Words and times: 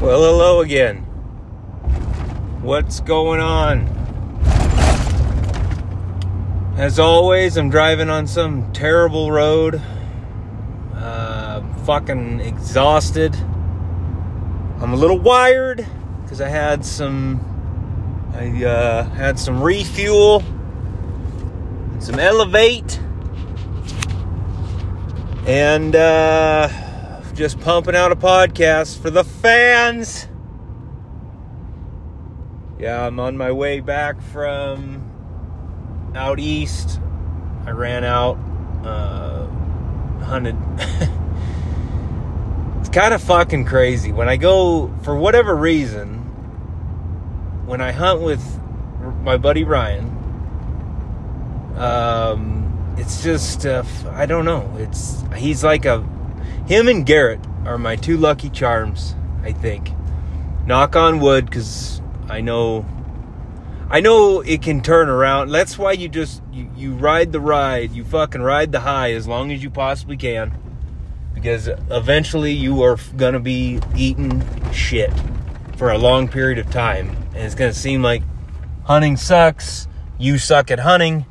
Well, 0.00 0.22
hello 0.22 0.60
again. 0.60 0.98
What's 2.62 3.00
going 3.00 3.40
on? 3.40 3.88
As 6.76 7.00
always, 7.00 7.56
I'm 7.56 7.68
driving 7.68 8.08
on 8.08 8.28
some 8.28 8.72
terrible 8.72 9.32
road. 9.32 9.82
Uh, 10.94 11.62
fucking 11.84 12.38
exhausted. 12.38 13.34
I'm 14.80 14.92
a 14.92 14.96
little 14.96 15.18
wired 15.18 15.84
because 16.22 16.40
I 16.40 16.48
had 16.48 16.84
some. 16.84 17.40
I 18.34 18.64
uh, 18.64 19.02
had 19.02 19.36
some 19.36 19.60
refuel, 19.60 20.44
and 21.92 22.04
some 22.04 22.20
elevate, 22.20 23.00
and 25.44 25.96
uh, 25.96 26.68
just 27.38 27.60
pumping 27.60 27.94
out 27.94 28.10
a 28.10 28.16
podcast 28.16 28.98
for 29.00 29.10
the 29.10 29.22
fans. 29.22 30.26
Yeah, 32.80 33.06
I'm 33.06 33.20
on 33.20 33.36
my 33.36 33.52
way 33.52 33.78
back 33.78 34.20
from 34.20 35.08
out 36.16 36.40
east. 36.40 37.00
I 37.64 37.70
ran 37.70 38.02
out, 38.02 38.38
uh, 38.84 39.46
hunted. 40.24 40.56
it's 42.80 42.88
kind 42.88 43.14
of 43.14 43.22
fucking 43.22 43.66
crazy. 43.66 44.10
When 44.10 44.28
I 44.28 44.36
go, 44.36 44.92
for 45.02 45.16
whatever 45.16 45.54
reason, 45.54 46.14
when 47.66 47.80
I 47.80 47.92
hunt 47.92 48.20
with 48.20 48.42
my 49.22 49.36
buddy 49.36 49.62
Ryan, 49.62 50.06
um, 51.76 52.96
it's 52.98 53.22
just, 53.22 53.64
uh, 53.64 53.84
I 54.10 54.26
don't 54.26 54.44
know. 54.44 54.74
It's, 54.76 55.22
he's 55.36 55.62
like 55.62 55.84
a, 55.84 56.04
him 56.66 56.88
and 56.88 57.04
Garrett 57.04 57.40
are 57.64 57.78
my 57.78 57.96
two 57.96 58.16
lucky 58.16 58.50
charms, 58.50 59.14
I 59.42 59.52
think. 59.52 59.90
Knock 60.66 60.96
on 60.96 61.20
wood, 61.20 61.46
because 61.46 62.02
I 62.28 62.40
know 62.40 62.84
I 63.90 64.00
know 64.00 64.42
it 64.42 64.60
can 64.60 64.82
turn 64.82 65.08
around. 65.08 65.50
That's 65.50 65.78
why 65.78 65.92
you 65.92 66.10
just 66.10 66.42
you, 66.52 66.70
you 66.76 66.92
ride 66.92 67.32
the 67.32 67.40
ride. 67.40 67.92
You 67.92 68.04
fucking 68.04 68.42
ride 68.42 68.70
the 68.70 68.80
high 68.80 69.12
as 69.12 69.26
long 69.26 69.50
as 69.50 69.62
you 69.62 69.70
possibly 69.70 70.18
can. 70.18 70.56
Because 71.34 71.68
eventually 71.90 72.52
you 72.52 72.82
are 72.82 72.98
gonna 73.16 73.40
be 73.40 73.80
eating 73.96 74.42
shit 74.72 75.10
for 75.76 75.90
a 75.90 75.96
long 75.96 76.28
period 76.28 76.58
of 76.58 76.70
time. 76.70 77.10
And 77.34 77.44
it's 77.44 77.54
gonna 77.54 77.72
seem 77.72 78.02
like 78.02 78.22
hunting 78.84 79.16
sucks. 79.16 79.88
You 80.18 80.36
suck 80.36 80.70
at 80.70 80.80
hunting. 80.80 81.24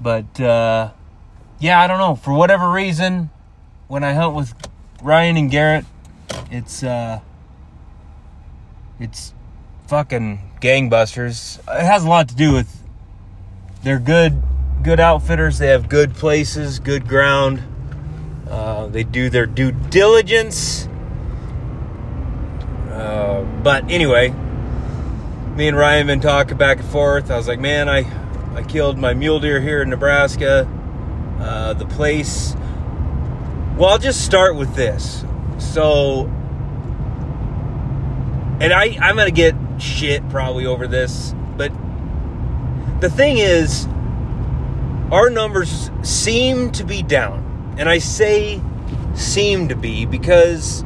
But 0.00 0.40
uh 0.40 0.92
yeah, 1.58 1.78
I 1.78 1.86
don't 1.86 1.98
know. 1.98 2.14
For 2.14 2.32
whatever 2.32 2.70
reason, 2.70 3.28
when 3.90 4.04
I 4.04 4.12
hunt 4.12 4.36
with 4.36 4.54
Ryan 5.02 5.36
and 5.36 5.50
Garrett, 5.50 5.84
it's 6.48 6.84
uh 6.84 7.18
it's 9.00 9.34
fucking 9.88 10.52
gangbusters. 10.60 11.58
It 11.58 11.84
has 11.84 12.04
a 12.04 12.08
lot 12.08 12.28
to 12.28 12.36
do 12.36 12.52
with 12.52 12.82
they're 13.82 13.98
good 13.98 14.40
good 14.84 15.00
outfitters. 15.00 15.58
They 15.58 15.66
have 15.66 15.88
good 15.88 16.14
places, 16.14 16.78
good 16.78 17.08
ground. 17.08 17.64
Uh, 18.48 18.86
they 18.86 19.02
do 19.02 19.28
their 19.28 19.46
due 19.46 19.72
diligence. 19.72 20.86
Uh, 22.92 23.42
but 23.64 23.90
anyway, 23.90 24.28
me 25.56 25.66
and 25.66 25.76
Ryan 25.76 26.06
been 26.06 26.20
talking 26.20 26.56
back 26.56 26.78
and 26.78 26.88
forth. 26.88 27.28
I 27.28 27.36
was 27.36 27.48
like, 27.48 27.58
man, 27.58 27.88
I 27.88 28.06
I 28.54 28.62
killed 28.62 28.98
my 28.98 29.14
mule 29.14 29.40
deer 29.40 29.60
here 29.60 29.82
in 29.82 29.90
Nebraska. 29.90 30.68
Uh, 31.40 31.72
the 31.72 31.86
place. 31.86 32.54
Well, 33.80 33.88
I'll 33.88 33.98
just 33.98 34.26
start 34.26 34.56
with 34.56 34.74
this. 34.74 35.24
So, 35.56 36.26
and 38.60 38.74
I 38.74 38.98
I'm 39.00 39.16
gonna 39.16 39.30
get 39.30 39.54
shit 39.78 40.28
probably 40.28 40.66
over 40.66 40.86
this, 40.86 41.34
but 41.56 41.72
the 43.00 43.08
thing 43.08 43.38
is, 43.38 43.86
our 45.10 45.30
numbers 45.30 45.90
seem 46.02 46.70
to 46.72 46.84
be 46.84 47.02
down. 47.02 47.74
And 47.78 47.88
I 47.88 47.96
say 47.96 48.60
seem 49.14 49.68
to 49.68 49.76
be 49.76 50.04
because 50.04 50.84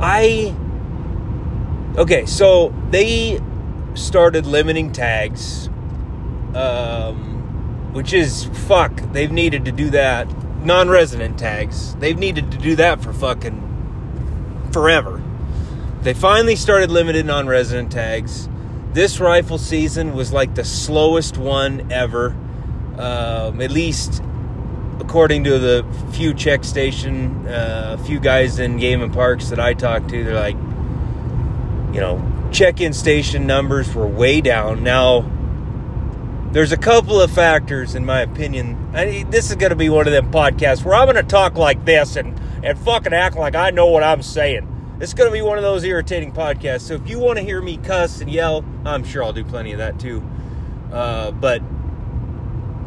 I. 0.00 0.52
Okay, 1.96 2.26
so 2.26 2.74
they 2.90 3.40
started 3.94 4.46
limiting 4.46 4.90
tags, 4.90 5.68
um, 6.56 7.92
which 7.92 8.12
is 8.12 8.46
fuck. 8.66 8.96
They've 9.12 9.30
needed 9.30 9.64
to 9.66 9.70
do 9.70 9.90
that. 9.90 10.26
Non 10.64 10.88
resident 10.88 11.38
tags. 11.38 11.94
They've 11.96 12.18
needed 12.18 12.52
to 12.52 12.58
do 12.58 12.76
that 12.76 13.02
for 13.02 13.12
fucking 13.12 14.68
forever. 14.72 15.22
They 16.02 16.14
finally 16.14 16.56
started 16.56 16.90
limited 16.90 17.26
non 17.26 17.46
resident 17.46 17.92
tags. 17.92 18.48
This 18.92 19.20
rifle 19.20 19.58
season 19.58 20.14
was 20.14 20.32
like 20.32 20.54
the 20.54 20.64
slowest 20.64 21.38
one 21.38 21.90
ever. 21.90 22.36
Um, 22.98 23.60
at 23.60 23.70
least 23.70 24.22
according 25.00 25.44
to 25.44 25.58
the 25.58 25.84
few 26.12 26.34
check 26.34 26.64
station, 26.64 27.46
uh, 27.48 27.96
few 28.04 28.20
guys 28.20 28.58
in 28.58 28.76
Game 28.76 29.02
and 29.02 29.12
Parks 29.12 29.48
that 29.48 29.58
I 29.58 29.74
talked 29.74 30.10
to, 30.10 30.24
they're 30.24 30.34
like, 30.34 30.56
you 31.94 32.00
know, 32.00 32.48
check 32.52 32.80
in 32.80 32.92
station 32.92 33.46
numbers 33.46 33.92
were 33.94 34.06
way 34.06 34.40
down. 34.40 34.84
Now, 34.84 35.22
there's 36.52 36.70
a 36.72 36.76
couple 36.76 37.20
of 37.20 37.30
factors, 37.30 37.94
in 37.94 38.04
my 38.04 38.20
opinion. 38.20 38.90
I, 38.94 39.24
this 39.30 39.48
is 39.48 39.56
going 39.56 39.70
to 39.70 39.76
be 39.76 39.88
one 39.88 40.06
of 40.06 40.12
them 40.12 40.30
podcasts 40.30 40.84
where 40.84 40.94
I'm 40.94 41.06
going 41.06 41.16
to 41.16 41.22
talk 41.22 41.56
like 41.56 41.84
this 41.86 42.16
and, 42.16 42.38
and 42.62 42.78
fucking 42.78 43.14
act 43.14 43.36
like 43.36 43.54
I 43.54 43.70
know 43.70 43.86
what 43.86 44.02
I'm 44.02 44.22
saying. 44.22 44.68
It's 45.00 45.14
going 45.14 45.28
to 45.28 45.32
be 45.32 45.40
one 45.40 45.56
of 45.56 45.64
those 45.64 45.82
irritating 45.82 46.30
podcasts. 46.30 46.82
So 46.82 46.94
if 46.94 47.08
you 47.08 47.18
want 47.18 47.38
to 47.38 47.44
hear 47.44 47.62
me 47.62 47.78
cuss 47.78 48.20
and 48.20 48.30
yell, 48.30 48.64
I'm 48.84 49.02
sure 49.02 49.24
I'll 49.24 49.32
do 49.32 49.44
plenty 49.44 49.72
of 49.72 49.78
that 49.78 49.98
too. 49.98 50.22
Uh, 50.92 51.30
but 51.30 51.62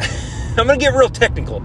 I'm 0.57 0.67
going 0.67 0.79
to 0.79 0.85
get 0.85 0.93
real 0.93 1.09
technical. 1.09 1.63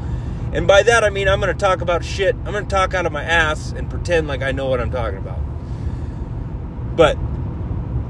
And 0.53 0.67
by 0.67 0.83
that, 0.83 1.05
I 1.05 1.11
mean 1.11 1.29
I'm 1.29 1.39
going 1.39 1.53
to 1.53 1.59
talk 1.59 1.83
about 1.83 2.03
shit. 2.03 2.35
I'm 2.35 2.53
going 2.53 2.65
to 2.65 2.71
talk 2.71 2.95
out 2.95 3.05
of 3.05 3.13
my 3.13 3.23
ass 3.23 3.73
and 3.73 3.91
pretend 3.91 4.27
like 4.27 4.43
I 4.43 4.53
know 4.53 4.67
what 4.67 4.81
I'm 4.81 4.91
talking 4.91 5.19
about. 5.19 5.39
But, 6.97 7.17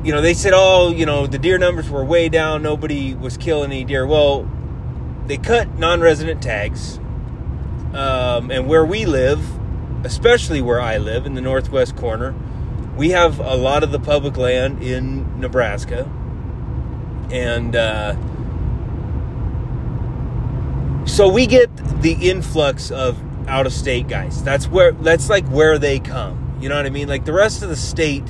you 0.02 0.12
know, 0.12 0.20
they 0.20 0.34
said, 0.34 0.52
oh, 0.54 0.90
you 0.90 1.04
know, 1.04 1.26
the 1.26 1.38
deer 1.38 1.58
numbers 1.58 1.90
were 1.90 2.04
way 2.04 2.28
down. 2.28 2.62
Nobody 2.62 3.14
was 3.14 3.36
killing 3.36 3.70
any 3.70 3.84
deer. 3.84 4.06
Well, 4.06 4.50
they 5.26 5.36
cut 5.36 5.78
non 5.78 6.00
resident 6.00 6.42
tags. 6.42 6.98
Um, 7.92 8.50
and 8.50 8.66
where 8.66 8.84
we 8.84 9.04
live, 9.04 9.44
especially 10.04 10.62
where 10.62 10.80
I 10.80 10.98
live 10.98 11.26
in 11.26 11.34
the 11.34 11.40
northwest 11.40 11.96
corner, 11.96 12.34
we 12.96 13.10
have 13.10 13.40
a 13.40 13.56
lot 13.56 13.82
of 13.82 13.92
the 13.92 13.98
public 13.98 14.36
land 14.36 14.82
in 14.82 15.40
Nebraska. 15.40 16.10
And 17.30 17.76
uh, 17.76 18.14
so 21.06 21.28
we 21.28 21.46
get 21.46 21.70
the 22.00 22.12
influx 22.12 22.90
of 22.90 23.18
out 23.48 23.66
of 23.66 23.72
state 23.72 24.08
guys. 24.08 24.42
That's 24.42 24.66
where 24.66 24.92
that's 24.92 25.28
like 25.28 25.46
where 25.48 25.78
they 25.78 25.98
come. 25.98 26.56
You 26.60 26.68
know 26.68 26.76
what 26.76 26.86
I 26.86 26.90
mean? 26.90 27.08
Like 27.08 27.24
the 27.24 27.32
rest 27.32 27.62
of 27.62 27.68
the 27.68 27.76
state 27.76 28.24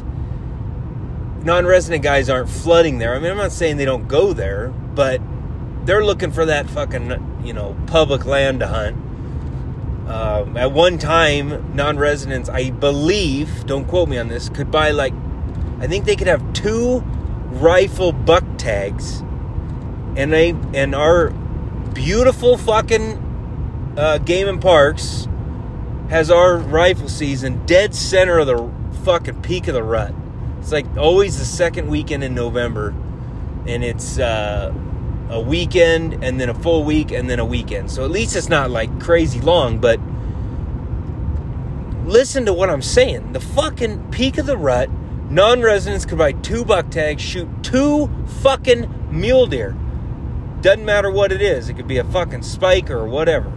non-resident 1.44 2.02
guys 2.02 2.28
aren't 2.28 2.48
flooding 2.48 2.98
there. 2.98 3.14
I 3.14 3.18
mean, 3.18 3.30
I'm 3.30 3.36
not 3.36 3.52
saying 3.52 3.76
they 3.76 3.84
don't 3.84 4.08
go 4.08 4.32
there, 4.32 4.68
but 4.68 5.20
they're 5.84 6.04
looking 6.04 6.32
for 6.32 6.44
that 6.46 6.68
fucking, 6.68 7.42
you 7.44 7.52
know, 7.52 7.76
public 7.86 8.26
land 8.26 8.60
to 8.60 8.66
hunt. 8.66 8.96
Um, 10.08 10.56
at 10.56 10.72
one 10.72 10.98
time, 10.98 11.74
non-residents, 11.74 12.48
I 12.48 12.70
believe, 12.70 13.64
don't 13.66 13.86
quote 13.86 14.08
me 14.08 14.18
on 14.18 14.28
this, 14.28 14.48
could 14.48 14.70
buy 14.70 14.90
like, 14.90 15.14
I 15.78 15.86
think 15.86 16.04
they 16.04 16.16
could 16.16 16.26
have 16.26 16.52
two 16.52 17.00
rifle 17.50 18.12
buck 18.12 18.44
tags, 18.58 19.20
and 20.16 20.32
they 20.32 20.50
and 20.74 20.94
our 20.94 21.30
beautiful 21.94 22.56
fucking 22.56 23.94
uh, 23.96 24.18
Game 24.18 24.48
and 24.48 24.60
Parks 24.60 25.26
has 26.08 26.30
our 26.30 26.56
rifle 26.56 27.08
season 27.08 27.64
dead 27.66 27.94
center 27.94 28.38
of 28.38 28.46
the 28.46 28.70
fucking 29.04 29.42
peak 29.42 29.68
of 29.68 29.74
the 29.74 29.82
rut. 29.82 30.14
It's 30.60 30.72
like 30.72 30.86
always 30.96 31.38
the 31.38 31.44
second 31.44 31.88
weekend 31.88 32.22
in 32.22 32.34
November, 32.34 32.94
and 33.66 33.82
it's 33.82 34.18
uh, 34.18 34.72
a 35.30 35.40
weekend 35.40 36.22
and 36.22 36.38
then 36.38 36.50
a 36.50 36.54
full 36.54 36.84
week 36.84 37.12
and 37.12 37.30
then 37.30 37.38
a 37.38 37.44
weekend. 37.44 37.90
So 37.90 38.04
at 38.04 38.10
least 38.10 38.36
it's 38.36 38.48
not 38.48 38.70
like 38.70 39.00
crazy 39.00 39.40
long, 39.40 39.78
but 39.78 39.98
listen 42.04 42.44
to 42.46 42.52
what 42.52 42.68
I'm 42.68 42.82
saying. 42.82 43.32
The 43.32 43.40
fucking 43.40 44.10
peak 44.10 44.36
of 44.36 44.46
the 44.46 44.56
rut, 44.56 44.90
non 45.30 45.62
residents 45.62 46.04
could 46.04 46.18
buy 46.18 46.32
two 46.32 46.64
buck 46.64 46.90
tags, 46.90 47.22
shoot 47.22 47.48
two 47.62 48.10
fucking 48.42 49.08
mule 49.10 49.46
deer. 49.46 49.76
Doesn't 50.60 50.84
matter 50.84 51.10
what 51.10 51.32
it 51.32 51.40
is, 51.40 51.70
it 51.70 51.74
could 51.74 51.88
be 51.88 51.98
a 51.98 52.04
fucking 52.04 52.42
spike 52.42 52.90
or 52.90 53.06
whatever. 53.06 53.50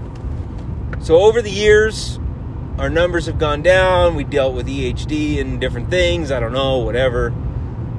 So 1.01 1.17
over 1.17 1.41
the 1.41 1.51
years, 1.51 2.17
our 2.77 2.89
numbers 2.89 3.27
have 3.27 3.37
gone 3.37 3.61
down. 3.61 4.15
We 4.15 4.23
dealt 4.23 4.55
with 4.55 4.67
EHD 4.67 5.39
and 5.39 5.61
different 5.61 5.89
things. 5.89 6.31
I 6.31 6.39
don't 6.39 6.53
know, 6.53 6.79
whatever. 6.79 7.27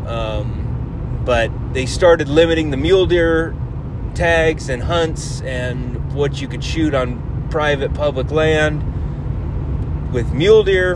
Um, 0.07 1.23
but 1.25 1.51
they 1.73 1.87
started 1.87 2.29
limiting 2.29 2.71
the 2.71 2.77
mule 2.77 3.07
deer 3.07 3.55
tags 4.15 4.69
and 4.69 4.83
hunts 4.83 5.41
and 5.43 6.13
what 6.15 6.41
you 6.41 6.49
could 6.49 6.63
shoot 6.63 6.95
on 6.95 7.49
private 7.51 7.95
public 7.95 8.31
land 8.31 8.83
with 10.13 10.33
mule 10.33 10.63
deer. 10.63 10.95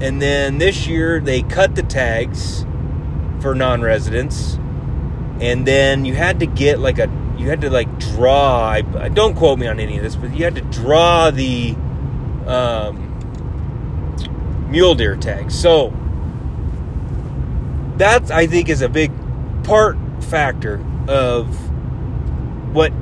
And 0.00 0.20
then 0.20 0.58
this 0.58 0.86
year 0.86 1.20
they 1.20 1.42
cut 1.42 1.74
the 1.74 1.82
tags 1.82 2.64
for 3.40 3.54
non-residents, 3.54 4.54
and 5.40 5.66
then 5.66 6.04
you 6.04 6.14
had 6.14 6.40
to 6.40 6.46
get 6.46 6.78
like 6.78 6.98
a 6.98 7.10
you 7.36 7.48
had 7.48 7.60
to 7.60 7.70
like 7.70 7.98
draw. 7.98 8.70
I, 8.70 9.08
don't 9.08 9.34
quote 9.34 9.58
me 9.58 9.66
on 9.66 9.78
any 9.78 9.96
of 9.96 10.02
this, 10.02 10.16
but 10.16 10.34
you 10.34 10.44
had 10.44 10.54
to 10.54 10.62
draw 10.62 11.30
the 11.30 11.76
um, 12.46 13.13
mule 14.74 14.96
deer 14.96 15.14
tags. 15.14 15.56
So 15.56 15.92
that 17.96 18.32
I 18.32 18.48
think 18.48 18.68
is 18.68 18.82
a 18.82 18.88
big 18.88 19.12
part 19.62 19.96
factor 20.24 20.84
of 21.06 21.46
what 22.74 22.92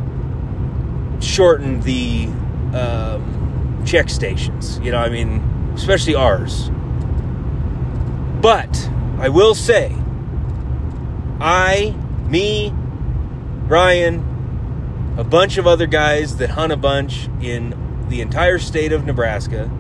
shortened 1.21 1.83
the 1.85 2.27
um, 2.77 3.83
check 3.87 4.11
stations. 4.11 4.79
You 4.81 4.93
know, 4.93 4.99
I 4.99 5.09
mean, 5.09 5.73
especially 5.75 6.15
ours. 6.15 6.71
But 8.43 8.91
I 9.19 9.31
will 9.31 9.55
say, 9.55 9.97
I, 11.41 11.97
me, 12.27 12.71
Ryan, 13.67 15.15
a 15.17 15.25
bunch 15.25 15.57
of 15.57 15.67
other 15.67 15.87
guys 15.87 16.37
that 16.37 16.51
hunt 16.51 16.71
a 16.71 16.77
bunch 16.77 17.31
in 17.41 18.07
the 18.11 18.21
entire 18.21 18.59
state 18.59 18.93
of 18.93 19.07
Nebraska, 19.07 19.71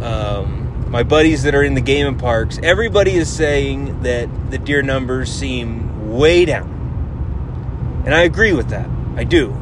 um, 0.00 0.61
my 0.92 1.02
buddies 1.02 1.42
that 1.44 1.54
are 1.54 1.62
in 1.62 1.72
the 1.72 1.80
game 1.80 2.06
and 2.06 2.20
parks, 2.20 2.60
everybody 2.62 3.12
is 3.12 3.26
saying 3.26 4.02
that 4.02 4.28
the 4.50 4.58
deer 4.58 4.82
numbers 4.82 5.32
seem 5.32 6.12
way 6.12 6.44
down. 6.44 8.02
And 8.04 8.14
I 8.14 8.24
agree 8.24 8.52
with 8.52 8.68
that. 8.68 8.90
I 9.16 9.24
do. 9.24 9.52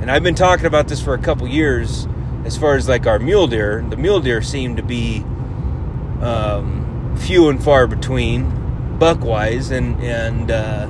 And 0.00 0.08
I've 0.08 0.22
been 0.22 0.36
talking 0.36 0.66
about 0.66 0.86
this 0.86 1.02
for 1.02 1.14
a 1.14 1.18
couple 1.18 1.48
years 1.48 2.06
as 2.44 2.56
far 2.56 2.76
as 2.76 2.88
like 2.88 3.08
our 3.08 3.18
mule 3.18 3.48
deer. 3.48 3.84
The 3.90 3.96
mule 3.96 4.20
deer 4.20 4.40
seem 4.40 4.76
to 4.76 4.82
be 4.84 5.24
um, 6.22 7.16
few 7.18 7.48
and 7.48 7.62
far 7.62 7.88
between 7.88 8.48
buckwise 9.00 9.72
and 9.72 10.00
and 10.00 10.52
uh, 10.52 10.86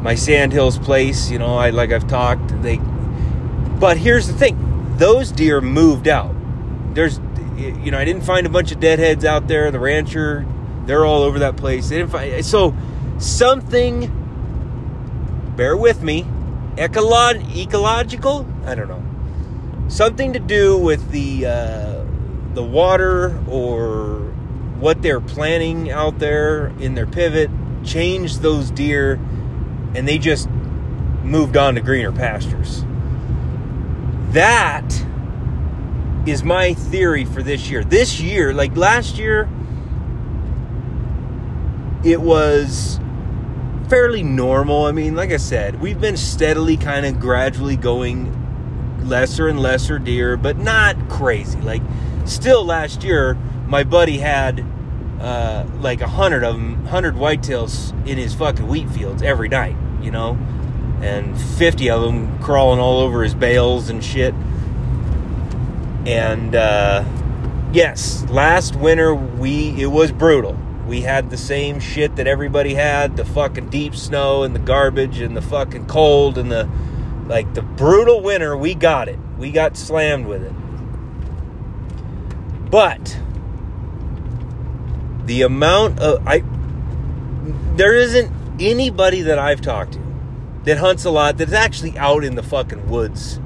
my 0.00 0.14
sandhills 0.14 0.78
place 0.78 1.28
you 1.28 1.40
know 1.40 1.56
i 1.56 1.70
like 1.70 1.90
i've 1.90 2.06
talked 2.06 2.62
they 2.62 2.76
but 3.80 3.96
here's 3.96 4.28
the 4.28 4.32
thing 4.32 4.56
those 4.96 5.32
deer 5.32 5.60
moved 5.60 6.06
out 6.06 6.32
there's 6.94 7.18
you 7.68 7.90
know 7.90 7.98
i 7.98 8.04
didn't 8.04 8.22
find 8.22 8.46
a 8.46 8.50
bunch 8.50 8.72
of 8.72 8.80
deadheads 8.80 9.24
out 9.24 9.48
there 9.48 9.70
the 9.70 9.80
rancher 9.80 10.46
they're 10.86 11.04
all 11.04 11.22
over 11.22 11.38
that 11.38 11.56
place 11.56 11.88
they 11.88 11.98
didn't 11.98 12.10
find 12.10 12.44
so 12.44 12.74
something 13.18 14.10
bear 15.56 15.76
with 15.76 16.02
me 16.02 16.26
Ecolog- 16.76 17.56
ecological 17.56 18.46
i 18.66 18.74
don't 18.74 18.88
know 18.88 19.02
something 19.88 20.32
to 20.32 20.38
do 20.38 20.78
with 20.78 21.10
the 21.10 21.46
uh, 21.46 22.04
the 22.54 22.62
water 22.62 23.38
or 23.46 24.20
what 24.80 25.02
they're 25.02 25.20
planning 25.20 25.90
out 25.90 26.18
there 26.18 26.68
in 26.80 26.94
their 26.94 27.06
pivot 27.06 27.50
changed 27.84 28.40
those 28.40 28.70
deer 28.70 29.14
and 29.94 30.08
they 30.08 30.18
just 30.18 30.48
moved 31.22 31.56
on 31.56 31.74
to 31.74 31.80
greener 31.80 32.12
pastures. 32.12 32.84
That 34.30 34.88
is 36.26 36.42
my 36.42 36.74
theory 36.74 37.24
for 37.24 37.42
this 37.42 37.68
year. 37.68 37.82
This 37.84 38.20
year, 38.20 38.52
like 38.52 38.76
last 38.76 39.18
year, 39.18 39.48
it 42.04 42.20
was 42.20 43.00
fairly 43.88 44.22
normal. 44.22 44.86
I 44.86 44.92
mean, 44.92 45.14
like 45.14 45.30
I 45.30 45.36
said, 45.36 45.80
we've 45.80 46.00
been 46.00 46.16
steadily 46.16 46.76
kind 46.76 47.06
of 47.06 47.20
gradually 47.20 47.76
going 47.76 48.38
lesser 49.04 49.48
and 49.48 49.60
lesser 49.60 49.98
deer, 49.98 50.36
but 50.36 50.58
not 50.58 51.08
crazy. 51.08 51.60
Like, 51.60 51.82
still 52.24 52.64
last 52.64 53.02
year, 53.02 53.34
my 53.66 53.84
buddy 53.84 54.18
had 54.18 54.64
uh, 55.20 55.66
like 55.80 56.00
a 56.00 56.08
hundred 56.08 56.44
of 56.44 56.54
them, 56.54 56.84
hundred 56.86 57.14
whitetails 57.14 57.90
in 58.06 58.18
his 58.18 58.34
fucking 58.34 58.66
wheat 58.66 58.88
fields 58.90 59.22
every 59.22 59.48
night, 59.48 59.76
you 60.00 60.10
know, 60.10 60.38
and 61.00 61.40
fifty 61.40 61.90
of 61.90 62.02
them 62.02 62.40
crawling 62.40 62.80
all 62.80 63.00
over 63.00 63.22
his 63.22 63.34
bales 63.34 63.88
and 63.88 64.04
shit. 64.04 64.34
And 66.06 66.54
uh, 66.54 67.04
yes, 67.72 68.24
last 68.28 68.76
winter 68.76 69.14
we 69.14 69.80
it 69.80 69.86
was 69.86 70.12
brutal. 70.12 70.58
We 70.86 71.02
had 71.02 71.30
the 71.30 71.36
same 71.36 71.78
shit 71.78 72.16
that 72.16 72.26
everybody 72.26 72.74
had: 72.74 73.16
the 73.16 73.24
fucking 73.24 73.70
deep 73.70 73.94
snow 73.94 74.42
and 74.42 74.54
the 74.54 74.60
garbage 74.60 75.20
and 75.20 75.36
the 75.36 75.42
fucking 75.42 75.86
cold 75.86 76.38
and 76.38 76.50
the 76.50 76.68
like 77.26 77.54
the 77.54 77.62
brutal 77.62 78.20
winter. 78.20 78.56
We 78.56 78.74
got 78.74 79.08
it. 79.08 79.18
We 79.38 79.52
got 79.52 79.76
slammed 79.76 80.26
with 80.26 80.42
it. 80.42 80.52
But 82.70 83.18
the 85.26 85.42
amount 85.42 86.00
of 86.00 86.26
I 86.26 86.42
there 87.76 87.94
isn't 87.94 88.32
anybody 88.60 89.22
that 89.22 89.38
I've 89.38 89.60
talked 89.60 89.94
to 89.94 90.02
that 90.64 90.78
hunts 90.78 91.04
a 91.04 91.10
lot 91.10 91.38
that's 91.38 91.52
actually 91.52 91.96
out 91.98 92.24
in 92.24 92.34
the 92.34 92.42
fucking 92.42 92.88
woods. 92.88 93.40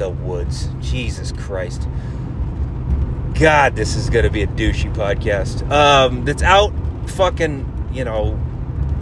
The 0.00 0.08
woods. 0.08 0.70
Jesus 0.80 1.30
Christ. 1.30 1.86
God, 3.38 3.76
this 3.76 3.96
is 3.96 4.08
gonna 4.08 4.30
be 4.30 4.42
a 4.42 4.46
douchey 4.46 4.90
podcast. 4.94 5.70
Um, 5.70 6.24
that's 6.24 6.42
out 6.42 6.72
fucking, 7.06 7.90
you 7.92 8.06
know, 8.06 8.40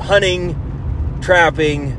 hunting, 0.01 0.57
trapping, 1.21 1.93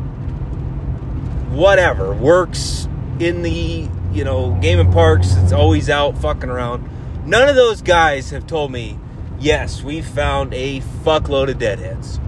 whatever. 1.51 2.13
Works 2.13 2.89
in 3.21 3.41
the, 3.41 3.87
you 4.11 4.25
know, 4.25 4.51
game 4.61 4.81
and 4.81 4.91
parks, 4.91 5.33
it's 5.37 5.53
always 5.53 5.89
out 5.89 6.17
fucking 6.17 6.49
around. 6.49 6.89
None 7.25 7.47
of 7.47 7.55
those 7.55 7.81
guys 7.81 8.31
have 8.31 8.47
told 8.47 8.69
me 8.69 8.99
yes, 9.39 9.81
we 9.81 10.01
found 10.01 10.53
a 10.53 10.81
fuckload 11.05 11.49
of 11.49 11.57
deadheads. 11.57 12.19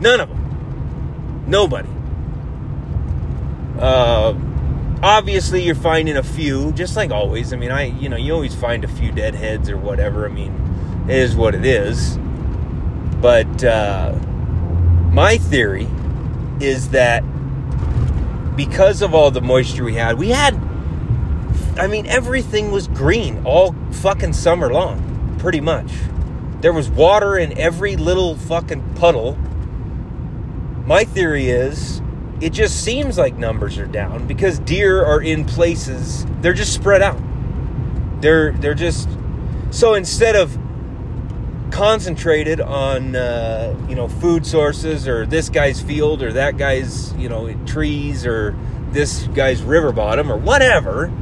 None 0.00 0.20
of 0.20 0.30
them. 0.30 1.44
Nobody. 1.46 1.90
Uh, 3.78 4.32
obviously, 5.02 5.62
you're 5.62 5.74
finding 5.74 6.16
a 6.16 6.22
few, 6.22 6.72
just 6.72 6.96
like 6.96 7.10
always. 7.10 7.52
I 7.52 7.56
mean, 7.56 7.70
I, 7.70 7.84
you 7.84 8.08
know, 8.08 8.16
you 8.16 8.32
always 8.32 8.54
find 8.54 8.84
a 8.84 8.88
few 8.88 9.12
deadheads 9.12 9.68
or 9.68 9.76
whatever. 9.76 10.26
I 10.26 10.28
mean, 10.28 11.04
it 11.08 11.16
is 11.16 11.36
what 11.36 11.54
it 11.54 11.64
is. 11.64 12.18
But 13.20 13.64
uh, 13.64 14.12
my 15.12 15.38
theory 15.38 15.88
is 16.60 16.90
that 16.90 17.22
because 18.56 19.02
of 19.02 19.14
all 19.14 19.30
the 19.30 19.40
moisture 19.40 19.84
we 19.84 19.94
had, 19.94 20.18
we 20.18 20.28
had, 20.28 20.54
I 21.76 21.86
mean, 21.86 22.06
everything 22.06 22.70
was 22.70 22.88
green 22.88 23.42
all 23.44 23.74
fucking 23.92 24.32
summer 24.32 24.72
long, 24.72 25.36
pretty 25.38 25.60
much. 25.60 25.90
There 26.60 26.72
was 26.72 26.88
water 26.90 27.38
in 27.38 27.56
every 27.56 27.96
little 27.96 28.36
fucking 28.36 28.94
puddle. 28.94 29.36
My 30.86 31.04
theory 31.04 31.48
is 31.48 32.02
it 32.40 32.50
just 32.50 32.84
seems 32.84 33.18
like 33.18 33.36
numbers 33.36 33.78
are 33.78 33.86
down 33.86 34.26
because 34.26 34.58
deer 34.60 35.04
are 35.04 35.20
in 35.20 35.44
places 35.44 36.24
they're 36.40 36.52
just 36.52 36.72
spread 36.72 37.02
out. 37.02 37.20
They're 38.20 38.52
they're 38.52 38.74
just 38.74 39.08
so 39.70 39.94
instead 39.94 40.36
of 40.36 40.56
concentrated 41.70 42.60
on 42.60 43.14
uh, 43.14 43.76
you 43.88 43.94
know 43.94 44.08
food 44.08 44.46
sources 44.46 45.06
or 45.06 45.26
this 45.26 45.48
guy's 45.48 45.80
field 45.80 46.22
or 46.22 46.32
that 46.32 46.56
guy's 46.56 47.12
you 47.14 47.28
know 47.28 47.52
trees 47.64 48.24
or 48.26 48.56
this 48.90 49.24
guy's 49.28 49.62
river 49.62 49.92
bottom 49.92 50.32
or 50.32 50.36
whatever 50.36 51.12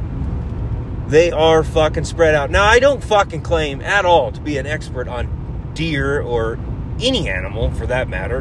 they 1.07 1.31
are 1.31 1.63
fucking 1.63 2.03
spread 2.03 2.35
out. 2.35 2.51
Now, 2.51 2.65
I 2.65 2.79
don't 2.79 3.01
fucking 3.03 3.41
claim 3.41 3.81
at 3.81 4.05
all 4.05 4.31
to 4.31 4.41
be 4.41 4.57
an 4.57 4.67
expert 4.67 5.07
on 5.07 5.71
deer 5.73 6.21
or 6.21 6.59
any 6.99 7.29
animal 7.29 7.71
for 7.71 7.87
that 7.87 8.09
matter. 8.09 8.39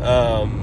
Um, 0.00 0.61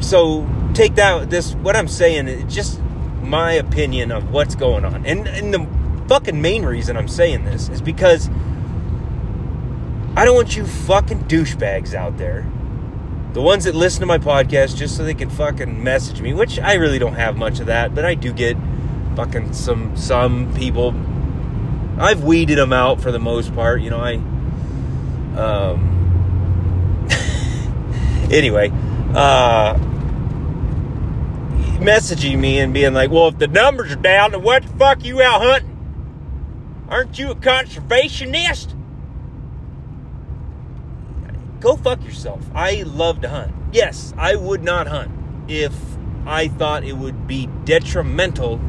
so 0.00 0.46
take 0.74 0.94
that 0.96 1.30
this 1.30 1.54
what 1.54 1.76
I'm 1.76 1.88
saying 1.88 2.28
is 2.28 2.54
just 2.54 2.80
my 3.22 3.52
opinion 3.52 4.12
of 4.12 4.30
what's 4.30 4.54
going 4.54 4.84
on. 4.84 5.06
And 5.06 5.26
and 5.26 5.52
the 5.52 5.66
fucking 6.08 6.40
main 6.40 6.64
reason 6.64 6.96
I'm 6.96 7.08
saying 7.08 7.44
this 7.44 7.68
is 7.68 7.80
because 7.80 8.28
I 10.16 10.24
don't 10.24 10.34
want 10.34 10.56
you 10.56 10.66
fucking 10.66 11.24
douchebags 11.24 11.94
out 11.94 12.16
there. 12.16 12.46
The 13.32 13.42
ones 13.42 13.64
that 13.64 13.74
listen 13.74 14.00
to 14.00 14.06
my 14.06 14.18
podcast 14.18 14.76
just 14.76 14.96
so 14.96 15.04
they 15.04 15.12
can 15.12 15.28
fucking 15.28 15.84
message 15.84 16.22
me, 16.22 16.32
which 16.32 16.58
I 16.58 16.74
really 16.74 16.98
don't 16.98 17.16
have 17.16 17.36
much 17.36 17.60
of 17.60 17.66
that, 17.66 17.94
but 17.94 18.04
I 18.04 18.14
do 18.14 18.32
get 18.32 18.56
fucking 19.14 19.52
some 19.52 19.96
some 19.96 20.54
people. 20.54 20.94
I've 21.98 22.24
weeded 22.24 22.58
them 22.58 22.72
out 22.72 23.00
for 23.00 23.10
the 23.12 23.18
most 23.18 23.54
part. 23.54 23.82
You 23.82 23.90
know, 23.90 24.00
I. 24.00 24.14
Um. 25.38 25.92
anyway, 28.30 28.70
uh, 29.16 29.74
messaging 31.78 32.38
me 32.38 32.58
and 32.58 32.74
being 32.74 32.92
like, 32.92 33.10
"Well, 33.10 33.28
if 33.28 33.38
the 33.38 33.48
numbers 33.48 33.92
are 33.92 33.96
down, 33.96 34.32
then 34.32 34.42
what 34.42 34.62
the 34.62 34.68
fuck 34.76 35.04
you 35.04 35.22
out 35.22 35.40
hunting? 35.42 36.84
Aren't 36.88 37.18
you 37.18 37.30
a 37.30 37.34
conservationist?" 37.34 38.74
Go 41.60 41.76
fuck 41.76 42.04
yourself. 42.04 42.42
I 42.54 42.82
love 42.82 43.22
to 43.22 43.28
hunt. 43.28 43.52
Yes, 43.72 44.12
I 44.16 44.36
would 44.36 44.62
not 44.62 44.86
hunt 44.86 45.10
if 45.48 45.74
I 46.26 46.48
thought 46.48 46.84
it 46.84 46.96
would 46.96 47.26
be 47.26 47.48
detrimental 47.64 48.60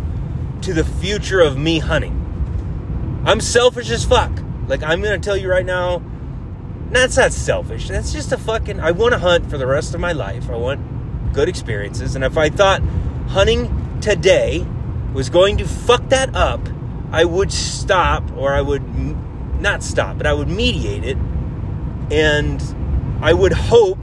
to 0.61 0.73
the 0.73 0.83
future 0.83 1.41
of 1.41 1.57
me 1.57 1.79
hunting. 1.79 2.23
I'm 3.25 3.41
selfish 3.41 3.89
as 3.89 4.05
fuck. 4.05 4.31
Like 4.67 4.83
I'm 4.83 5.01
gonna 5.01 5.19
tell 5.19 5.35
you 5.35 5.49
right 5.49 5.65
now, 5.65 6.01
that's 6.95 7.17
not 7.17 7.33
selfish. 7.33 7.87
That's 7.87 8.13
just 8.13 8.31
a 8.31 8.37
fucking. 8.37 8.79
I 8.79 8.91
want 8.91 9.13
to 9.13 9.19
hunt 9.19 9.49
for 9.49 9.57
the 9.57 9.67
rest 9.67 9.93
of 9.93 9.99
my 9.99 10.13
life. 10.13 10.49
I 10.49 10.55
want 10.55 11.33
good 11.33 11.49
experiences, 11.49 12.15
and 12.15 12.23
if 12.23 12.37
I 12.37 12.49
thought 12.49 12.81
hunting 13.29 13.99
today 14.01 14.65
was 15.13 15.29
going 15.29 15.57
to 15.57 15.67
fuck 15.67 16.09
that 16.09 16.35
up, 16.35 16.61
I 17.11 17.25
would 17.25 17.51
stop, 17.51 18.23
or 18.35 18.53
I 18.53 18.61
would 18.61 18.83
not 19.61 19.83
stop, 19.83 20.17
but 20.17 20.27
I 20.27 20.33
would 20.33 20.47
mediate 20.47 21.03
it, 21.03 21.17
and 22.11 22.63
I 23.21 23.33
would 23.33 23.53
hope 23.53 23.99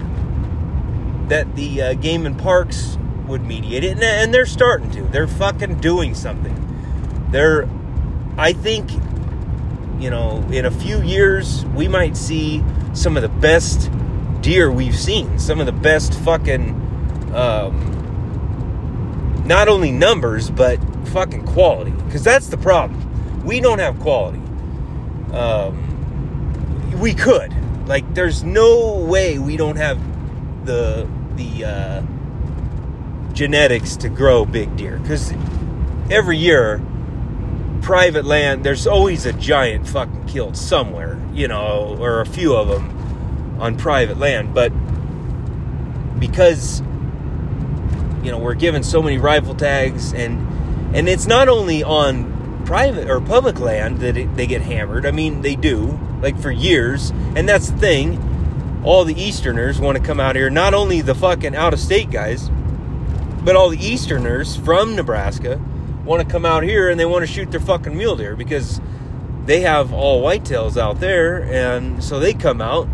that 1.29 1.55
the 1.57 1.81
uh, 1.81 1.95
game 1.95 2.27
and 2.27 2.39
parks 2.39 2.99
would 3.27 3.43
mediate 3.43 3.85
it, 3.85 3.93
and, 3.93 4.03
and 4.03 4.35
they're 4.35 4.47
starting 4.47 4.91
to. 4.93 5.03
They're 5.03 5.29
fucking 5.29 5.81
doing 5.81 6.15
something. 6.15 6.61
They're, 7.31 7.69
I 8.37 8.53
think, 8.53 8.91
you 10.01 10.11
know, 10.11 10.45
in 10.51 10.65
a 10.67 10.71
few 10.71 11.03
years, 11.03 11.65
we 11.67 11.89
might 11.89 12.17
see 12.17 12.63
some 12.93 13.17
of 13.17 13.23
the 13.23 13.29
best 13.29 13.91
deer 14.41 14.71
we've 14.71 14.99
seen. 14.99 15.39
Some 15.39 15.61
of 15.61 15.67
the 15.67 15.73
best 15.73 16.15
fucking, 16.21 16.71
um, 17.35 17.93
not 19.47 19.69
only 19.69 19.91
numbers, 19.91 20.51
but 20.51 20.79
fucking 21.09 21.45
quality. 21.47 21.93
Because 21.93 22.23
that's 22.23 22.49
the 22.49 22.59
problem. 22.59 23.43
We 23.45 23.61
don't 23.61 23.79
have 23.79 23.99
quality. 24.01 24.41
Um, 25.33 26.93
we 27.01 27.15
could. 27.15 27.53
Like, 27.87 28.15
there's 28.15 28.43
no 28.43 28.97
way 28.97 29.39
we 29.39 29.57
don't 29.57 29.77
have 29.77 29.99
the, 30.67 31.09
the, 31.37 31.65
uh, 31.65 32.03
genetics 33.33 33.97
to 33.97 34.09
grow 34.09 34.45
big 34.45 34.77
deer. 34.77 34.99
Because 34.99 35.33
every 36.11 36.39
year, 36.39 36.81
private 37.85 38.25
land, 38.25 38.65
there's 38.65 38.87
always 38.87 39.27
a 39.27 39.33
giant 39.35 39.87
fucking 39.87 40.25
killed 40.27 40.57
somewhere, 40.57 41.21
you 41.35 41.47
know, 41.47 41.97
or 42.01 42.23
a 42.23 42.27
few 42.27 42.57
of 42.57 42.67
them 42.67 43.61
on 43.61 43.77
private 43.77 44.19
land. 44.19 44.55
But 44.55 44.71
because, 46.19 46.81
you 48.23 48.31
know, 48.31 48.39
we're 48.39 48.55
given 48.55 48.83
so 48.83 49.03
many 49.03 49.19
rifle 49.19 49.55
tags 49.55 50.15
and 50.15 50.41
and 50.97 51.09
it's 51.09 51.27
not 51.27 51.49
only 51.49 51.83
on 51.83 52.65
private 52.65 53.11
or 53.11 53.21
public 53.21 53.61
land 53.61 53.99
that 53.99 54.17
it, 54.17 54.35
they 54.35 54.47
get 54.47 54.63
hammered. 54.63 55.05
I 55.05 55.11
mean, 55.11 55.43
they 55.43 55.55
do, 55.55 55.99
like 56.23 56.41
for 56.41 56.51
years. 56.51 57.11
And 57.37 57.47
that's 57.47 57.69
the 57.69 57.79
thing. 57.79 58.81
All 58.83 59.05
the 59.05 59.21
Easterners 59.21 59.79
want 59.79 59.99
to 59.99 60.03
come 60.03 60.21
out 60.21 60.37
here, 60.37 60.49
not 60.49 60.73
only 60.73 61.03
the 61.03 61.15
fucking 61.15 61.55
out 61.55 61.75
of 61.75 61.81
state 61.81 62.11
guys, 62.11 62.49
but 63.43 63.57
all 63.57 63.69
the 63.69 63.85
Easterners 63.85 64.57
from 64.57 64.97
Nebraska 64.97 65.61
want 66.05 66.23
to 66.23 66.31
come 66.31 66.45
out 66.45 66.63
here 66.63 66.91
and 66.91 66.99
they 67.01 67.07
want 67.07 67.27
to 67.27 67.33
shoot 67.33 67.51
their 67.51 67.61
fucking 67.61 67.97
mule 67.97 68.17
deer 68.17 68.37
because 68.37 68.81
they 69.47 69.61
have 69.61 69.93
all 69.93 70.23
whitetails 70.23 70.77
out 70.77 71.01
there, 71.01 71.43
and 71.45 72.03
so 72.03 72.19
they 72.19 72.33
come 72.33 72.61
out. 72.61 72.87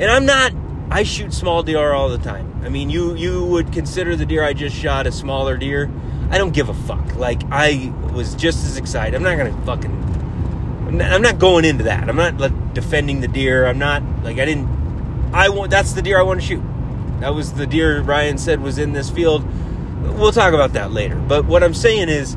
And 0.00 0.04
I'm 0.04 0.26
not. 0.26 0.52
I 0.90 1.04
shoot 1.04 1.32
small 1.32 1.62
deer 1.62 1.92
all 1.92 2.08
the 2.08 2.18
time. 2.18 2.60
I 2.64 2.68
mean, 2.68 2.90
you 2.90 3.14
you 3.14 3.44
would 3.46 3.72
consider 3.72 4.16
the 4.16 4.26
deer 4.26 4.44
I 4.44 4.52
just 4.52 4.76
shot 4.76 5.06
a 5.06 5.12
smaller 5.12 5.56
deer. 5.56 5.90
I 6.30 6.38
don't 6.38 6.52
give 6.52 6.68
a 6.68 6.74
fuck. 6.74 7.16
Like 7.16 7.42
I 7.50 7.92
was 8.12 8.34
just 8.34 8.64
as 8.64 8.76
excited. 8.76 9.14
I'm 9.14 9.22
not 9.22 9.36
gonna 9.36 9.64
fucking. 9.64 9.90
I'm 9.90 10.98
not, 10.98 11.12
I'm 11.12 11.22
not 11.22 11.38
going 11.38 11.64
into 11.64 11.84
that. 11.84 12.08
I'm 12.08 12.16
not 12.16 12.36
like 12.38 12.74
defending 12.74 13.20
the 13.20 13.28
deer. 13.28 13.66
I'm 13.66 13.78
not 13.78 14.02
like 14.22 14.38
I 14.38 14.44
didn't. 14.44 14.68
I 15.32 15.48
want. 15.48 15.70
That's 15.70 15.92
the 15.92 16.02
deer 16.02 16.18
I 16.18 16.22
want 16.22 16.40
to 16.40 16.46
shoot. 16.46 16.62
That 17.20 17.34
was 17.34 17.52
the 17.52 17.66
deer 17.66 18.02
Ryan 18.02 18.36
said 18.36 18.60
was 18.60 18.78
in 18.78 18.92
this 18.92 19.08
field 19.08 19.46
we'll 20.14 20.32
talk 20.32 20.54
about 20.54 20.72
that 20.74 20.92
later. 20.92 21.16
But 21.16 21.44
what 21.44 21.62
I'm 21.62 21.74
saying 21.74 22.08
is, 22.08 22.36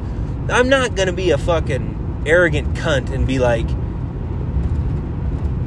I'm 0.50 0.70
not 0.70 0.96
going 0.96 1.08
to 1.08 1.14
be 1.14 1.32
a 1.32 1.38
fucking 1.38 2.24
arrogant 2.26 2.76
cunt 2.76 3.12
and 3.12 3.26
be 3.26 3.40
like, 3.40 3.68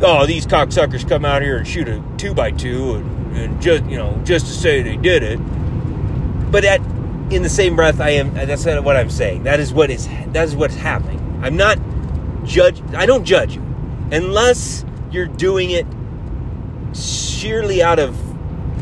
oh, 0.03 0.27
these 0.27 0.47
cocksuckers 0.47 1.09
come 1.09 1.25
out 1.25 1.43
here 1.43 1.59
and 1.59 1.67
shoot 1.67 1.89
a 1.89 2.03
two 2.17 2.35
by 2.35 2.51
two 2.51 2.95
and, 2.95 3.37
and 3.37 3.63
just 3.63 3.85
you 3.85 3.97
know 3.97 4.21
just 4.25 4.47
to 4.47 4.53
say 4.53 4.83
they 4.83 4.97
did 4.97 5.23
it. 5.23 5.39
But 6.51 6.65
at 6.65 6.81
in 7.31 7.43
the 7.43 7.49
same 7.49 7.77
breath, 7.77 8.01
I 8.01 8.11
am. 8.11 8.35
That's 8.35 8.65
not 8.65 8.83
what 8.85 8.97
I'm 8.97 9.11
saying. 9.11 9.45
That 9.45 9.61
is 9.61 9.73
what 9.73 9.91
is 9.91 10.09
that 10.09 10.45
is 10.45 10.57
what's 10.57 10.77
happening. 10.77 11.41
I'm 11.43 11.57
not 11.57 11.79
judge. 12.45 12.83
I 12.95 13.07
don't 13.07 13.25
judge 13.25 13.55
you 13.57 13.63
unless 14.11 14.85
you're 15.11 15.27
doing 15.27 15.71
it 15.71 15.87
sheerly 16.95 17.83
out 17.83 17.99
of 17.99 18.17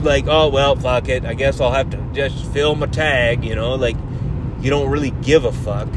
like, 0.07 0.27
oh 0.27 0.49
well, 0.49 0.77
fuck 0.77 1.09
it. 1.09 1.25
I 1.25 1.35
guess 1.35 1.61
I'll 1.61 1.73
have 1.73 1.91
to 1.91 1.99
just 2.13 2.45
film 2.53 2.83
a 2.83 2.87
tag. 2.87 3.45
You 3.45 3.55
know, 3.55 3.75
like 3.75 3.97
you 4.61 4.71
don't 4.71 4.89
really 4.89 5.11
give 5.11 5.45
a 5.45 5.53
fuck. 5.53 5.89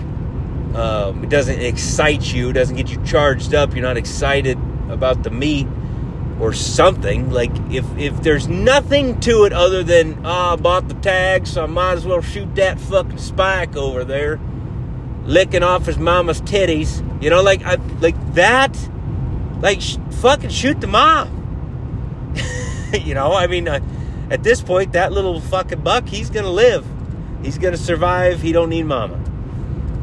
Um, 0.75 1.23
it 1.23 1.29
doesn't 1.29 1.61
excite 1.61 2.33
you. 2.33 2.51
Doesn't 2.51 2.75
get 2.75 2.91
you 2.91 3.03
charged 3.05 3.53
up. 3.53 3.73
You're 3.73 3.83
not 3.83 3.97
excited 3.97 4.57
about 4.89 5.23
the 5.23 5.29
meat 5.29 5.67
or 6.39 6.53
something. 6.53 7.31
Like 7.31 7.51
if 7.71 7.85
if 7.97 8.21
there's 8.21 8.47
nothing 8.47 9.19
to 9.21 9.45
it 9.45 9.53
other 9.53 9.83
than 9.83 10.25
oh, 10.25 10.53
I 10.53 10.55
bought 10.55 10.87
the 10.87 10.95
tag, 10.95 11.47
so 11.47 11.63
I 11.63 11.67
might 11.67 11.93
as 11.93 12.05
well 12.05 12.21
shoot 12.21 12.55
that 12.55 12.79
fucking 12.79 13.17
spike 13.17 13.75
over 13.75 14.03
there, 14.03 14.39
licking 15.23 15.63
off 15.63 15.85
his 15.85 15.97
mama's 15.97 16.41
titties. 16.41 17.05
You 17.21 17.29
know, 17.29 17.41
like 17.41 17.63
I 17.63 17.75
like 17.99 18.33
that. 18.35 18.77
Like 19.61 19.81
sh- 19.81 19.97
fucking 20.21 20.49
shoot 20.49 20.79
the 20.79 20.87
mom. 20.87 21.35
you 22.93 23.13
know, 23.13 23.33
I 23.33 23.47
mean, 23.47 23.67
uh, 23.67 23.79
at 24.31 24.43
this 24.43 24.61
point, 24.61 24.93
that 24.93 25.11
little 25.11 25.39
fucking 25.41 25.81
buck, 25.81 26.07
he's 26.07 26.29
gonna 26.29 26.49
live. 26.49 26.85
He's 27.43 27.57
gonna 27.57 27.77
survive. 27.77 28.41
He 28.41 28.51
don't 28.51 28.69
need 28.69 28.83
mama. 28.83 29.15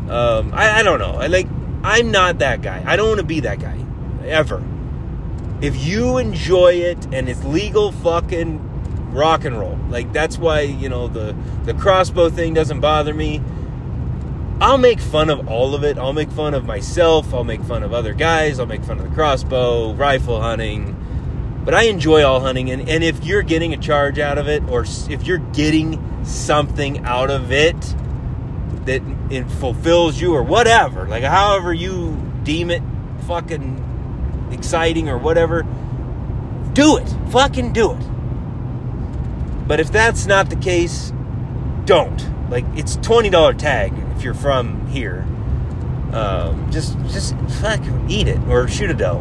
Um, 0.08 0.52
I, 0.54 0.80
I 0.80 0.82
don't 0.82 0.98
know. 0.98 1.16
I 1.16 1.26
like. 1.26 1.48
I'm 1.82 2.10
not 2.10 2.38
that 2.38 2.62
guy. 2.62 2.82
I 2.86 2.96
don't 2.96 3.08
want 3.08 3.20
to 3.20 3.26
be 3.26 3.40
that 3.40 3.60
guy 3.60 3.78
ever. 4.24 4.62
If 5.60 5.84
you 5.84 6.18
enjoy 6.18 6.74
it 6.74 7.06
and 7.12 7.28
it's 7.28 7.42
legal, 7.44 7.92
fucking 7.92 9.12
rock 9.12 9.44
and 9.44 9.58
roll. 9.58 9.78
Like 9.88 10.12
that's 10.12 10.38
why 10.38 10.60
you 10.60 10.88
know 10.88 11.08
the 11.08 11.34
the 11.64 11.74
crossbow 11.74 12.30
thing 12.30 12.54
doesn't 12.54 12.80
bother 12.80 13.14
me. 13.14 13.42
I'll 14.60 14.78
make 14.78 15.00
fun 15.00 15.28
of 15.28 15.48
all 15.48 15.74
of 15.74 15.84
it. 15.84 15.98
I'll 15.98 16.14
make 16.14 16.30
fun 16.30 16.54
of 16.54 16.64
myself. 16.64 17.34
I'll 17.34 17.44
make 17.44 17.62
fun 17.62 17.82
of 17.82 17.92
other 17.92 18.14
guys. 18.14 18.58
I'll 18.58 18.66
make 18.66 18.82
fun 18.84 18.98
of 18.98 19.08
the 19.08 19.14
crossbow, 19.14 19.92
rifle 19.92 20.40
hunting, 20.40 20.95
but 21.66 21.74
I 21.74 21.82
enjoy 21.82 22.24
all 22.24 22.38
hunting, 22.38 22.70
and, 22.70 22.88
and 22.88 23.02
if 23.02 23.24
you're 23.24 23.42
getting 23.42 23.74
a 23.74 23.76
charge 23.76 24.20
out 24.20 24.38
of 24.38 24.48
it, 24.48 24.62
or 24.68 24.86
if 25.10 25.26
you're 25.26 25.38
getting 25.38 26.24
something 26.24 27.04
out 27.04 27.28
of 27.28 27.50
it 27.50 27.76
that 28.84 29.02
it 29.30 29.50
fulfills 29.50 30.20
you, 30.20 30.32
or 30.32 30.44
whatever, 30.44 31.08
like 31.08 31.24
however 31.24 31.74
you 31.74 32.16
deem 32.44 32.70
it 32.70 32.84
fucking 33.26 34.48
exciting 34.52 35.08
or 35.08 35.18
whatever, 35.18 35.64
do 36.72 36.98
it. 36.98 37.12
Fucking 37.30 37.72
do 37.72 37.94
it. 37.94 39.66
But 39.66 39.80
if 39.80 39.90
that's 39.90 40.24
not 40.24 40.48
the 40.50 40.56
case, 40.56 41.12
don't. 41.84 42.48
Like 42.48 42.64
it's 42.76 42.94
twenty 42.98 43.28
dollar 43.28 43.54
tag 43.54 43.92
if 44.14 44.22
you're 44.22 44.34
from 44.34 44.86
here. 44.86 45.26
Um, 46.12 46.70
just 46.70 46.96
just 47.08 47.36
fuck 47.60 47.80
eat 48.08 48.28
it 48.28 48.38
or 48.46 48.68
shoot 48.68 48.88
a 48.88 48.94
doe. 48.94 49.16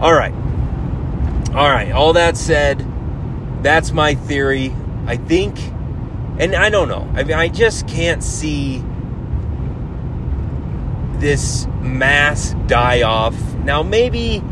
All 0.00 0.14
right. 0.14 0.32
All 1.54 1.68
right, 1.68 1.90
all 1.90 2.12
that 2.12 2.36
said, 2.36 2.86
that's 3.60 3.90
my 3.90 4.14
theory. 4.14 4.72
I 5.06 5.16
think, 5.16 5.58
and 6.38 6.54
I 6.54 6.70
don't 6.70 6.88
know. 6.88 7.10
I 7.14 7.24
mean, 7.24 7.36
I 7.36 7.48
just 7.48 7.88
can't 7.88 8.22
see 8.22 8.84
this 11.18 11.66
mass 11.80 12.54
die 12.68 13.02
off. 13.02 13.34
Now, 13.64 13.82
maybe, 13.82 14.44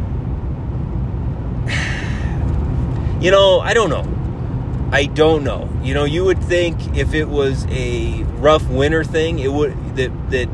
you 3.20 3.30
know, 3.30 3.60
I 3.60 3.74
don't 3.74 3.90
know. 3.90 4.04
I 4.90 5.04
don't 5.04 5.44
know. 5.44 5.68
You 5.84 5.94
know, 5.94 6.04
you 6.04 6.24
would 6.24 6.42
think 6.42 6.96
if 6.96 7.14
it 7.14 7.28
was 7.28 7.64
a 7.70 8.24
rough 8.24 8.68
winter 8.68 9.04
thing, 9.04 9.38
it 9.38 9.52
would 9.52 9.94
that 9.94 10.30
that 10.30 10.48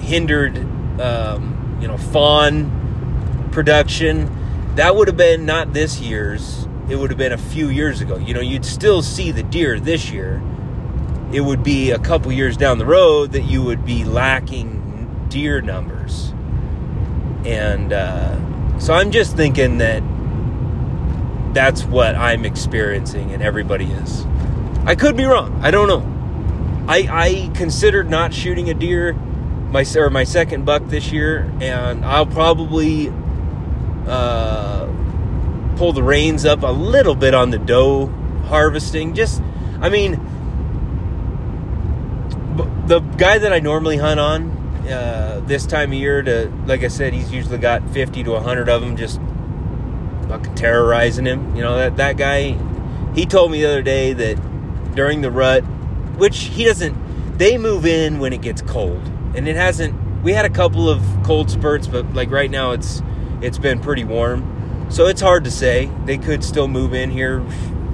hindered, 0.00 0.58
um, 1.00 1.78
you 1.80 1.86
know, 1.86 1.98
fawn 1.98 3.48
production 3.52 4.33
that 4.76 4.96
would 4.96 5.08
have 5.08 5.16
been 5.16 5.46
not 5.46 5.72
this 5.72 6.00
year's, 6.00 6.66
it 6.88 6.96
would 6.96 7.10
have 7.10 7.18
been 7.18 7.32
a 7.32 7.38
few 7.38 7.68
years 7.68 8.00
ago. 8.00 8.16
You 8.16 8.34
know, 8.34 8.40
you'd 8.40 8.64
still 8.64 9.02
see 9.02 9.30
the 9.30 9.42
deer 9.42 9.78
this 9.78 10.10
year. 10.10 10.42
It 11.32 11.40
would 11.40 11.62
be 11.62 11.90
a 11.90 11.98
couple 11.98 12.32
years 12.32 12.56
down 12.56 12.78
the 12.78 12.86
road 12.86 13.32
that 13.32 13.42
you 13.42 13.62
would 13.62 13.84
be 13.84 14.04
lacking 14.04 15.26
deer 15.28 15.60
numbers. 15.60 16.32
And 17.44 17.92
uh, 17.92 18.78
so 18.78 18.94
I'm 18.94 19.10
just 19.10 19.36
thinking 19.36 19.78
that 19.78 20.02
that's 21.54 21.84
what 21.84 22.14
I'm 22.16 22.44
experiencing 22.44 23.32
and 23.32 23.42
everybody 23.42 23.86
is. 23.86 24.26
I 24.84 24.94
could 24.94 25.16
be 25.16 25.24
wrong. 25.24 25.58
I 25.62 25.70
don't 25.70 25.88
know. 25.88 26.10
I, 26.88 27.08
I 27.10 27.50
considered 27.54 28.10
not 28.10 28.34
shooting 28.34 28.68
a 28.68 28.74
deer 28.74 29.14
my 29.74 29.84
or 29.96 30.08
my 30.08 30.22
second 30.22 30.64
buck 30.64 30.86
this 30.86 31.10
year, 31.10 31.50
and 31.60 32.04
I'll 32.04 32.26
probably 32.26 33.12
uh, 34.06 34.86
pull 35.76 35.92
the 35.92 36.02
reins 36.02 36.44
up 36.44 36.62
a 36.62 36.72
little 36.72 37.14
bit 37.14 37.34
on 37.34 37.50
the 37.50 37.58
doe 37.58 38.06
harvesting. 38.46 39.14
Just, 39.14 39.42
I 39.80 39.88
mean, 39.88 40.12
the 42.86 43.00
guy 43.00 43.38
that 43.38 43.52
I 43.52 43.60
normally 43.60 43.96
hunt 43.96 44.20
on, 44.20 44.50
uh, 44.88 45.42
this 45.46 45.66
time 45.66 45.92
of 45.92 45.98
year 45.98 46.22
to, 46.22 46.52
like 46.66 46.82
I 46.82 46.88
said, 46.88 47.12
he's 47.12 47.32
usually 47.32 47.58
got 47.58 47.88
50 47.90 48.24
to 48.24 48.30
100 48.32 48.68
of 48.68 48.82
them 48.82 48.96
just 48.96 49.20
fucking 50.28 50.54
terrorizing 50.54 51.24
him. 51.24 51.56
You 51.56 51.62
know, 51.62 51.76
that, 51.76 51.96
that 51.96 52.16
guy, 52.16 52.58
he 53.14 53.26
told 53.26 53.50
me 53.50 53.62
the 53.62 53.68
other 53.68 53.82
day 53.82 54.12
that 54.12 54.94
during 54.94 55.22
the 55.22 55.30
rut, 55.30 55.62
which 56.16 56.38
he 56.44 56.64
doesn't, 56.64 57.38
they 57.38 57.58
move 57.58 57.86
in 57.86 58.18
when 58.18 58.32
it 58.32 58.42
gets 58.42 58.62
cold. 58.62 59.02
And 59.34 59.48
it 59.48 59.56
hasn't, 59.56 60.22
we 60.22 60.32
had 60.32 60.44
a 60.44 60.50
couple 60.50 60.88
of 60.88 61.02
cold 61.24 61.50
spurts, 61.50 61.86
but 61.86 62.14
like 62.14 62.30
right 62.30 62.50
now 62.50 62.72
it's, 62.72 63.02
it's 63.44 63.58
been 63.58 63.78
pretty 63.80 64.04
warm. 64.04 64.86
So 64.90 65.06
it's 65.06 65.20
hard 65.20 65.44
to 65.44 65.50
say. 65.50 65.90
They 66.04 66.18
could 66.18 66.42
still 66.42 66.68
move 66.68 66.94
in 66.94 67.10
here, 67.10 67.44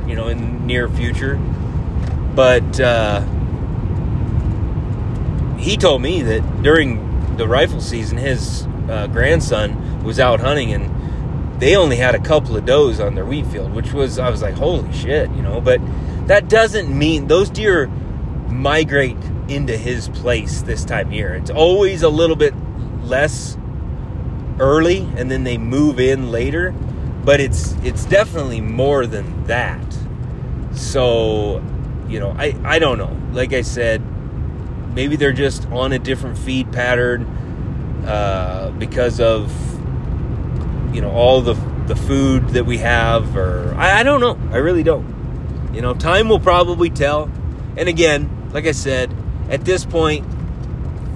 you 0.07 0.15
know, 0.15 0.29
in 0.29 0.67
near 0.67 0.89
future. 0.89 1.37
But, 2.35 2.81
uh, 2.81 3.23
he 5.59 5.77
told 5.77 6.03
me 6.03 6.23
that 6.23 6.63
during 6.63 7.37
the 7.37 7.47
rifle 7.47 7.81
season, 7.81 8.17
his 8.17 8.67
uh, 8.89 9.09
grandson 9.09 10.03
was 10.05 10.19
out 10.19 10.41
hunting 10.41 10.73
and 10.73 11.61
they 11.61 11.77
only 11.77 11.97
had 11.97 12.15
a 12.15 12.19
couple 12.19 12.57
of 12.57 12.65
does 12.65 13.01
on 13.01 13.15
their 13.15 13.27
wheat 13.27 13.47
field, 13.47 13.73
which 13.73 13.93
was, 13.93 14.19
I 14.19 14.31
was 14.31 14.41
like, 14.41 14.55
holy 14.55 14.91
shit, 14.93 15.31
you 15.33 15.43
know. 15.43 15.61
But 15.61 15.81
that 16.27 16.49
doesn't 16.49 16.97
mean 16.97 17.27
those 17.27 17.51
deer 17.51 17.89
migrate 18.49 19.19
into 19.49 19.77
his 19.77 20.09
place 20.09 20.63
this 20.63 20.85
time 20.85 21.09
of 21.09 21.13
year. 21.13 21.35
It's 21.35 21.51
always 21.51 22.03
a 22.03 22.09
little 22.09 22.37
bit 22.37 22.55
less 23.03 23.59
early 24.61 25.09
and 25.17 25.31
then 25.31 25.43
they 25.45 25.59
move 25.59 25.99
in 25.99 26.31
later, 26.31 26.73
but 27.25 27.41
it's 27.41 27.73
it's 27.83 28.05
definitely 28.05 28.61
more 28.61 29.07
than 29.07 29.45
that. 29.45 29.85
So, 30.73 31.63
you 32.09 32.21
know, 32.21 32.35
I 32.39 32.55
I 32.65 32.79
don't 32.79 32.99
know. 32.99 33.17
Like 33.33 33.53
I 33.53 33.63
said, 33.63 34.03
maybe 34.95 35.17
they're 35.17 35.33
just 35.33 35.67
on 35.71 35.93
a 35.93 35.99
different 35.99 36.39
feed 36.39 36.73
pattern 36.73 37.25
uh, 38.07 38.71
because 38.79 39.21
of 39.21 39.51
you 40.95 41.01
know 41.01 41.11
all 41.11 41.41
the 41.41 41.55
the 41.87 41.97
food 41.97 42.49
that 42.51 42.65
we 42.65 42.79
have 42.79 43.37
or 43.37 43.75
I, 43.77 44.01
I 44.01 44.03
don't 44.03 44.21
know 44.21 44.39
i 44.53 44.59
really 44.59 44.83
don't 44.83 45.71
you 45.73 45.81
know 45.81 45.93
time 45.95 46.29
will 46.29 46.41
probably 46.41 46.89
tell 46.89 47.31
and 47.77 47.89
again 47.89 48.51
like 48.53 48.67
i 48.67 48.73
said 48.73 49.13
at 49.49 49.65
this 49.65 49.85
point 49.85 50.25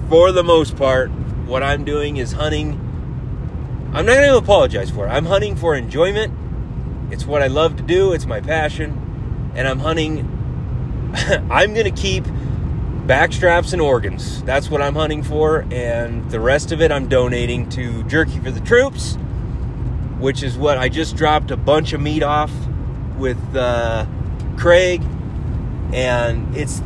for 0.09 0.31
the 0.31 0.43
most 0.43 0.75
part 0.75 1.11
what 1.45 1.63
i'm 1.63 1.85
doing 1.85 2.17
is 2.17 2.33
hunting 2.33 2.79
i'm 3.95 4.05
not 4.05 4.15
going 4.15 4.29
to 4.29 4.37
apologize 4.37 4.89
for 4.89 5.07
it. 5.07 5.09
I'm 5.09 5.25
hunting 5.25 5.55
for 5.55 5.75
enjoyment. 5.75 6.33
It's 7.11 7.25
what 7.25 7.41
i 7.41 7.47
love 7.47 7.77
to 7.77 7.83
do. 7.83 8.13
It's 8.13 8.25
my 8.25 8.41
passion. 8.41 9.51
And 9.55 9.67
i'm 9.67 9.79
hunting 9.79 10.31
i'm 11.49 11.73
going 11.73 11.85
to 11.85 12.01
keep 12.01 12.25
backstraps 13.05 13.71
and 13.71 13.81
organs. 13.81 14.41
That's 14.43 14.69
what 14.69 14.81
I'm 14.81 14.95
hunting 14.95 15.21
for, 15.21 15.65
and 15.71 16.29
the 16.31 16.39
rest 16.39 16.71
of 16.71 16.81
it 16.81 16.91
I'm 16.91 17.07
donating 17.07 17.69
to 17.69 18.03
Jerky 18.03 18.39
for 18.39 18.49
the 18.49 18.59
Troops, 18.59 19.15
which 20.17 20.41
is 20.41 20.57
what 20.57 20.77
I 20.77 20.89
just 20.89 21.15
dropped 21.15 21.51
a 21.51 21.57
bunch 21.57 21.93
of 21.93 22.01
meat 22.01 22.23
off 22.23 22.51
with 23.17 23.37
uh, 23.55 24.05
Craig, 24.57 25.03
and 25.93 26.55
it's 26.57 26.81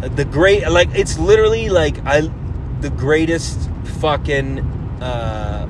the 0.00 0.26
great 0.30 0.68
like 0.68 0.88
it's 0.94 1.18
literally 1.18 1.70
like 1.70 2.04
I 2.04 2.22
the 2.80 2.90
greatest 2.90 3.70
fucking 4.00 4.58
uh, 5.00 5.68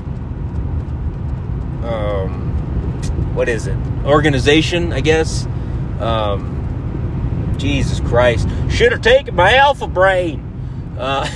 um, 1.85 3.35
what 3.35 3.49
is 3.49 3.67
it 3.67 3.77
organization 4.05 4.93
I 4.93 5.01
guess. 5.01 5.47
Um, 6.01 7.55
Jesus 7.57 8.01
Christ. 8.01 8.49
Should 8.71 8.93
have 8.93 9.03
taken 9.03 9.35
my 9.35 9.55
alpha 9.55 9.87
brain. 9.87 10.41
Uh, 10.99 11.29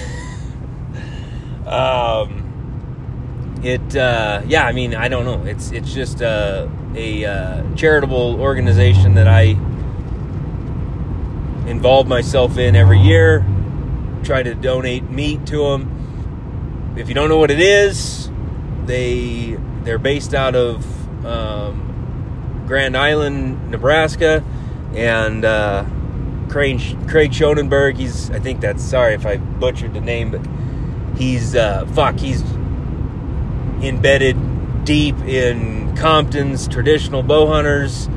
um, 1.66 3.58
it, 3.62 3.96
uh, 3.96 4.42
yeah, 4.46 4.64
I 4.64 4.72
mean, 4.72 4.94
I 4.94 5.08
don't 5.08 5.24
know. 5.24 5.44
It's, 5.44 5.72
it's 5.72 5.92
just 5.92 6.22
uh, 6.22 6.68
a 6.94 7.24
uh, 7.24 7.74
charitable 7.74 8.40
organization 8.40 9.14
that 9.14 9.26
I 9.26 9.56
involve 11.68 12.06
myself 12.06 12.58
in 12.58 12.76
every 12.76 13.00
year. 13.00 13.44
Try 14.24 14.42
to 14.42 14.54
donate 14.54 15.08
meat 15.10 15.46
to 15.46 15.70
them. 15.70 16.94
If 16.96 17.08
you 17.08 17.14
don't 17.14 17.28
know 17.28 17.38
what 17.38 17.50
it 17.50 17.60
is, 17.60 18.30
they 18.86 19.56
they're 19.88 19.98
based 19.98 20.34
out 20.34 20.54
of 20.54 20.84
um, 21.24 22.62
Grand 22.66 22.94
Island, 22.94 23.70
Nebraska, 23.70 24.44
and 24.92 25.46
uh, 25.46 25.86
Craig, 26.50 26.78
Craig. 27.08 27.32
He's, 27.96 28.30
I 28.30 28.38
think 28.38 28.60
that's, 28.60 28.84
sorry 28.84 29.14
if 29.14 29.24
I 29.24 29.38
butchered 29.38 29.94
the 29.94 30.02
name, 30.02 30.30
but 30.30 30.46
he's, 31.18 31.56
uh, 31.56 31.86
fuck, 31.94 32.18
he's 32.18 32.42
embedded 33.82 34.84
deep 34.84 35.16
in 35.20 35.96
Compton's 35.96 36.68
traditional 36.68 37.22
bow 37.22 37.46
hunters. 37.46 38.10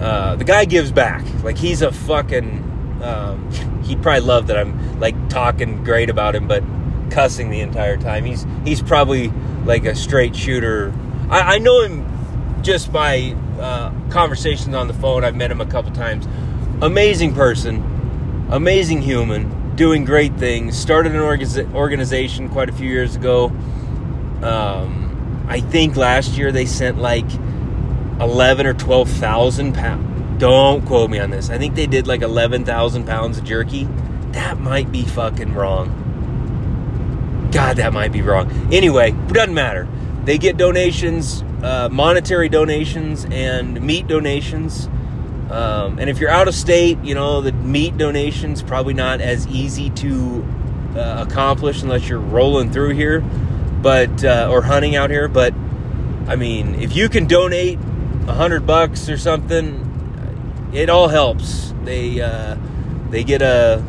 Uh, 0.00 0.36
the 0.36 0.44
guy 0.44 0.64
gives 0.64 0.92
back. 0.92 1.24
Like, 1.42 1.58
he's 1.58 1.82
a 1.82 1.90
fucking, 1.90 3.00
um, 3.02 3.50
he'd 3.82 4.00
probably 4.00 4.20
love 4.20 4.46
that 4.46 4.56
I'm, 4.56 5.00
like, 5.00 5.28
talking 5.28 5.82
great 5.82 6.08
about 6.08 6.36
him, 6.36 6.46
but 6.46 6.62
cussing 7.10 7.50
the 7.50 7.60
entire 7.60 7.96
time. 7.96 8.24
He's, 8.24 8.46
he's 8.64 8.82
probably, 8.82 9.28
like, 9.64 9.84
a 9.84 9.94
straight 9.94 10.34
shooter. 10.34 10.92
I, 11.30 11.54
I 11.54 11.58
know 11.58 11.82
him 11.82 12.62
just 12.62 12.92
by 12.92 13.36
uh, 13.60 13.92
conversations 14.10 14.74
on 14.74 14.88
the 14.88 14.94
phone. 14.94 15.24
I've 15.24 15.36
met 15.36 15.50
him 15.50 15.60
a 15.60 15.66
couple 15.66 15.92
times 15.92 16.26
amazing 16.82 17.34
person, 17.34 18.46
amazing 18.50 19.02
human, 19.02 19.74
doing 19.76 20.04
great 20.04 20.34
things. 20.36 20.76
Started 20.76 21.14
an 21.14 21.20
organization 21.74 22.48
quite 22.48 22.68
a 22.68 22.72
few 22.72 22.88
years 22.88 23.16
ago. 23.16 23.46
Um, 24.42 25.46
I 25.48 25.60
think 25.60 25.96
last 25.96 26.36
year 26.36 26.52
they 26.52 26.66
sent 26.66 26.98
like 26.98 27.30
eleven 28.20 28.66
or 28.66 28.74
twelve 28.74 29.08
thousand 29.08 29.74
pounds. 29.74 30.40
Don't 30.40 30.84
quote 30.84 31.10
me 31.10 31.18
on 31.20 31.30
this. 31.30 31.48
I 31.50 31.58
think 31.58 31.74
they 31.74 31.86
did 31.86 32.06
like 32.06 32.22
eleven 32.22 32.64
thousand 32.64 33.06
pounds 33.06 33.38
of 33.38 33.44
jerky. 33.44 33.88
That 34.32 34.58
might 34.58 34.90
be 34.90 35.04
fucking 35.04 35.54
wrong. 35.54 36.00
God, 37.54 37.76
that 37.78 37.92
might 37.94 38.12
be 38.12 38.20
wrong. 38.20 38.50
Anyway, 38.72 39.12
it 39.12 39.32
doesn't 39.32 39.54
matter. 39.54 39.88
They 40.24 40.36
get 40.36 40.56
donations, 40.56 41.42
uh, 41.62 41.88
monetary 41.90 42.48
donations, 42.48 43.24
and 43.30 43.80
meat 43.80 44.06
donations 44.06 44.88
um, 45.50 45.98
and 45.98 46.08
if 46.08 46.18
you're 46.18 46.30
out 46.30 46.48
of 46.48 46.54
state, 46.54 46.98
you 47.04 47.14
know, 47.14 47.40
the 47.40 47.52
meat 47.52 47.98
donation's 47.98 48.62
probably 48.62 48.94
not 48.94 49.20
as 49.20 49.46
easy 49.48 49.90
to 49.90 50.44
uh, 50.96 51.24
accomplish 51.28 51.82
unless 51.82 52.08
you're 52.08 52.18
rolling 52.18 52.72
through 52.72 52.94
here, 52.94 53.20
but 53.20 54.24
uh, 54.24 54.48
or 54.50 54.62
hunting 54.62 54.96
out 54.96 55.10
here. 55.10 55.28
But 55.28 55.52
I 56.26 56.36
mean, 56.36 56.76
if 56.76 56.96
you 56.96 57.08
can 57.08 57.26
donate 57.26 57.78
a 58.26 58.32
hundred 58.32 58.66
bucks 58.66 59.10
or 59.10 59.18
something, 59.18 60.70
it 60.72 60.88
all 60.88 61.08
helps. 61.08 61.74
They 61.84 62.20
uh, 62.22 62.56
they 63.10 63.22
get 63.22 63.42
a 63.42 63.84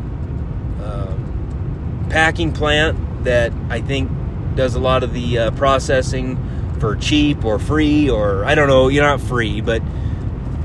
um, 0.83 2.07
packing 2.09 2.51
plant 2.51 2.99
that 3.25 3.51
I 3.69 3.81
think 3.81 4.09
does 4.55 4.75
a 4.75 4.79
lot 4.79 5.03
of 5.03 5.13
the 5.13 5.37
uh, 5.37 5.51
processing 5.51 6.37
for 6.79 6.95
cheap 6.95 7.43
or 7.45 7.59
free, 7.59 8.09
or 8.09 8.45
I 8.45 8.55
don't 8.55 8.67
know. 8.67 8.87
You're 8.87 9.03
not 9.03 9.21
free, 9.21 9.61
but 9.61 9.81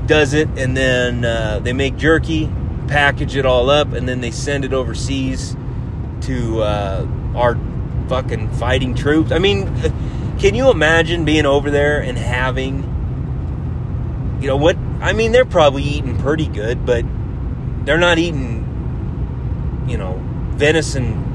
does 0.07 0.33
it, 0.33 0.47
and 0.57 0.75
then 0.75 1.23
uh, 1.23 1.59
they 1.59 1.73
make 1.73 1.97
jerky, 1.97 2.49
package 2.87 3.35
it 3.35 3.45
all 3.45 3.69
up, 3.69 3.93
and 3.93 4.07
then 4.07 4.21
they 4.21 4.31
send 4.31 4.65
it 4.65 4.73
overseas 4.73 5.55
to 6.21 6.61
uh, 6.61 7.07
our 7.35 7.57
fucking 8.09 8.49
fighting 8.53 8.93
troops. 8.95 9.31
I 9.31 9.39
mean, 9.39 9.67
can 10.39 10.55
you 10.55 10.69
imagine 10.69 11.23
being 11.23 11.45
over 11.45 11.71
there 11.71 12.01
and 12.01 12.17
having, 12.17 12.83
you 14.41 14.47
know, 14.47 14.57
what? 14.57 14.75
I 15.01 15.13
mean, 15.13 15.31
they're 15.31 15.45
probably 15.45 15.83
eating 15.83 16.17
pretty 16.17 16.47
good, 16.47 16.85
but 16.85 17.05
they're 17.85 17.97
not 17.97 18.17
eating, 18.19 19.85
you 19.87 19.97
know, 19.97 20.19
venison 20.55 21.30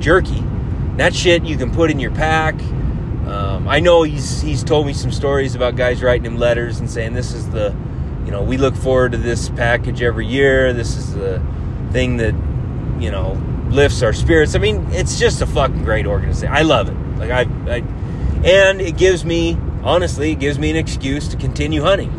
jerky. 0.00 0.42
That 0.96 1.14
shit 1.14 1.44
you 1.44 1.56
can 1.56 1.70
put 1.72 1.90
in 1.90 2.00
your 2.00 2.10
pack 2.10 2.54
um, 3.30 3.68
I 3.68 3.78
know 3.78 4.02
he's 4.02 4.40
he's 4.40 4.64
told 4.64 4.86
me 4.86 4.92
some 4.92 5.12
stories 5.12 5.54
about 5.54 5.76
guys 5.76 6.02
writing 6.02 6.26
him 6.26 6.36
letters 6.36 6.80
and 6.80 6.90
saying 6.90 7.14
this 7.14 7.32
is 7.32 7.48
the, 7.50 7.76
you 8.24 8.32
know, 8.32 8.42
we 8.42 8.56
look 8.56 8.74
forward 8.74 9.12
to 9.12 9.18
this 9.18 9.48
package 9.50 10.02
every 10.02 10.26
year. 10.26 10.72
This 10.72 10.96
is 10.96 11.14
the 11.14 11.40
thing 11.92 12.16
that, 12.16 12.34
you 12.98 13.12
know, 13.12 13.40
lifts 13.68 14.02
our 14.02 14.12
spirits. 14.12 14.56
I 14.56 14.58
mean, 14.58 14.84
it's 14.90 15.16
just 15.16 15.42
a 15.42 15.46
fucking 15.46 15.84
great 15.84 16.06
organization. 16.06 16.52
I 16.52 16.62
love 16.62 16.88
it. 16.88 16.94
Like 17.18 17.30
I, 17.30 17.42
I 17.72 17.76
and 18.44 18.80
it 18.80 18.96
gives 18.96 19.24
me 19.24 19.56
honestly, 19.84 20.32
it 20.32 20.40
gives 20.40 20.58
me 20.58 20.70
an 20.70 20.76
excuse 20.76 21.28
to 21.28 21.36
continue 21.36 21.82
hunting. 21.82 22.10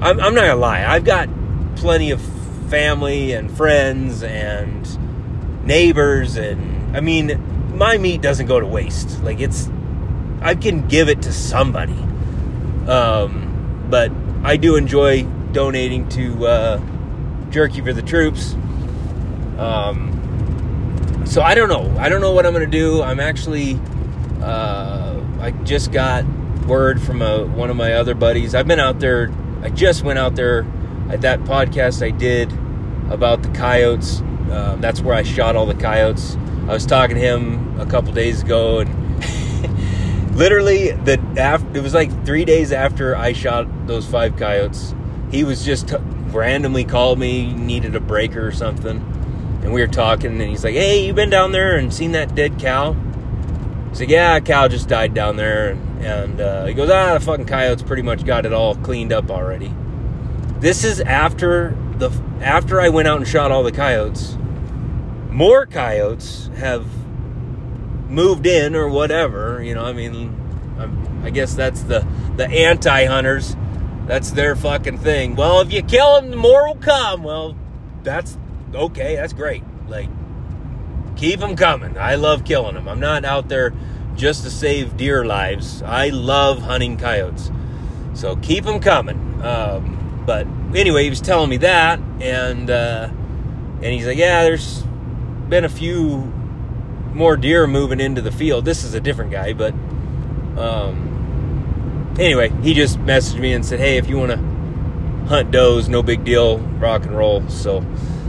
I'm, 0.00 0.18
I'm 0.20 0.34
not 0.34 0.46
gonna 0.46 0.56
lie. 0.56 0.86
I've 0.86 1.04
got 1.04 1.28
plenty 1.76 2.12
of 2.12 2.22
family 2.70 3.32
and 3.32 3.54
friends 3.54 4.22
and 4.22 5.66
neighbors, 5.66 6.36
and 6.36 6.75
I 6.96 7.00
mean, 7.00 7.76
my 7.76 7.98
meat 7.98 8.22
doesn't 8.22 8.46
go 8.46 8.58
to 8.58 8.66
waste. 8.66 9.22
Like 9.22 9.38
it's 9.38 9.68
I 10.40 10.54
can 10.54 10.88
give 10.88 11.10
it 11.10 11.20
to 11.22 11.32
somebody. 11.32 11.92
Um, 12.88 13.86
but 13.90 14.10
I 14.42 14.56
do 14.56 14.76
enjoy 14.76 15.24
donating 15.52 16.08
to 16.10 16.46
uh, 16.46 16.80
Jerky 17.50 17.82
for 17.82 17.92
the 17.92 18.00
Troops. 18.00 18.54
Um, 19.58 21.22
so 21.26 21.42
I 21.42 21.54
don't 21.54 21.68
know. 21.68 21.94
I 21.98 22.08
don't 22.08 22.22
know 22.22 22.32
what 22.32 22.46
I'm 22.46 22.54
gonna 22.54 22.66
do. 22.66 23.02
I'm 23.02 23.20
actually. 23.20 23.78
Uh, 24.40 25.20
I 25.40 25.50
just 25.64 25.92
got 25.92 26.24
word 26.66 27.00
from 27.00 27.20
a, 27.20 27.44
one 27.44 27.68
of 27.68 27.76
my 27.76 27.92
other 27.92 28.14
buddies. 28.14 28.54
I've 28.54 28.66
been 28.66 28.80
out 28.80 29.00
there. 29.00 29.30
I 29.62 29.68
just 29.68 30.02
went 30.02 30.18
out 30.18 30.34
there 30.34 30.66
at 31.10 31.20
that 31.20 31.40
podcast 31.40 32.02
I 32.02 32.10
did 32.10 32.50
about 33.10 33.42
the 33.42 33.50
coyotes. 33.50 34.22
Uh, 34.50 34.76
that's 34.80 35.02
where 35.02 35.14
I 35.14 35.24
shot 35.24 35.56
all 35.56 35.66
the 35.66 35.74
coyotes. 35.74 36.36
I 36.68 36.72
was 36.72 36.84
talking 36.84 37.14
to 37.14 37.22
him 37.22 37.78
a 37.78 37.86
couple 37.86 38.12
days 38.12 38.42
ago, 38.42 38.80
and 38.80 40.34
literally 40.36 40.90
the 40.90 41.20
after 41.38 41.78
it 41.78 41.80
was 41.80 41.94
like 41.94 42.10
three 42.26 42.44
days 42.44 42.72
after 42.72 43.14
I 43.14 43.34
shot 43.34 43.68
those 43.86 44.04
five 44.04 44.36
coyotes. 44.36 44.92
He 45.30 45.44
was 45.44 45.64
just 45.64 45.88
t- 45.90 45.96
randomly 46.30 46.84
called 46.84 47.20
me, 47.20 47.52
needed 47.52 47.94
a 47.94 48.00
breaker 48.00 48.44
or 48.44 48.50
something, 48.50 48.96
and 49.62 49.72
we 49.72 49.80
were 49.80 49.86
talking. 49.86 50.40
And 50.40 50.50
he's 50.50 50.64
like, 50.64 50.74
"Hey, 50.74 51.06
you 51.06 51.12
been 51.14 51.30
down 51.30 51.52
there 51.52 51.76
and 51.76 51.94
seen 51.94 52.10
that 52.12 52.34
dead 52.34 52.58
cow?" 52.58 52.96
He's 53.90 54.00
like, 54.00 54.08
"Yeah, 54.08 54.34
a 54.34 54.40
cow 54.40 54.66
just 54.66 54.88
died 54.88 55.14
down 55.14 55.36
there," 55.36 55.70
and, 55.70 56.04
and 56.04 56.40
uh, 56.40 56.64
he 56.66 56.74
goes, 56.74 56.90
"Ah, 56.90 57.14
the 57.14 57.20
fucking 57.20 57.46
coyotes 57.46 57.84
pretty 57.84 58.02
much 58.02 58.24
got 58.24 58.44
it 58.44 58.52
all 58.52 58.74
cleaned 58.74 59.12
up 59.12 59.30
already." 59.30 59.72
This 60.58 60.82
is 60.82 61.00
after 61.00 61.76
the 61.98 62.10
after 62.40 62.80
I 62.80 62.88
went 62.88 63.06
out 63.06 63.18
and 63.18 63.28
shot 63.28 63.52
all 63.52 63.62
the 63.62 63.70
coyotes 63.70 64.36
more 65.36 65.66
coyotes 65.66 66.48
have 66.56 66.86
moved 68.08 68.46
in 68.46 68.74
or 68.74 68.88
whatever. 68.88 69.62
You 69.62 69.74
know, 69.74 69.84
I 69.84 69.92
mean, 69.92 70.34
I'm, 70.78 71.24
i 71.24 71.30
guess 71.30 71.54
that's 71.54 71.82
the 71.82 72.06
the 72.36 72.48
anti-hunters. 72.48 73.54
That's 74.06 74.30
their 74.30 74.56
fucking 74.56 74.98
thing. 74.98 75.36
Well, 75.36 75.60
if 75.60 75.72
you 75.72 75.82
kill 75.82 76.22
them, 76.22 76.38
more 76.38 76.68
will 76.68 76.76
come. 76.76 77.22
Well, 77.22 77.54
that's 78.02 78.38
okay. 78.74 79.16
That's 79.16 79.34
great. 79.34 79.62
Like, 79.88 80.08
keep 81.16 81.40
them 81.40 81.54
coming. 81.54 81.98
I 81.98 82.14
love 82.14 82.44
killing 82.44 82.74
them. 82.74 82.88
I'm 82.88 83.00
not 83.00 83.26
out 83.26 83.48
there 83.48 83.74
just 84.14 84.44
to 84.44 84.50
save 84.50 84.96
deer 84.96 85.26
lives. 85.26 85.82
I 85.82 86.08
love 86.08 86.62
hunting 86.62 86.96
coyotes. 86.96 87.50
So 88.14 88.36
keep 88.36 88.64
them 88.64 88.80
coming. 88.80 89.42
Um, 89.42 90.22
but 90.24 90.46
anyway, 90.74 91.04
he 91.04 91.10
was 91.10 91.20
telling 91.20 91.50
me 91.50 91.58
that, 91.58 92.00
and 92.20 92.70
uh, 92.70 93.10
and 93.10 93.84
he's 93.84 94.06
like, 94.06 94.16
yeah, 94.16 94.44
there's 94.44 94.86
been 95.48 95.64
a 95.64 95.68
few 95.68 96.32
more 97.12 97.36
deer 97.36 97.66
moving 97.66 98.00
into 98.00 98.20
the 98.20 98.32
field. 98.32 98.64
This 98.64 98.84
is 98.84 98.94
a 98.94 99.00
different 99.00 99.30
guy, 99.30 99.52
but 99.52 99.72
um, 100.58 102.14
anyway, 102.18 102.50
he 102.62 102.74
just 102.74 102.98
messaged 102.98 103.40
me 103.40 103.52
and 103.52 103.64
said, 103.64 103.80
"Hey, 103.80 103.96
if 103.96 104.08
you 104.08 104.18
want 104.18 104.32
to 104.32 104.38
hunt 105.28 105.50
does, 105.50 105.88
no 105.88 106.02
big 106.02 106.24
deal, 106.24 106.58
rock 106.58 107.04
and 107.04 107.16
roll." 107.16 107.48
So 107.48 107.84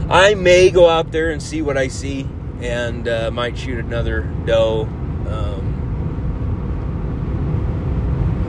I 0.09 0.35
may 0.35 0.69
go 0.69 0.87
out 0.89 1.11
there 1.11 1.31
and 1.31 1.41
see 1.41 1.61
what 1.61 1.77
I 1.77 1.87
see, 1.87 2.27
and 2.61 3.07
uh, 3.07 3.31
might 3.31 3.57
shoot 3.57 3.79
another 3.79 4.21
doe. 4.45 4.83
Um, 5.27 5.73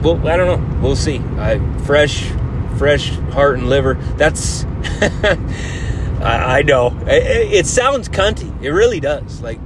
well, 0.01 0.27
I 0.27 0.37
don't 0.37 0.47
know. 0.47 0.81
We'll 0.81 0.95
see. 0.95 1.19
I 1.37 1.59
fresh, 1.83 2.31
fresh 2.77 3.09
heart 3.31 3.57
and 3.57 3.69
liver. 3.69 3.95
That's. 4.15 4.65
I, 6.21 6.59
I 6.59 6.61
know. 6.63 6.97
It, 7.07 7.53
it, 7.53 7.65
sounds 7.65 8.09
cunty. 8.09 8.61
It 8.61 8.71
really 8.71 8.99
does. 8.99 9.41
Like 9.41 9.59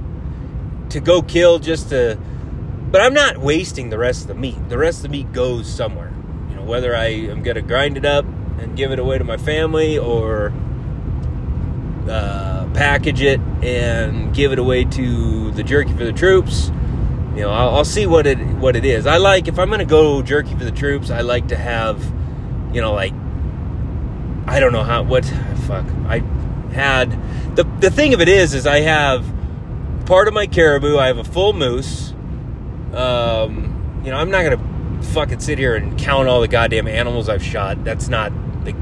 to 0.90 1.00
go 1.00 1.22
kill 1.22 1.58
just 1.58 1.90
to. 1.90 2.18
But 2.90 3.00
I'm 3.00 3.14
not 3.14 3.38
wasting 3.38 3.90
the 3.90 3.98
rest 3.98 4.22
of 4.22 4.28
the 4.28 4.34
meat. 4.34 4.68
The 4.68 4.78
rest 4.78 4.98
of 4.98 5.02
the 5.04 5.08
meat 5.08 5.32
goes 5.32 5.68
somewhere. 5.68 6.12
You 6.48 6.56
know, 6.56 6.64
whether 6.64 6.94
I 6.94 7.06
am 7.06 7.42
going 7.42 7.56
to 7.56 7.62
grind 7.62 7.96
it 7.96 8.04
up 8.04 8.24
and 8.58 8.76
give 8.76 8.92
it 8.92 9.00
away 9.00 9.18
to 9.18 9.24
my 9.24 9.36
family 9.36 9.98
or 9.98 10.52
uh, 12.08 12.68
package 12.74 13.20
it 13.20 13.40
and 13.62 14.32
give 14.34 14.52
it 14.52 14.58
away 14.58 14.84
to 14.84 15.50
the 15.52 15.64
jerky 15.64 15.92
for 15.92 16.04
the 16.04 16.12
troops. 16.12 16.70
You 17.34 17.40
know, 17.40 17.50
I'll, 17.50 17.76
I'll 17.76 17.84
see 17.84 18.06
what 18.06 18.28
it 18.28 18.38
what 18.38 18.76
it 18.76 18.84
is. 18.84 19.06
I 19.06 19.16
like 19.16 19.48
if 19.48 19.58
I'm 19.58 19.68
going 19.68 19.80
to 19.80 19.84
go 19.84 20.22
jerky 20.22 20.54
for 20.54 20.64
the 20.64 20.70
troops. 20.70 21.10
I 21.10 21.22
like 21.22 21.48
to 21.48 21.56
have, 21.56 22.00
you 22.72 22.80
know, 22.80 22.92
like 22.92 23.12
I 24.46 24.60
don't 24.60 24.72
know 24.72 24.84
how 24.84 25.02
what 25.02 25.24
fuck 25.66 25.86
I 26.06 26.18
had 26.72 27.10
the 27.56 27.64
the 27.80 27.90
thing 27.90 28.14
of 28.14 28.20
it 28.20 28.28
is 28.28 28.54
is 28.54 28.66
I 28.66 28.80
have 28.80 29.24
part 30.06 30.28
of 30.28 30.34
my 30.34 30.46
caribou. 30.46 30.98
I 30.98 31.06
have 31.06 31.18
a 31.18 31.24
full 31.24 31.52
moose. 31.52 32.12
Um, 32.92 34.02
you 34.04 34.10
know, 34.10 34.18
I'm 34.18 34.30
not 34.30 34.44
gonna 34.44 35.02
fucking 35.12 35.40
sit 35.40 35.58
here 35.58 35.74
and 35.74 35.98
count 35.98 36.28
all 36.28 36.40
the 36.40 36.48
goddamn 36.48 36.86
animals 36.86 37.28
I've 37.28 37.42
shot. 37.42 37.84
That's 37.84 38.08
not 38.08 38.32
like 38.64 38.76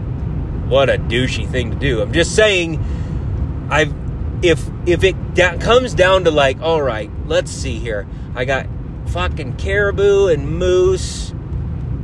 what 0.66 0.90
a 0.90 0.98
douchey 0.98 1.48
thing 1.48 1.70
to 1.70 1.76
do. 1.76 2.02
I'm 2.02 2.12
just 2.12 2.34
saying, 2.34 3.68
I've 3.70 3.94
if 4.42 4.68
if 4.86 5.04
it 5.04 5.34
da- 5.34 5.58
comes 5.58 5.94
down 5.94 6.24
to 6.24 6.30
like, 6.30 6.60
all 6.60 6.82
right, 6.82 7.10
let's 7.26 7.50
see 7.50 7.78
here. 7.78 8.06
I 8.34 8.44
got 8.44 8.66
fucking 9.06 9.56
caribou 9.56 10.26
and 10.26 10.58
moose, 10.58 11.32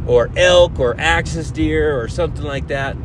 or 0.06 0.30
elk, 0.36 0.78
or 0.78 0.94
axis 0.98 1.50
deer, 1.50 2.00
or 2.00 2.08
something 2.08 2.44
like 2.44 2.68
that 2.68 2.96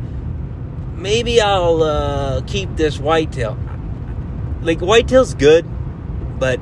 maybe 0.96 1.40
I'll 1.40 1.82
uh, 1.82 2.42
keep 2.46 2.76
this 2.76 2.98
whitetail. 2.98 3.58
Like 4.62 4.78
whitetail's 4.78 5.34
good, 5.34 5.66
but 6.38 6.58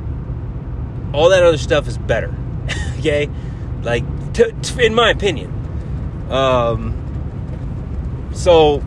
all 1.13 1.29
that 1.31 1.43
other 1.43 1.59
stuff 1.59 1.87
is 1.89 1.99
better. 1.99 2.35
okay, 2.99 3.29
like 3.83 4.05
t- 4.33 4.53
t- 4.63 4.85
in 4.85 4.95
my 4.95 5.11
opinion. 5.11 5.51
Um, 6.31 6.99
so 8.35 8.83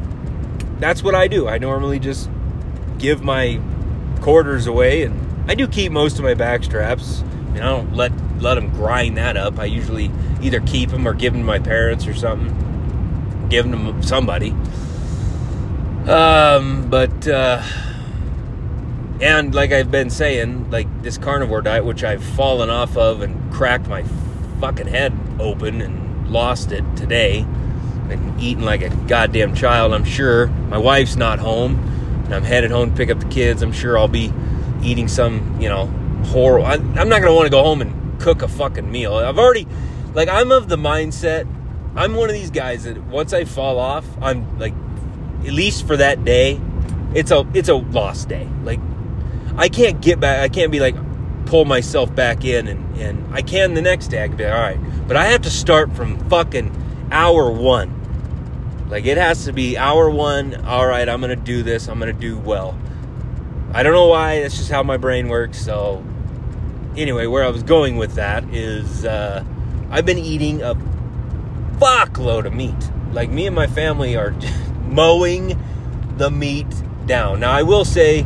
that's 0.80 1.04
what 1.04 1.16
I 1.16 1.28
do. 1.28 1.48
I 1.48 1.58
normally 1.58 2.00
just 2.00 2.30
give 2.98 3.24
my 3.24 3.62
quarters 4.22 4.68
away, 4.68 5.04
and 5.04 5.50
I 5.50 5.56
do 5.56 5.68
keep 5.68 5.92
most 5.92 6.18
of 6.18 6.24
my 6.24 6.34
back 6.34 6.64
straps. 6.64 7.22
I 7.22 7.52
mean, 7.52 7.64
I 7.64 7.70
don't 7.70 7.94
let 7.94 8.12
let 8.42 8.56
them 8.56 8.70
grind 8.72 9.18
that 9.18 9.38
up. 9.38 9.60
I 9.60 9.66
usually 9.66 10.12
either 10.42 10.60
keep 10.62 10.90
them 10.90 11.08
or 11.08 11.14
give 11.14 11.34
them 11.34 11.42
to 11.44 11.46
my 11.46 11.60
parents 11.60 12.08
or 12.08 12.14
something, 12.14 13.48
give 13.50 13.70
them 13.70 14.02
to 14.02 14.08
somebody. 14.08 14.54
Um, 16.08 16.90
but 16.90 17.28
uh, 17.28 17.64
and 19.22 19.56
like 19.56 19.72
I've 19.72 19.90
been 19.90 20.10
saying, 20.10 20.70
like 20.70 20.88
this 21.02 21.18
carnivore 21.18 21.62
diet, 21.62 21.84
which 21.84 22.04
I've 22.04 22.24
fallen 22.24 22.70
off 22.70 22.96
of 22.96 23.22
and 23.22 23.52
cracked 23.52 23.88
my 23.88 24.04
fucking 24.60 24.88
head 24.88 25.18
open 25.40 25.82
and 25.82 26.30
lost 26.30 26.72
it 26.72 26.84
today. 26.96 27.46
Been 28.08 28.36
eating 28.40 28.64
like 28.64 28.84
a 28.84 28.90
goddamn 29.08 29.56
child. 29.56 29.94
I'm 29.94 30.06
sure 30.06 30.48
my 30.48 30.78
wife's 30.78 31.16
not 31.16 31.40
home, 31.40 31.80
and 32.26 32.36
I'm 32.36 32.44
headed 32.44 32.70
home 32.70 32.92
to 32.92 32.96
pick 32.96 33.10
up 33.10 33.20
the 33.20 33.30
kids. 33.30 33.64
I'm 33.64 33.72
sure 33.72 33.98
I'll 33.98 34.08
be 34.08 34.32
eating 34.84 35.08
some, 35.08 35.60
you 35.60 35.70
know, 35.70 35.88
horrible. 36.28 36.68
I, 36.68 36.74
I'm 36.74 37.10
not 37.10 37.22
gonna 37.22 37.34
want 37.34 37.48
to 37.48 37.52
go 37.52 37.64
home 37.64 37.82
and 37.82 38.22
cook 38.22 38.44
a 38.44 38.48
fucking 38.48 38.92
meal. 38.92 39.16
I've 39.16 39.40
already, 39.40 39.68
like, 40.14 40.30
I'm 40.30 40.52
of 40.52 40.70
the 40.70 40.78
mindset. 40.78 41.48
I'm 41.96 42.14
one 42.14 42.30
of 42.30 42.36
these 42.36 42.52
guys 42.52 42.84
that 42.84 43.02
once 43.06 43.34
I 43.34 43.46
fall 43.46 43.80
off, 43.80 44.06
I'm 44.22 44.60
like 44.60 44.74
at 45.46 45.54
least 45.54 45.86
for 45.88 45.98
that 45.98 46.26
day, 46.26 46.60
it's 47.14 47.32
a 47.32 47.48
it's 47.54 47.70
a 47.70 47.76
lost 47.76 48.30
day. 48.30 48.48
Like 48.64 48.80
I 49.58 49.70
can't 49.70 50.02
get 50.02 50.20
back. 50.20 50.40
I 50.42 50.50
can't 50.50 50.72
be 50.72 50.80
like 50.80 50.96
pull 51.46 51.66
myself 51.66 52.14
back 52.14 52.44
in 52.44 52.68
and 52.68 52.98
and 52.98 53.34
I 53.34 53.42
can 53.42 53.74
the 53.74 53.82
next 53.82 54.08
day. 54.08 54.24
I 54.24 54.28
can 54.28 54.38
be 54.38 54.46
like, 54.46 54.54
all 54.54 54.60
right, 54.60 55.08
but 55.08 55.18
I 55.18 55.26
have 55.26 55.42
to 55.44 55.50
start 55.50 55.96
from 55.96 56.18
fucking 56.30 57.08
hour 57.12 57.52
one. 57.52 58.86
Like 58.90 59.06
it 59.06 59.18
has 59.18 59.46
to 59.46 59.54
be 59.54 59.78
hour 59.78 60.10
one. 60.10 60.66
All 60.66 60.86
right, 60.86 61.08
I'm 61.08 61.22
gonna 61.22 61.36
do 61.36 61.64
this. 61.64 61.88
I'm 61.88 62.00
gonna 62.00 62.14
do 62.14 62.38
well. 62.38 62.78
I 63.74 63.84
don't 63.84 63.94
know 63.94 64.08
why. 64.08 64.42
That's 64.42 64.58
just 64.58 64.72
how 64.72 64.84
my 64.84 64.98
brain 64.98 65.28
works. 65.28 65.60
So 65.60 66.04
anyway, 66.98 67.26
where 67.28 67.44
I 67.44 67.50
was 67.50 67.64
going 67.64 67.98
with 67.98 68.16
that 68.16 68.44
is 68.54 69.06
uh, 69.06 69.44
I've 69.90 70.06
been 70.06 70.18
eating 70.18 70.62
a 70.62 70.76
fuckload 71.78 72.46
of 72.46 72.54
meat. 72.54 72.92
Like 73.12 73.30
me 73.30 73.48
and 73.48 73.56
my 73.56 73.68
family 73.68 74.16
are 74.16 74.32
mowing 74.88 75.60
the 76.18 76.32
meat 76.32 76.68
down. 77.06 77.40
Now 77.42 77.52
I 77.52 77.64
will 77.64 77.86
say 77.86 78.26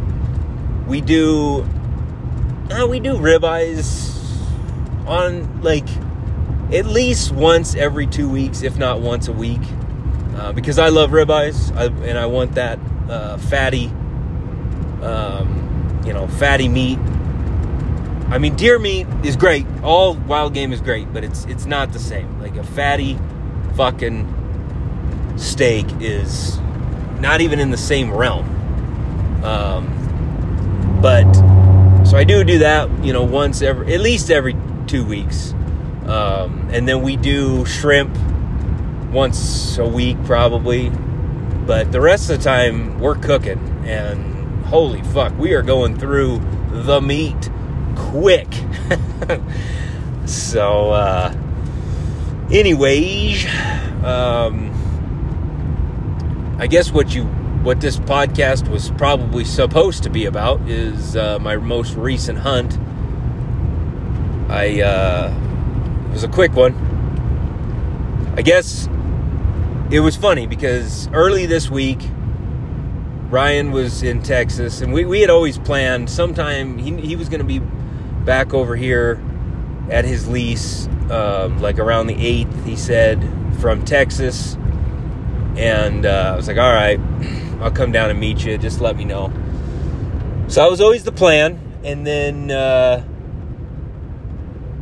we 0.87 1.01
do 1.01 1.67
uh, 2.71 2.87
we 2.87 2.99
do 2.99 3.15
ribeyes 3.15 4.15
on 5.07 5.61
like 5.61 5.87
at 6.71 6.85
least 6.85 7.31
once 7.31 7.75
every 7.75 8.05
two 8.05 8.29
weeks, 8.29 8.61
if 8.61 8.77
not 8.77 9.01
once 9.01 9.27
a 9.27 9.33
week, 9.33 9.61
uh, 10.35 10.53
because 10.53 10.77
I 10.77 10.89
love 10.89 11.11
ribeyes 11.11 11.75
I, 11.75 11.85
and 12.07 12.17
I 12.17 12.27
want 12.27 12.55
that 12.55 12.79
uh, 13.09 13.37
fatty, 13.37 13.87
um, 15.01 16.01
you 16.05 16.13
know, 16.13 16.27
fatty 16.27 16.67
meat. 16.67 16.99
I 18.29 18.37
mean, 18.37 18.55
deer 18.55 18.77
meat 18.77 19.07
is 19.23 19.35
great. 19.35 19.65
All 19.81 20.13
wild 20.13 20.53
game 20.53 20.71
is 20.71 20.81
great, 20.81 21.11
but 21.11 21.23
it's 21.23 21.45
it's 21.45 21.65
not 21.65 21.91
the 21.91 21.99
same. 21.99 22.39
Like 22.39 22.55
a 22.55 22.63
fatty, 22.63 23.17
fucking 23.75 24.38
steak 25.39 25.85
is 25.99 26.59
not 27.19 27.41
even 27.41 27.59
in 27.59 27.71
the 27.71 27.77
same 27.77 28.11
realm. 28.11 28.45
Um, 29.43 30.99
but 31.01 31.31
so 32.05 32.17
I 32.17 32.23
do 32.23 32.43
do 32.43 32.59
that, 32.59 32.89
you 33.03 33.13
know, 33.13 33.23
once 33.23 33.61
every, 33.61 33.93
at 33.93 34.01
least 34.01 34.29
every 34.29 34.55
two 34.87 35.05
weeks, 35.05 35.53
um, 36.05 36.67
and 36.71 36.87
then 36.87 37.01
we 37.01 37.15
do 37.15 37.65
shrimp 37.65 38.15
once 39.11 39.77
a 39.77 39.87
week 39.87 40.17
probably. 40.25 40.89
But 40.89 41.91
the 41.91 42.01
rest 42.01 42.29
of 42.29 42.39
the 42.39 42.43
time 42.43 42.99
we're 42.99 43.15
cooking, 43.15 43.59
and 43.85 44.65
holy 44.65 45.01
fuck, 45.03 45.37
we 45.37 45.53
are 45.53 45.61
going 45.61 45.97
through 45.97 46.41
the 46.71 46.99
meat 46.99 47.49
quick. 47.95 48.47
so, 50.25 50.91
uh, 50.91 51.33
anyways, 52.51 53.45
um, 54.03 54.68
I 56.59 56.67
guess 56.67 56.91
what 56.91 57.15
you 57.15 57.23
what 57.63 57.79
this 57.79 57.97
podcast 57.97 58.67
was 58.69 58.91
probably 58.91 59.45
supposed 59.45 60.03
to 60.03 60.09
be 60.09 60.25
about 60.25 60.59
is 60.67 61.15
uh, 61.15 61.39
my 61.39 61.55
most 61.55 61.95
recent 61.95 62.39
hunt. 62.39 62.77
I 64.49 64.81
uh, 64.81 65.33
it 66.09 66.11
was 66.11 66.25
a 66.25 66.27
quick 66.27 66.53
one. 66.53 66.75
I 68.35 68.41
guess 68.41 68.89
it 69.89 70.01
was 70.01 70.17
funny 70.17 70.47
because 70.47 71.07
early 71.13 71.45
this 71.45 71.69
week, 71.69 72.01
Ryan 73.29 73.71
was 73.71 74.03
in 74.03 74.21
Texas, 74.21 74.81
and 74.81 74.91
we, 74.91 75.05
we 75.05 75.21
had 75.21 75.29
always 75.29 75.57
planned 75.57 76.09
sometime 76.09 76.77
he, 76.77 76.95
he 76.99 77.15
was 77.15 77.29
going 77.29 77.39
to 77.39 77.45
be 77.45 77.59
back 78.25 78.53
over 78.53 78.75
here 78.75 79.21
at 79.89 80.03
his 80.03 80.27
lease, 80.27 80.87
um, 81.09 81.61
like 81.61 81.79
around 81.79 82.07
the 82.07 82.15
8th, 82.15 82.65
he 82.65 82.75
said, 82.75 83.23
from 83.59 83.85
Texas. 83.85 84.57
And 85.59 86.05
uh, 86.05 86.31
I 86.33 86.35
was 86.37 86.47
like, 86.47 86.57
all 86.57 86.73
right, 86.73 86.97
I'll 87.59 87.69
come 87.69 87.91
down 87.91 88.09
and 88.09 88.17
meet 88.17 88.45
you. 88.45 88.57
Just 88.57 88.79
let 88.79 88.95
me 88.95 89.03
know. 89.03 89.27
So 90.47 90.61
that 90.61 90.71
was 90.71 90.79
always 90.79 91.03
the 91.03 91.11
plan. 91.11 91.59
And 91.83 92.07
then 92.07 92.49
uh, 92.49 93.03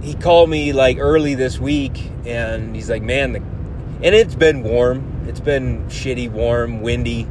he 0.04 0.14
called 0.14 0.52
me 0.52 0.74
like 0.74 1.00
early 1.00 1.34
this 1.34 1.60
week, 1.60 2.12
and 2.28 2.76
he's 2.76 2.92
like, 2.92 3.02
man, 3.02 3.32
the, 3.34 3.40
and 3.40 4.14
it's 4.14 4.36
been 4.36 4.62
warm. 4.62 5.26
It's 5.28 5.40
been 5.40 5.86
shitty, 5.88 6.30
warm, 6.30 6.82
windy. 6.82 7.24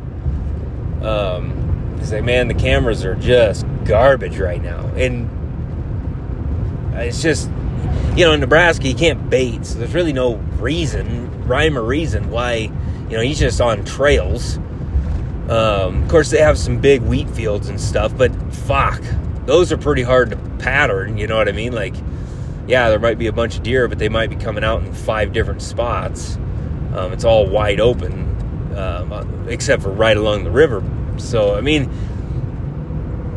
Um, 1.03 1.97
he's 2.01 2.13
like, 2.13 2.25
man, 2.25 2.49
the 2.49 2.55
cameras 2.55 3.05
are 3.05 3.15
just 3.15 3.65
garbage 3.85 4.39
right 4.39 4.61
now. 4.61 4.89
And 4.97 5.31
it's 6.97 7.23
just, 7.23 7.49
you 8.17 8.25
know, 8.25 8.33
in 8.33 8.41
Nebraska, 8.41 8.89
you 8.89 8.95
can't 8.97 9.31
bait, 9.31 9.65
so 9.65 9.79
there's 9.79 9.95
really 9.95 10.13
no 10.13 10.35
reason, 10.35 11.47
rhyme 11.47 11.79
or 11.79 11.83
reason 11.83 12.31
why, 12.31 12.73
you 13.09 13.17
know, 13.17 13.23
he's 13.23 13.39
just 13.39 13.61
on 13.61 13.85
trails. 13.85 14.59
Um, 15.49 16.03
of 16.03 16.09
course, 16.09 16.31
they 16.31 16.41
have 16.41 16.59
some 16.59 16.81
big 16.81 17.03
wheat 17.03 17.31
fields 17.31 17.69
and 17.69 17.81
stuff, 17.81 18.17
but 18.17 18.33
fuck, 18.53 19.01
those 19.45 19.71
are 19.71 19.79
pretty 19.79 20.03
hard 20.03 20.31
to 20.31 20.37
pattern, 20.59 21.17
you 21.17 21.27
know 21.27 21.37
what 21.37 21.49
I 21.49 21.53
mean? 21.53 21.73
Like, 21.73 21.95
yeah, 22.67 22.89
there 22.89 22.99
might 22.99 23.19
be 23.19 23.29
a 23.29 23.33
bunch 23.33 23.57
of 23.57 23.63
deer, 23.63 23.87
but 23.87 23.99
they 23.99 24.09
might 24.09 24.29
be 24.29 24.37
coming 24.37 24.65
out 24.65 24.83
in 24.83 24.93
five 24.93 25.33
different 25.33 25.63
spots. 25.63 26.37
Um, 26.95 27.13
it's 27.13 27.25
all 27.25 27.49
wide 27.49 27.79
open, 27.79 28.75
um, 28.77 29.47
except 29.49 29.83
for 29.83 29.91
right 29.91 30.17
along 30.17 30.43
the 30.43 30.51
river. 30.51 30.83
So, 31.19 31.55
I 31.55 31.61
mean, 31.61 31.89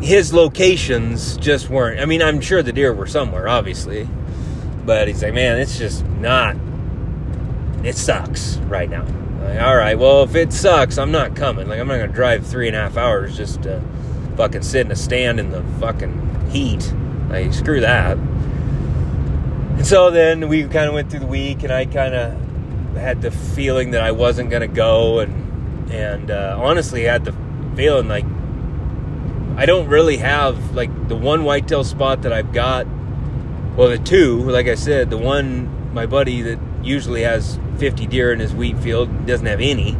his 0.01 0.33
locations 0.33 1.37
just 1.37 1.69
weren't. 1.69 1.99
I 1.99 2.05
mean, 2.05 2.23
I'm 2.23 2.41
sure 2.41 2.63
the 2.63 2.73
deer 2.73 2.93
were 2.93 3.05
somewhere, 3.05 3.47
obviously, 3.47 4.07
but 4.85 5.07
he's 5.07 5.21
like, 5.21 5.33
man, 5.33 5.59
it's 5.59 5.77
just 5.77 6.03
not. 6.05 6.55
It 7.83 7.95
sucks 7.95 8.57
right 8.57 8.89
now. 8.89 9.05
Like, 9.49 9.61
all 9.61 9.75
right, 9.75 9.97
well, 9.97 10.21
if 10.21 10.35
it 10.35 10.53
sucks, 10.53 10.99
I'm 10.99 11.11
not 11.11 11.35
coming. 11.35 11.67
Like, 11.67 11.79
I'm 11.79 11.87
not 11.87 11.97
gonna 11.97 12.13
drive 12.13 12.45
three 12.45 12.67
and 12.67 12.75
a 12.75 12.81
half 12.81 12.97
hours 12.97 13.35
just 13.35 13.63
to 13.63 13.81
fucking 14.37 14.61
sit 14.61 14.85
in 14.85 14.91
a 14.91 14.95
stand 14.95 15.39
in 15.39 15.49
the 15.49 15.63
fucking 15.79 16.49
heat. 16.51 16.93
Like, 17.29 17.51
screw 17.51 17.79
that. 17.79 18.17
And 18.17 19.87
so 19.87 20.11
then 20.11 20.49
we 20.49 20.63
kind 20.63 20.87
of 20.87 20.93
went 20.93 21.09
through 21.09 21.21
the 21.21 21.25
week, 21.25 21.63
and 21.63 21.73
I 21.73 21.85
kind 21.85 22.13
of 22.13 22.95
had 22.95 23.23
the 23.23 23.31
feeling 23.31 23.91
that 23.91 24.03
I 24.03 24.11
wasn't 24.11 24.51
gonna 24.51 24.67
go, 24.67 25.17
and 25.17 25.91
and 25.91 26.29
uh, 26.29 26.55
honestly 26.59 27.05
had 27.05 27.25
the 27.25 27.33
feeling 27.75 28.07
like 28.07 28.25
I 29.57 29.65
don't 29.65 29.87
really 29.87 30.17
have 30.17 30.75
like 30.75 31.07
the 31.07 31.15
one 31.15 31.43
whitetail 31.43 31.83
spot 31.83 32.21
that 32.21 32.31
I've 32.31 32.53
got. 32.53 32.85
Well, 33.75 33.89
the 33.89 33.97
two, 33.97 34.41
like 34.41 34.67
I 34.67 34.75
said, 34.75 35.09
the 35.09 35.17
one 35.17 35.91
my 35.91 36.05
buddy 36.05 36.43
that 36.43 36.59
usually 36.83 37.21
has 37.21 37.59
50 37.77 38.07
deer 38.07 38.31
in 38.33 38.39
his 38.39 38.53
wheat 38.53 38.77
field 38.79 39.25
doesn't 39.25 39.45
have 39.45 39.61
any, 39.61 39.91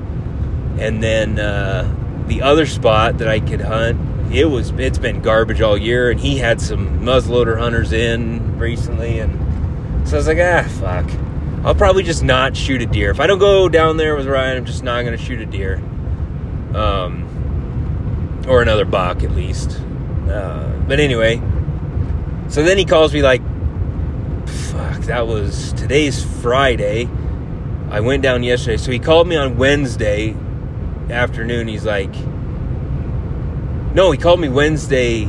and 0.80 1.02
then 1.04 1.40
uh, 1.40 2.24
the 2.28 2.42
other 2.42 2.66
spot 2.66 3.18
that 3.20 3.28
I 3.28 3.40
could 3.40 3.62
hunt, 3.62 4.34
it 4.34 4.46
was 4.46 4.72
it's 4.72 4.98
been 4.98 5.22
garbage 5.22 5.62
all 5.62 5.78
year, 5.78 6.12
and 6.12 6.20
he 6.20 6.38
had 6.38 6.62
some 6.62 7.02
muzzleloader 7.02 7.60
hunters 7.60 7.92
in 7.92 8.58
recently, 8.58 9.20
and 9.20 10.08
so 10.08 10.16
I 10.16 10.20
was 10.20 10.28
like, 10.28 10.38
ah, 10.40 10.68
fuck. 10.80 11.10
I'll 11.64 11.76
probably 11.76 12.04
just 12.04 12.24
not 12.24 12.56
shoot 12.56 12.82
a 12.82 12.86
deer. 12.86 13.12
If 13.12 13.20
I 13.20 13.28
don't 13.28 13.40
go 13.40 13.68
down 13.68 13.98
there 13.98 14.16
with 14.16 14.28
Ryan, 14.28 14.58
I'm 14.58 14.66
just 14.66 14.82
not 14.82 15.04
going 15.04 15.18
to 15.18 15.24
shoot 15.24 15.42
a 15.42 15.46
deer. 15.46 15.76
Um, 16.74 17.26
or 18.48 18.62
another 18.62 18.86
buck 18.86 19.24
at 19.24 19.32
least. 19.32 19.80
Uh, 20.30 20.72
but 20.88 21.00
anyway, 21.00 21.42
so 22.48 22.64
then 22.64 22.78
he 22.78 22.86
calls 22.86 23.14
me 23.14 23.22
like, 23.22 23.42
that 25.10 25.26
was 25.26 25.74
today's 25.74 26.24
Friday. 26.24 27.10
I 27.90 28.00
went 28.00 28.22
down 28.22 28.44
yesterday. 28.44 28.78
So 28.78 28.92
he 28.92 29.00
called 29.00 29.28
me 29.28 29.36
on 29.36 29.58
Wednesday 29.58 30.36
afternoon. 31.10 31.68
He's 31.68 31.84
like, 31.84 32.14
no, 33.96 34.12
he 34.12 34.20
called 34.20 34.40
me 34.40 34.50
Wednesday. 34.50 35.26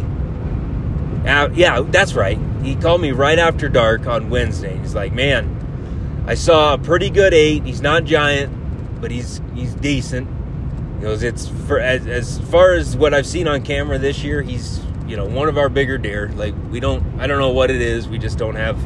Out, 1.24 1.56
yeah, 1.56 1.80
that's 1.80 2.12
right. 2.12 2.38
He 2.62 2.74
called 2.74 3.00
me 3.00 3.12
right 3.12 3.38
after 3.38 3.70
dark 3.70 4.06
on 4.06 4.28
Wednesday. 4.28 4.76
He's 4.76 4.94
like, 4.94 5.14
man, 5.14 6.24
I 6.26 6.34
saw 6.34 6.74
a 6.74 6.78
pretty 6.78 7.08
good 7.08 7.32
eight. 7.32 7.64
He's 7.64 7.80
not 7.80 8.04
giant, 8.04 9.00
but 9.00 9.10
he's 9.10 9.40
he's 9.54 9.74
decent 9.74 10.28
goes, 11.00 11.22
it's 11.22 11.48
for 11.66 11.80
as, 11.80 12.06
as 12.06 12.38
far 12.50 12.74
as 12.74 12.94
what 12.94 13.14
I've 13.14 13.26
seen 13.26 13.48
on 13.48 13.62
camera 13.62 13.98
this 13.98 14.22
year, 14.22 14.42
he's 14.42 14.82
you 15.06 15.16
know 15.16 15.24
one 15.24 15.48
of 15.48 15.56
our 15.56 15.70
bigger 15.70 15.96
deer. 15.96 16.28
Like 16.36 16.54
we 16.70 16.78
don't, 16.78 17.18
I 17.18 17.26
don't 17.26 17.38
know 17.38 17.48
what 17.48 17.70
it 17.70 17.80
is. 17.80 18.06
We 18.06 18.18
just 18.18 18.36
don't 18.36 18.56
have 18.56 18.78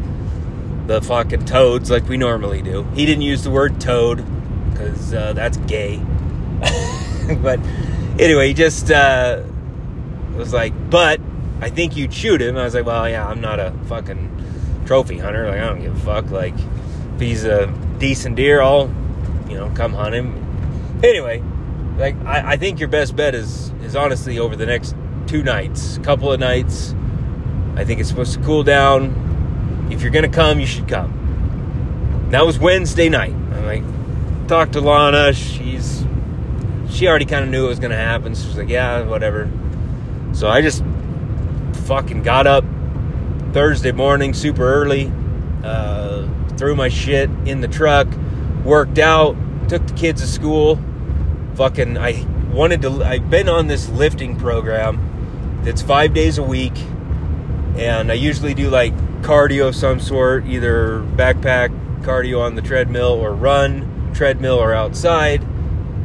the 0.87 1.01
fucking 1.01 1.44
toads 1.47 1.90
like 1.90 2.09
we 2.09 2.16
normally 2.16 2.62
do. 2.62 2.83
He 2.94 3.07
didn't 3.07 3.23
use 3.23 3.42
the 3.42 3.51
word 3.51 3.81
toad 3.81 4.25
because 4.70 5.14
uh, 5.14 5.33
that's 5.33 5.57
gay. 5.59 5.97
but 7.42 7.59
anyway, 8.18 8.49
he 8.49 8.55
just 8.55 8.90
uh, 8.90 9.42
was 10.37 10.53
like, 10.53 10.73
but 10.90 11.20
I 11.61 11.70
think 11.70 11.97
you'd 11.97 12.12
shoot 12.12 12.42
him. 12.42 12.57
I 12.57 12.64
was 12.64 12.75
like, 12.75 12.87
well, 12.87 13.09
yeah, 13.09 13.27
I'm 13.27 13.40
not 13.40 13.61
a 13.61 13.73
fucking 13.87 14.83
trophy 14.87 15.18
hunter. 15.18 15.47
Like 15.47 15.61
I 15.61 15.66
don't 15.66 15.81
give 15.81 15.97
a 15.97 16.01
fuck. 16.01 16.31
Like 16.31 16.55
if 17.14 17.20
he's 17.20 17.44
a 17.44 17.66
decent 17.99 18.37
deer, 18.37 18.61
I'll 18.61 18.92
you 19.49 19.57
know 19.57 19.70
come 19.75 19.92
hunt 19.92 20.14
him. 20.14 21.01
Anyway, 21.03 21.42
like 21.97 22.16
I, 22.25 22.53
I 22.53 22.57
think 22.57 22.81
your 22.81 22.88
best 22.88 23.16
bet 23.16 23.35
is 23.35 23.70
is 23.83 23.97
honestly 23.97 24.38
over 24.38 24.57
the 24.57 24.66
next 24.66 24.94
two 25.27 25.42
nights, 25.42 25.99
couple 25.99 26.33
of 26.33 26.40
nights. 26.40 26.94
I 27.77 27.85
think 27.85 28.01
it's 28.01 28.09
supposed 28.09 28.35
to 28.35 28.40
cool 28.40 28.62
down. 28.62 29.23
If 29.90 30.03
you're 30.03 30.11
gonna 30.11 30.29
come, 30.29 30.61
you 30.61 30.66
should 30.66 30.88
come. 30.88 32.29
That 32.31 32.44
was 32.47 32.59
Wednesday 32.59 33.09
night. 33.09 33.33
I'm 33.33 33.64
like, 33.64 34.49
talked 34.49 34.73
to 34.75 34.81
Lana. 34.81 35.33
She's 35.33 36.05
she 36.90 37.09
already 37.09 37.25
kind 37.25 37.44
of 37.44 37.51
knew 37.51 37.66
it 37.66 37.68
was 37.68 37.79
gonna 37.79 37.97
happen. 37.97 38.35
So 38.35 38.49
she's 38.49 38.57
like, 38.57 38.68
yeah, 38.68 39.03
whatever. 39.03 39.51
So 40.33 40.49
I 40.49 40.61
just 40.61 40.83
fucking 41.87 42.23
got 42.23 42.47
up 42.47 42.64
Thursday 43.53 43.92
morning 43.92 44.35
super 44.35 44.62
early, 44.62 45.12
uh, 45.62 46.27
threw 46.57 46.75
my 46.75 46.88
shit 46.88 47.31
in 47.47 47.61
the 47.61 47.68
truck, 47.68 48.09
worked 48.64 48.99
out, 48.99 49.37
took 49.68 49.87
the 49.87 49.94
kids 49.94 50.20
to 50.20 50.27
school 50.27 50.79
fucking 51.55 51.97
I 51.97 52.27
wanted 52.53 52.83
to 52.83 53.05
I've 53.05 53.31
been 53.31 53.49
on 53.49 53.68
this 53.68 53.88
lifting 53.88 54.37
program 54.37 55.61
that's 55.62 55.83
5 55.83 56.12
days 56.12 56.38
a 56.38 56.42
week 56.42 56.77
and 57.77 58.11
I 58.11 58.14
usually 58.14 58.55
do 58.55 58.70
like 58.70 58.92
cardio 59.24 59.68
of 59.68 59.74
some 59.74 59.98
sort, 59.98 60.46
either 60.46 61.00
backpack 61.00 61.70
cardio 62.02 62.40
on 62.40 62.54
the 62.54 62.62
treadmill 62.62 63.12
or 63.12 63.32
run, 63.32 64.12
treadmill 64.14 64.58
or 64.58 64.74
outside 64.74 65.42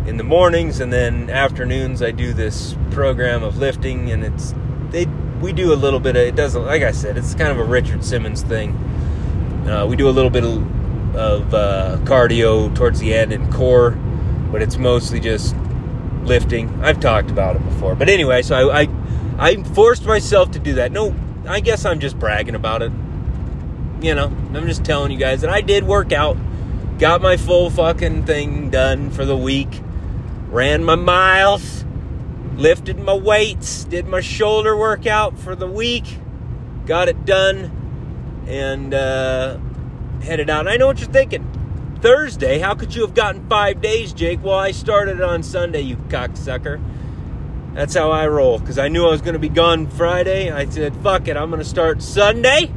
in 0.08 0.17
the 0.17 0.23
mornings 0.23 0.79
and 0.79 0.91
then 0.91 1.29
afternoons 1.29 2.01
I 2.01 2.12
do 2.12 2.34
this 2.34 2.75
program 2.91 3.43
of 3.43 3.58
lifting 3.58 4.10
and 4.10 4.23
it's 4.23 4.55
they 4.89 5.05
we 5.41 5.53
do 5.53 5.71
a 5.71 5.75
little 5.75 5.99
bit 5.99 6.15
of 6.15 6.23
it 6.23 6.36
doesn't 6.36 6.65
like 6.65 6.82
I 6.82 6.91
said 6.91 7.17
it's 7.17 7.36
kind 7.36 7.51
of 7.51 7.60
a 7.60 7.63
Richard 7.63 8.03
Simmons 8.03 8.41
thing. 8.41 8.71
Uh, 9.67 9.86
we 9.86 9.95
do 9.95 10.10
a 10.10 10.12
little 10.12 10.32
bit 10.32 10.43
of, 10.43 11.15
of 11.15 11.53
uh, 11.53 11.97
cardio 12.03 12.73
towards 12.73 12.99
the 12.99 13.13
end 13.13 13.32
and 13.34 13.53
core 13.53 13.91
but 14.51 14.62
it's 14.62 14.77
mostly 14.77 15.19
just 15.19 15.55
lifting. 16.23 16.69
I've 16.82 16.99
talked 16.99 17.29
about 17.29 17.55
it 17.55 17.63
before. 17.65 17.95
But 17.95 18.10
anyway, 18.10 18.41
so 18.41 18.69
I, 18.69 18.82
I, 18.82 18.88
I 19.38 19.63
forced 19.63 20.05
myself 20.05 20.51
to 20.51 20.60
do 20.60 20.73
that. 20.75 20.91
No, 20.91 21.15
I 21.47 21.60
guess 21.60 21.86
I'm 21.86 21.99
just 21.99 22.17
bragging 22.17 22.55
about 22.55 22.82
it. 22.82 22.91
You 24.02 24.16
know, 24.16 24.28
I'm 24.28 24.66
just 24.66 24.86
telling 24.86 25.12
you 25.12 25.18
guys 25.18 25.42
that 25.42 25.50
I 25.50 25.60
did 25.62 25.84
work 25.84 26.14
out, 26.14 26.38
got 27.00 27.22
my 27.22 27.36
full 27.36 27.70
fucking 27.70 28.26
thing 28.26 28.70
done 28.70 29.12
for 29.12 29.26
the 29.26 29.36
week, 29.36 29.82
ran 30.48 30.86
my 30.86 30.96
miles, 30.96 31.84
lifted 32.56 32.98
my 32.98 33.14
weights, 33.14 33.84
did 33.84 34.08
my 34.08 34.22
shoulder 34.22 34.76
workout 34.78 35.38
for 35.38 35.54
the 35.54 35.68
week, 35.68 36.18
got 36.86 37.10
it 37.10 37.26
done, 37.26 38.46
and 38.48 38.94
uh, 38.94 39.58
headed 40.22 40.50
out. 40.50 40.62
And 40.62 40.70
I 40.70 40.78
know 40.78 40.88
what 40.88 41.00
you're 41.00 41.10
thinking. 41.10 41.46
Thursday. 42.02 42.60
How 42.60 42.76
could 42.76 42.96
you 42.96 43.02
have 43.02 43.14
gotten 43.14 43.48
five 43.50 43.82
days, 43.82 44.14
Jake? 44.14 44.42
Well, 44.42 44.58
I 44.58 44.72
started 44.72 45.20
on 45.20 45.44
Sunday, 45.44 45.82
you 45.82 45.98
cocksucker. 45.98 46.82
That's 47.74 47.94
how 47.94 48.12
I 48.12 48.28
roll. 48.28 48.60
Because 48.60 48.80
I 48.80 48.88
knew 48.88 49.06
I 49.06 49.12
was 49.12 49.22
going 49.22 49.34
to 49.34 49.40
be 49.40 49.50
gone 49.50 49.88
Friday. 49.88 50.50
I 50.50 50.68
said, 50.70 50.96
fuck 51.04 51.28
it, 51.28 51.36
I'm 51.36 51.50
going 51.50 51.62
to 51.62 51.68
start 51.68 52.02
Sunday. 52.02 52.72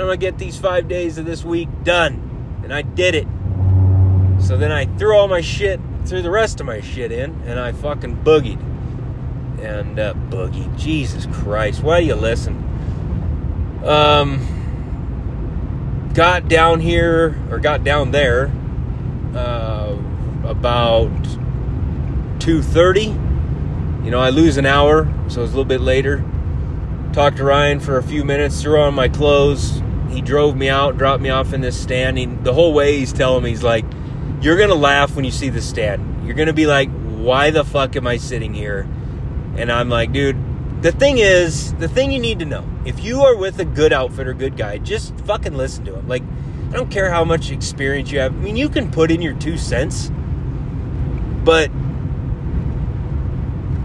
I'm 0.00 0.08
to 0.08 0.16
get 0.16 0.38
these 0.38 0.58
five 0.58 0.88
days 0.88 1.18
of 1.18 1.26
this 1.26 1.44
week 1.44 1.68
done. 1.84 2.60
And 2.62 2.72
I 2.72 2.82
did 2.82 3.14
it. 3.14 3.26
So 4.40 4.56
then 4.56 4.72
I 4.72 4.86
threw 4.96 5.16
all 5.16 5.28
my 5.28 5.40
shit, 5.40 5.80
threw 6.04 6.22
the 6.22 6.30
rest 6.30 6.60
of 6.60 6.66
my 6.66 6.80
shit 6.80 7.12
in, 7.12 7.40
and 7.46 7.58
I 7.58 7.72
fucking 7.72 8.22
boogied. 8.24 8.60
And 9.60 9.98
uh, 9.98 10.14
boogie, 10.14 10.76
Jesus 10.78 11.26
Christ, 11.26 11.82
why 11.82 12.00
do 12.00 12.06
you 12.06 12.14
listen? 12.14 12.56
Um, 13.84 14.46
got 16.14 16.48
down 16.48 16.80
here, 16.80 17.36
or 17.50 17.58
got 17.58 17.84
down 17.84 18.10
there, 18.12 18.52
uh, 19.34 19.96
about 20.44 21.10
2.30 22.38 23.28
you 24.08 24.12
know, 24.12 24.20
I 24.20 24.30
lose 24.30 24.56
an 24.56 24.64
hour, 24.64 25.04
so 25.28 25.42
it's 25.42 25.52
a 25.52 25.54
little 25.54 25.66
bit 25.66 25.82
later. 25.82 26.24
Talked 27.12 27.36
to 27.36 27.44
Ryan 27.44 27.78
for 27.78 27.98
a 27.98 28.02
few 28.02 28.24
minutes, 28.24 28.62
threw 28.62 28.80
on 28.80 28.94
my 28.94 29.06
clothes. 29.06 29.82
He 30.10 30.20
drove 30.20 30.56
me 30.56 30.68
out, 30.68 30.96
dropped 30.96 31.22
me 31.22 31.30
off 31.30 31.52
in 31.52 31.60
this 31.60 31.80
stand. 31.80 32.18
He, 32.18 32.26
the 32.26 32.52
whole 32.52 32.72
way 32.72 32.98
he's 32.98 33.12
telling 33.12 33.44
me, 33.44 33.50
he's 33.50 33.62
like, 33.62 33.84
You're 34.40 34.56
to 34.70 34.74
laugh 34.74 35.14
when 35.14 35.24
you 35.24 35.30
see 35.30 35.48
the 35.48 35.62
stand. 35.62 36.26
You're 36.26 36.34
to 36.46 36.52
be 36.52 36.66
like, 36.66 36.90
Why 36.90 37.50
the 37.50 37.64
fuck 37.64 37.96
am 37.96 38.06
I 38.06 38.16
sitting 38.16 38.54
here? 38.54 38.88
And 39.56 39.70
I'm 39.70 39.88
like, 39.88 40.12
Dude, 40.12 40.82
the 40.82 40.92
thing 40.92 41.18
is, 41.18 41.74
the 41.74 41.88
thing 41.88 42.12
you 42.12 42.20
need 42.20 42.38
to 42.38 42.44
know 42.44 42.68
if 42.84 43.02
you 43.02 43.22
are 43.22 43.36
with 43.36 43.58
a 43.58 43.64
good 43.64 43.92
outfitter, 43.92 44.32
good 44.32 44.56
guy, 44.56 44.78
just 44.78 45.18
fucking 45.20 45.54
listen 45.54 45.84
to 45.84 45.96
him. 45.96 46.08
Like, 46.08 46.22
I 46.70 46.72
don't 46.72 46.90
care 46.90 47.10
how 47.10 47.24
much 47.24 47.50
experience 47.50 48.10
you 48.10 48.20
have. 48.20 48.32
I 48.32 48.36
mean, 48.36 48.56
you 48.56 48.68
can 48.68 48.90
put 48.90 49.10
in 49.10 49.20
your 49.20 49.34
two 49.34 49.58
cents, 49.58 50.10
but 51.44 51.70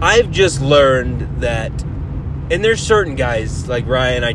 I've 0.00 0.30
just 0.30 0.60
learned 0.60 1.40
that, 1.40 1.72
and 2.50 2.62
there's 2.62 2.80
certain 2.80 3.14
guys 3.14 3.68
like 3.68 3.86
Ryan, 3.86 4.22
I 4.22 4.34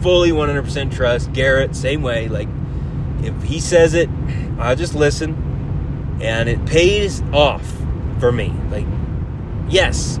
fully 0.00 0.30
100% 0.30 0.94
trust. 0.94 1.32
Garrett, 1.32 1.76
same 1.76 2.02
way. 2.02 2.28
Like, 2.28 2.48
if 3.22 3.42
he 3.42 3.60
says 3.60 3.94
it, 3.94 4.08
I'll 4.58 4.76
just 4.76 4.94
listen, 4.94 6.18
and 6.22 6.48
it 6.48 6.64
pays 6.66 7.22
off 7.32 7.66
for 8.18 8.32
me. 8.32 8.52
Like, 8.70 8.86
yes, 9.68 10.18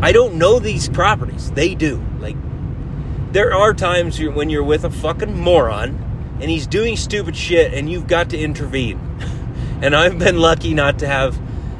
I 0.00 0.12
don't 0.12 0.34
know 0.34 0.58
these 0.58 0.88
properties. 0.88 1.50
They 1.52 1.74
do. 1.74 2.04
Like, 2.18 2.36
there 3.32 3.52
are 3.52 3.74
times 3.74 4.20
when 4.20 4.50
you're 4.50 4.64
with 4.64 4.84
a 4.84 4.90
fucking 4.90 5.38
moron 5.38 6.04
and 6.40 6.50
he's 6.50 6.66
doing 6.66 6.96
stupid 6.96 7.36
shit 7.36 7.74
and 7.74 7.90
you've 7.90 8.06
got 8.06 8.30
to 8.30 8.38
intervene. 8.38 8.98
and 9.82 9.94
I've 9.94 10.18
been 10.18 10.38
lucky 10.38 10.72
not 10.72 10.98
to 11.00 11.06
have 11.06 11.38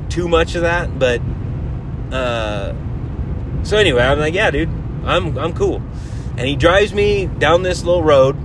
too 0.08 0.28
much 0.28 0.54
of 0.54 0.62
that, 0.62 0.98
but 0.98 1.20
uh, 2.12 2.74
so 3.62 3.76
anyway, 3.76 4.02
I'm 4.02 4.18
like, 4.18 4.34
yeah, 4.34 4.50
dude, 4.50 4.70
I'm 5.04 5.38
I'm 5.38 5.52
cool. 5.52 5.82
And 6.38 6.46
he 6.46 6.54
drives 6.54 6.94
me 6.94 7.26
down 7.26 7.64
this 7.64 7.82
little 7.82 8.04
road, 8.04 8.36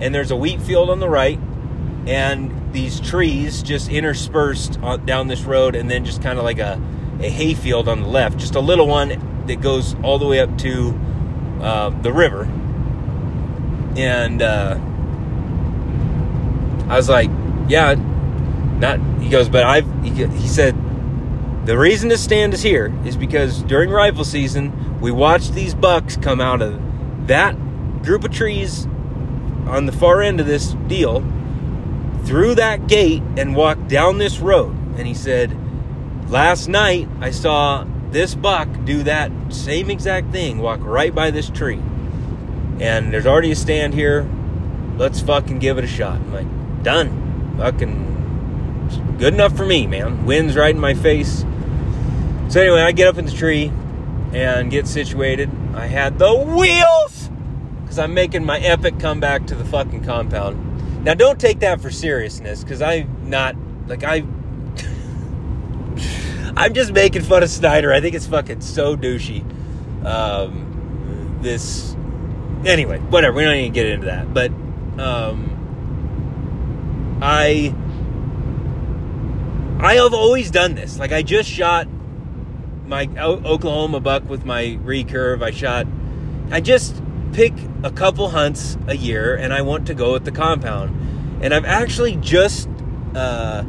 and 0.00 0.14
there's 0.14 0.30
a 0.30 0.36
wheat 0.36 0.62
field 0.62 0.88
on 0.88 1.00
the 1.00 1.08
right, 1.08 1.38
and 2.06 2.72
these 2.72 2.98
trees 2.98 3.62
just 3.62 3.90
interspersed 3.90 4.80
down 5.04 5.28
this 5.28 5.42
road, 5.42 5.76
and 5.76 5.90
then 5.90 6.06
just 6.06 6.22
kind 6.22 6.38
of 6.38 6.44
like 6.44 6.58
a 6.58 6.80
a 7.20 7.28
hay 7.28 7.52
field 7.52 7.88
on 7.88 8.00
the 8.00 8.08
left, 8.08 8.38
just 8.38 8.54
a 8.54 8.60
little 8.60 8.86
one 8.86 9.44
that 9.46 9.60
goes 9.60 9.94
all 10.02 10.18
the 10.18 10.26
way 10.26 10.40
up 10.40 10.56
to 10.58 10.98
uh, 11.60 11.90
the 12.00 12.12
river. 12.12 12.44
And 13.98 14.40
uh, 14.40 14.78
I 16.88 16.96
was 16.96 17.08
like, 17.10 17.30
yeah, 17.68 17.96
not. 18.78 18.98
He 19.20 19.28
goes, 19.28 19.50
but 19.50 19.62
I've. 19.62 19.86
He, 20.02 20.24
he 20.26 20.48
said 20.48 20.74
the 21.66 21.76
reason 21.76 22.08
this 22.08 22.24
stand 22.24 22.54
is 22.54 22.62
here 22.62 22.94
is 23.04 23.14
because 23.14 23.62
during 23.64 23.90
rifle 23.90 24.24
season, 24.24 25.00
we 25.02 25.10
watched 25.10 25.52
these 25.52 25.74
bucks 25.74 26.16
come 26.16 26.40
out 26.40 26.62
of 26.62 26.80
that 27.26 27.56
group 28.02 28.24
of 28.24 28.32
trees 28.32 28.86
on 29.66 29.86
the 29.86 29.92
far 29.92 30.22
end 30.22 30.40
of 30.40 30.46
this 30.46 30.72
deal 30.86 31.20
through 32.24 32.54
that 32.56 32.86
gate 32.86 33.22
and 33.36 33.54
walk 33.54 33.88
down 33.88 34.18
this 34.18 34.38
road. 34.38 34.74
And 34.96 35.06
he 35.06 35.14
said, 35.14 35.56
Last 36.30 36.68
night 36.68 37.08
I 37.20 37.30
saw 37.30 37.86
this 38.10 38.34
buck 38.34 38.68
do 38.84 39.02
that 39.04 39.30
same 39.50 39.90
exact 39.90 40.32
thing, 40.32 40.58
walk 40.58 40.80
right 40.82 41.14
by 41.14 41.30
this 41.30 41.50
tree. 41.50 41.80
And 42.80 43.12
there's 43.12 43.26
already 43.26 43.52
a 43.52 43.56
stand 43.56 43.94
here. 43.94 44.28
Let's 44.96 45.20
fucking 45.20 45.58
give 45.58 45.78
it 45.78 45.84
a 45.84 45.88
shot. 45.88 46.16
I'm 46.16 46.32
like, 46.32 46.82
done. 46.82 47.56
Fucking 47.58 49.16
good 49.18 49.34
enough 49.34 49.56
for 49.56 49.64
me, 49.64 49.86
man. 49.86 50.26
Wind's 50.26 50.56
right 50.56 50.74
in 50.74 50.80
my 50.80 50.94
face. 50.94 51.44
So 52.48 52.60
anyway, 52.60 52.82
I 52.82 52.92
get 52.92 53.08
up 53.08 53.18
in 53.18 53.24
the 53.26 53.32
tree 53.32 53.72
and 54.32 54.70
get 54.70 54.86
situated. 54.86 55.50
I 55.74 55.86
had 55.86 56.18
the 56.18 56.34
wheels 56.34 57.15
because 57.96 58.10
I'm 58.10 58.14
making 58.14 58.44
my 58.44 58.58
epic 58.58 58.98
comeback 58.98 59.46
to 59.46 59.54
the 59.54 59.64
fucking 59.64 60.04
compound. 60.04 61.02
Now, 61.02 61.14
don't 61.14 61.40
take 61.40 61.60
that 61.60 61.80
for 61.80 61.90
seriousness 61.90 62.62
because 62.62 62.82
I'm 62.82 63.30
not 63.30 63.56
like 63.86 64.04
I. 64.04 64.16
I'm 66.58 66.74
just 66.74 66.92
making 66.92 67.22
fun 67.22 67.42
of 67.42 67.48
Snyder. 67.48 67.94
I 67.94 68.02
think 68.02 68.14
it's 68.14 68.26
fucking 68.26 68.60
so 68.60 68.98
douchey. 68.98 69.40
Um, 70.04 71.38
this, 71.40 71.96
anyway, 72.66 72.98
whatever. 72.98 73.34
We 73.34 73.44
don't 73.44 73.56
even 73.56 73.72
get 73.72 73.86
into 73.86 74.04
that. 74.06 74.34
But 74.34 74.50
um, 75.00 75.48
I, 77.22 77.74
I 79.80 79.94
have 79.94 80.12
always 80.12 80.50
done 80.50 80.74
this. 80.74 80.98
Like 80.98 81.12
I 81.12 81.22
just 81.22 81.48
shot 81.48 81.88
my 82.86 83.08
Oklahoma 83.18 84.00
buck 84.00 84.28
with 84.28 84.44
my 84.44 84.78
recurve. 84.84 85.42
I 85.42 85.50
shot. 85.50 85.86
I 86.50 86.60
just 86.60 87.02
pick 87.36 87.52
a 87.82 87.90
couple 87.90 88.30
hunts 88.30 88.78
a 88.86 88.96
year, 88.96 89.36
and 89.36 89.52
I 89.52 89.60
want 89.60 89.88
to 89.88 89.94
go 89.94 90.16
at 90.16 90.24
the 90.24 90.32
compound. 90.32 91.42
And 91.42 91.52
I've 91.52 91.66
actually 91.66 92.16
just 92.16 92.66
uh, 93.14 93.60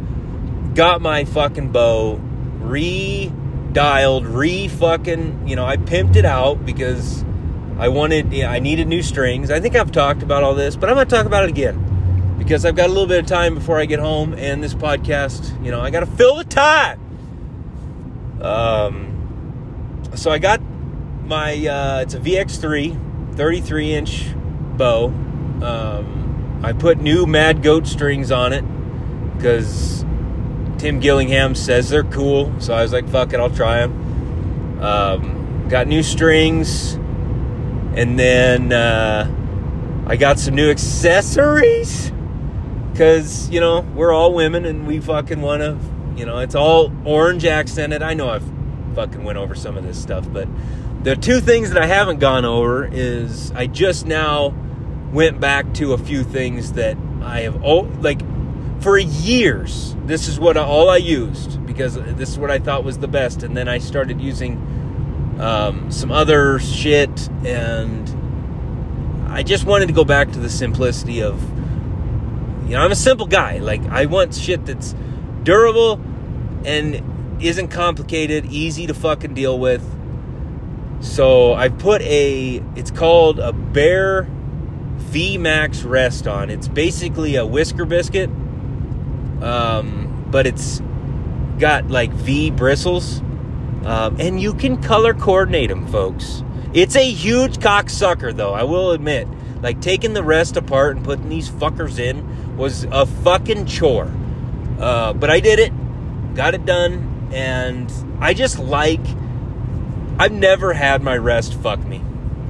got 0.73 1.01
my 1.01 1.25
fucking 1.25 1.73
bow 1.73 2.15
re-dialed, 2.61 4.25
re-fucking. 4.25 5.49
You 5.49 5.57
know, 5.57 5.65
I 5.65 5.75
pimped 5.75 6.15
it 6.15 6.23
out 6.23 6.65
because 6.65 7.25
I 7.77 7.89
wanted. 7.89 8.33
I 8.33 8.59
needed 8.59 8.87
new 8.87 9.03
strings. 9.03 9.51
I 9.51 9.59
think 9.59 9.75
I've 9.75 9.91
talked 9.91 10.23
about 10.23 10.43
all 10.43 10.55
this, 10.55 10.77
but 10.77 10.87
I'm 10.89 10.95
going 10.95 11.07
to 11.07 11.13
talk 11.13 11.25
about 11.25 11.43
it 11.43 11.49
again 11.49 12.35
because 12.39 12.63
I've 12.63 12.77
got 12.77 12.85
a 12.85 12.93
little 12.93 13.05
bit 13.05 13.19
of 13.19 13.25
time 13.25 13.53
before 13.53 13.81
I 13.81 13.85
get 13.85 13.99
home, 13.99 14.33
and 14.33 14.63
this 14.63 14.73
podcast. 14.73 15.61
You 15.63 15.71
know, 15.71 15.81
I 15.81 15.89
got 15.89 15.99
to 15.99 16.05
fill 16.05 16.37
the 16.37 16.45
time. 16.45 17.01
Um, 18.41 20.09
so 20.15 20.31
I 20.31 20.37
got 20.37 20.61
my 21.25 21.67
uh, 21.67 21.99
it's 22.03 22.13
a 22.13 22.19
VX3 22.19 23.06
33 23.37 23.93
inch 23.93 24.27
bow. 24.77 25.07
Um, 25.61 26.59
I 26.63 26.73
put 26.73 26.99
new 26.99 27.25
Mad 27.25 27.63
Goat 27.63 27.87
strings 27.87 28.31
on 28.31 28.51
it 28.51 28.63
because 29.35 30.03
Tim 30.77 30.99
Gillingham 30.99 31.55
says 31.55 31.89
they're 31.89 32.03
cool. 32.03 32.53
So 32.59 32.73
I 32.73 32.81
was 32.81 32.91
like, 32.91 33.07
fuck 33.09 33.33
it, 33.33 33.39
I'll 33.39 33.49
try 33.49 33.85
them. 33.85 34.81
Um, 34.81 35.67
got 35.69 35.87
new 35.87 36.03
strings, 36.03 36.93
and 37.95 38.19
then 38.19 38.73
uh, 38.73 40.05
I 40.07 40.17
got 40.17 40.39
some 40.39 40.55
new 40.55 40.69
accessories 40.69 42.11
because 42.91 43.49
you 43.49 43.59
know 43.59 43.81
we're 43.95 44.11
all 44.11 44.33
women 44.33 44.65
and 44.65 44.85
we 44.85 44.99
fucking 44.99 45.41
want 45.41 45.61
to 45.61 45.77
you 46.17 46.25
know, 46.25 46.39
it's 46.39 46.55
all 46.55 46.91
orange 47.05 47.45
accented. 47.45 48.01
I 48.01 48.15
know 48.15 48.29
I've 48.29 48.43
fucking 48.95 49.23
went 49.23 49.37
over 49.37 49.53
some 49.53 49.77
of 49.77 49.83
this 49.83 50.01
stuff, 50.01 50.25
but 50.33 50.47
the 51.03 51.15
two 51.15 51.39
things 51.39 51.69
that 51.71 51.81
I 51.81 51.85
haven't 51.85 52.19
gone 52.19 52.45
over 52.45 52.85
is 52.85 53.51
I 53.51 53.67
just 53.67 54.05
now 54.05 54.53
went 55.11 55.39
back 55.39 55.73
to 55.75 55.93
a 55.93 55.97
few 55.97 56.23
things 56.23 56.73
that 56.73 56.97
I 57.21 57.41
have 57.41 57.63
oh 57.63 57.81
like 58.01 58.21
for 58.81 58.97
years. 58.97 59.95
This 60.05 60.27
is 60.27 60.39
what 60.39 60.57
I, 60.57 60.63
all 60.63 60.89
I 60.89 60.97
used 60.97 61.65
because 61.65 61.95
this 61.95 62.29
is 62.29 62.37
what 62.37 62.51
I 62.51 62.59
thought 62.59 62.83
was 62.83 62.97
the 62.97 63.07
best, 63.07 63.43
and 63.43 63.55
then 63.55 63.67
I 63.67 63.77
started 63.77 64.21
using 64.21 65.37
um, 65.39 65.91
some 65.91 66.11
other 66.11 66.59
shit, 66.59 67.29
and 67.45 69.29
I 69.29 69.43
just 69.43 69.65
wanted 69.65 69.87
to 69.87 69.93
go 69.93 70.03
back 70.05 70.31
to 70.31 70.39
the 70.39 70.49
simplicity 70.49 71.21
of 71.21 71.41
you 72.63 72.73
know 72.73 72.81
I'm 72.81 72.91
a 72.91 72.95
simple 72.95 73.27
guy. 73.27 73.59
Like 73.59 73.81
I 73.83 74.05
want 74.05 74.33
shit 74.33 74.65
that's 74.65 74.95
durable 75.43 76.01
and 76.65 77.39
isn't 77.41 77.69
complicated, 77.69 78.45
easy 78.47 78.87
to 78.87 78.93
fucking 78.93 79.33
deal 79.33 79.57
with. 79.59 79.83
So 80.99 81.53
I 81.53 81.69
put 81.69 82.01
a, 82.01 82.61
it's 82.75 82.91
called 82.91 83.39
a 83.39 83.53
Bear 83.53 84.27
V 84.97 85.37
Max 85.37 85.83
Rest 85.83 86.27
on. 86.27 86.49
It's 86.49 86.67
basically 86.67 87.35
a 87.35 87.45
whisker 87.45 87.85
biscuit, 87.85 88.29
um, 89.41 90.25
but 90.31 90.47
it's 90.47 90.81
got 91.59 91.89
like 91.89 92.11
V 92.11 92.51
bristles, 92.51 93.19
um, 93.85 94.17
and 94.19 94.41
you 94.41 94.53
can 94.53 94.81
color 94.81 95.13
coordinate 95.13 95.69
them, 95.69 95.87
folks. 95.87 96.43
It's 96.73 96.95
a 96.95 97.09
huge 97.09 97.57
cocksucker, 97.57 98.35
though. 98.35 98.53
I 98.53 98.63
will 98.63 98.91
admit, 98.91 99.27
like 99.61 99.81
taking 99.81 100.13
the 100.13 100.23
rest 100.23 100.57
apart 100.57 100.97
and 100.97 101.05
putting 101.05 101.29
these 101.29 101.49
fuckers 101.49 101.99
in 101.99 102.57
was 102.57 102.83
a 102.91 103.05
fucking 103.05 103.65
chore. 103.65 104.11
Uh, 104.79 105.13
but 105.13 105.29
I 105.29 105.39
did 105.39 105.59
it, 105.59 105.71
got 106.35 106.53
it 106.53 106.65
done, 106.65 107.29
and 107.31 107.91
I 108.19 108.33
just 108.33 108.59
like 108.59 109.05
I've 110.19 110.31
never 110.31 110.73
had 110.73 111.03
my 111.03 111.15
rest 111.15 111.53
fuck 111.55 111.85
me. 111.85 112.03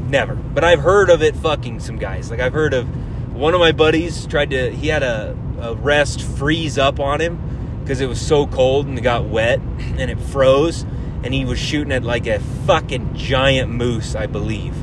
Never. 0.07 0.35
But 0.35 0.63
I've 0.63 0.79
heard 0.79 1.09
of 1.09 1.21
it 1.21 1.35
fucking 1.35 1.81
some 1.81 1.97
guys. 1.97 2.31
Like 2.31 2.39
I've 2.39 2.53
heard 2.53 2.73
of 2.73 2.87
one 3.35 3.53
of 3.53 3.59
my 3.59 3.71
buddies 3.71 4.25
tried 4.25 4.51
to 4.51 4.71
he 4.71 4.87
had 4.87 5.03
a, 5.03 5.37
a 5.59 5.75
rest 5.75 6.21
freeze 6.21 6.77
up 6.77 6.99
on 6.99 7.19
him 7.19 7.79
because 7.81 7.99
it 7.99 8.07
was 8.07 8.19
so 8.19 8.47
cold 8.47 8.87
and 8.87 8.97
it 8.97 9.01
got 9.01 9.25
wet 9.25 9.59
and 9.59 10.09
it 10.09 10.19
froze 10.19 10.83
and 11.23 11.33
he 11.33 11.45
was 11.45 11.59
shooting 11.59 11.91
at 11.91 12.03
like 12.03 12.25
a 12.25 12.39
fucking 12.65 13.15
giant 13.15 13.69
moose, 13.71 14.15
I 14.15 14.27
believe. 14.27 14.75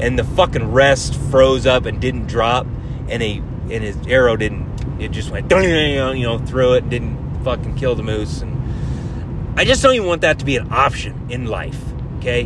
And 0.00 0.18
the 0.18 0.24
fucking 0.24 0.70
rest 0.70 1.14
froze 1.14 1.66
up 1.66 1.84
and 1.84 2.00
didn't 2.00 2.26
drop 2.26 2.66
and 3.08 3.22
a 3.22 3.38
and 3.38 3.84
his 3.84 3.96
arrow 4.06 4.36
didn't 4.36 4.68
it 5.00 5.10
just 5.10 5.30
went 5.30 5.50
you 5.50 6.22
know 6.22 6.38
through 6.38 6.74
it 6.74 6.82
and 6.82 6.90
didn't 6.90 7.44
fucking 7.44 7.76
kill 7.76 7.94
the 7.94 8.02
moose 8.02 8.40
and 8.40 9.58
I 9.58 9.64
just 9.64 9.82
don't 9.82 9.94
even 9.94 10.06
want 10.06 10.22
that 10.22 10.38
to 10.38 10.44
be 10.44 10.56
an 10.56 10.72
option 10.72 11.26
in 11.28 11.46
life. 11.46 11.89
Okay, 12.20 12.44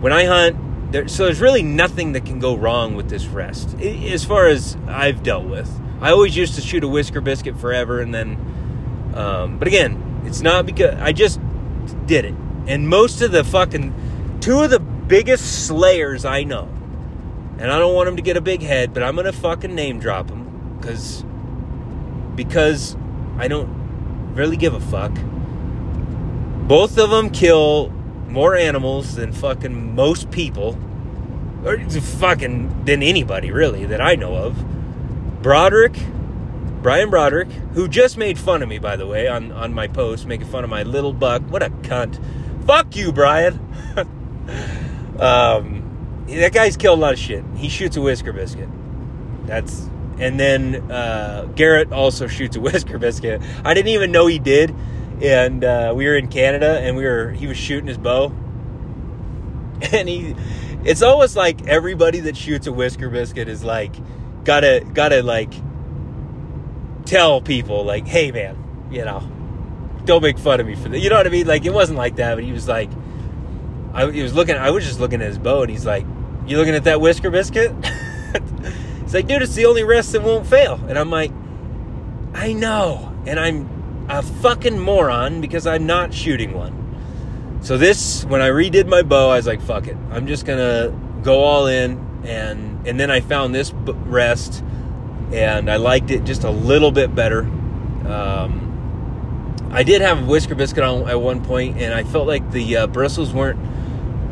when 0.00 0.12
I 0.12 0.26
hunt, 0.26 0.92
there, 0.92 1.08
so 1.08 1.24
there's 1.24 1.40
really 1.40 1.62
nothing 1.62 2.12
that 2.12 2.26
can 2.26 2.38
go 2.38 2.54
wrong 2.54 2.94
with 2.94 3.08
this 3.08 3.24
rest 3.24 3.74
as 3.80 4.22
far 4.22 4.48
as 4.48 4.76
I've 4.86 5.22
dealt 5.22 5.46
with. 5.46 5.70
I 6.02 6.10
always 6.10 6.36
used 6.36 6.56
to 6.56 6.60
shoot 6.60 6.84
a 6.84 6.88
whisker 6.88 7.22
biscuit 7.22 7.58
forever, 7.58 8.00
and 8.00 8.14
then, 8.14 9.12
um, 9.14 9.58
but 9.58 9.66
again, 9.66 10.20
it's 10.26 10.42
not 10.42 10.66
because 10.66 10.94
I 11.00 11.12
just 11.12 11.40
did 12.04 12.26
it. 12.26 12.34
And 12.66 12.86
most 12.86 13.22
of 13.22 13.32
the 13.32 13.44
fucking 13.44 14.38
two 14.40 14.60
of 14.60 14.68
the 14.68 14.78
biggest 14.78 15.66
slayers 15.66 16.26
I 16.26 16.44
know, 16.44 16.68
and 17.58 17.72
I 17.72 17.78
don't 17.78 17.94
want 17.94 18.08
them 18.08 18.16
to 18.16 18.22
get 18.22 18.36
a 18.36 18.42
big 18.42 18.60
head, 18.60 18.92
but 18.92 19.02
I'm 19.02 19.16
gonna 19.16 19.32
fucking 19.32 19.74
name 19.74 20.00
drop 20.00 20.26
them 20.26 20.76
because 20.78 21.24
because 22.34 22.94
I 23.38 23.48
don't 23.48 24.34
really 24.34 24.58
give 24.58 24.74
a 24.74 24.80
fuck. 24.80 25.12
Both 26.68 26.98
of 26.98 27.08
them 27.08 27.30
kill 27.30 27.95
more 28.28 28.54
animals 28.54 29.14
than 29.14 29.32
fucking 29.32 29.94
most 29.94 30.30
people, 30.30 30.78
or 31.64 31.78
fucking 31.88 32.84
than 32.84 33.02
anybody 33.02 33.50
really 33.50 33.86
that 33.86 34.00
I 34.00 34.14
know 34.14 34.34
of. 34.34 35.42
Broderick, 35.42 35.98
Brian 36.82 37.10
Broderick, 37.10 37.50
who 37.74 37.88
just 37.88 38.16
made 38.16 38.38
fun 38.38 38.62
of 38.62 38.68
me 38.68 38.78
by 38.78 38.96
the 38.96 39.06
way 39.06 39.28
on 39.28 39.52
on 39.52 39.72
my 39.72 39.88
post, 39.88 40.26
making 40.26 40.46
fun 40.48 40.64
of 40.64 40.70
my 40.70 40.82
little 40.82 41.12
buck. 41.12 41.42
What 41.42 41.62
a 41.62 41.70
cunt! 41.70 42.20
Fuck 42.66 42.96
you, 42.96 43.12
Brian. 43.12 43.60
um, 45.18 46.24
that 46.28 46.52
guy's 46.52 46.76
killed 46.76 46.98
a 46.98 47.02
lot 47.02 47.12
of 47.12 47.18
shit. 47.18 47.44
He 47.56 47.68
shoots 47.68 47.96
a 47.96 48.00
whisker 48.00 48.32
biscuit. 48.32 48.68
That's 49.46 49.88
and 50.18 50.40
then 50.40 50.90
uh, 50.90 51.44
Garrett 51.54 51.92
also 51.92 52.26
shoots 52.26 52.56
a 52.56 52.60
whisker 52.66 52.98
biscuit. 52.98 53.42
I 53.64 53.74
didn't 53.74 53.88
even 53.88 54.12
know 54.12 54.26
he 54.26 54.38
did 54.38 54.74
and 55.22 55.64
uh, 55.64 55.92
we 55.96 56.06
were 56.06 56.16
in 56.16 56.28
Canada, 56.28 56.78
and 56.80 56.96
we 56.96 57.04
were 57.04 57.30
he 57.30 57.46
was 57.46 57.56
shooting 57.56 57.86
his 57.86 57.98
bow, 57.98 58.26
and 59.92 60.08
he, 60.08 60.34
it's 60.84 61.02
almost 61.02 61.36
like 61.36 61.66
everybody 61.66 62.20
that 62.20 62.36
shoots 62.36 62.66
a 62.66 62.72
whisker 62.72 63.08
biscuit 63.08 63.48
is 63.48 63.64
like, 63.64 63.94
gotta 64.44 64.84
gotta 64.92 65.22
like 65.22 65.52
tell 67.04 67.40
people 67.40 67.84
like, 67.84 68.06
hey 68.06 68.30
man, 68.32 68.88
you 68.90 69.04
know, 69.04 69.20
don't 70.04 70.22
make 70.22 70.38
fun 70.38 70.60
of 70.60 70.66
me 70.66 70.74
for 70.74 70.88
that. 70.88 70.98
You 70.98 71.10
know 71.10 71.16
what 71.16 71.26
I 71.26 71.30
mean? 71.30 71.46
Like 71.46 71.64
it 71.64 71.72
wasn't 71.72 71.98
like 71.98 72.16
that, 72.16 72.34
but 72.34 72.44
he 72.44 72.52
was 72.52 72.68
like, 72.68 72.90
I 73.92 74.10
he 74.10 74.22
was 74.22 74.34
looking. 74.34 74.56
I 74.56 74.70
was 74.70 74.84
just 74.84 75.00
looking 75.00 75.20
at 75.20 75.28
his 75.28 75.38
bow, 75.38 75.62
and 75.62 75.70
he's 75.70 75.86
like, 75.86 76.06
you 76.46 76.56
looking 76.58 76.74
at 76.74 76.84
that 76.84 77.00
whisker 77.00 77.30
biscuit? 77.30 77.72
He's 79.06 79.14
like, 79.14 79.28
dude, 79.28 79.40
it's 79.40 79.54
the 79.54 79.66
only 79.66 79.84
rest 79.84 80.12
that 80.12 80.22
won't 80.22 80.48
fail. 80.48 80.80
And 80.88 80.98
I'm 80.98 81.10
like, 81.10 81.30
I 82.34 82.52
know. 82.52 83.16
And 83.24 83.38
I'm 83.38 83.75
a 84.08 84.22
fucking 84.22 84.78
moron 84.78 85.40
because 85.40 85.66
I'm 85.66 85.86
not 85.86 86.14
shooting 86.14 86.52
one. 86.52 86.82
So 87.60 87.76
this, 87.76 88.24
when 88.26 88.40
I 88.40 88.48
redid 88.48 88.86
my 88.86 89.02
bow, 89.02 89.30
I 89.30 89.36
was 89.36 89.46
like, 89.46 89.60
"Fuck 89.60 89.88
it, 89.88 89.96
I'm 90.10 90.26
just 90.26 90.46
gonna 90.46 90.92
go 91.22 91.40
all 91.40 91.66
in." 91.66 92.04
And 92.24 92.86
and 92.86 92.98
then 92.98 93.10
I 93.10 93.20
found 93.20 93.54
this 93.54 93.72
rest, 93.72 94.62
and 95.32 95.70
I 95.70 95.76
liked 95.76 96.10
it 96.10 96.24
just 96.24 96.44
a 96.44 96.50
little 96.50 96.90
bit 96.90 97.14
better. 97.14 97.40
Um, 98.06 98.66
I 99.70 99.82
did 99.82 100.00
have 100.00 100.22
a 100.22 100.24
whisker 100.24 100.54
biscuit 100.54 100.84
on 100.84 101.08
at 101.08 101.20
one 101.20 101.44
point, 101.44 101.78
and 101.78 101.92
I 101.92 102.04
felt 102.04 102.26
like 102.26 102.50
the 102.52 102.76
uh, 102.76 102.86
bristles 102.86 103.32
weren't 103.32 103.58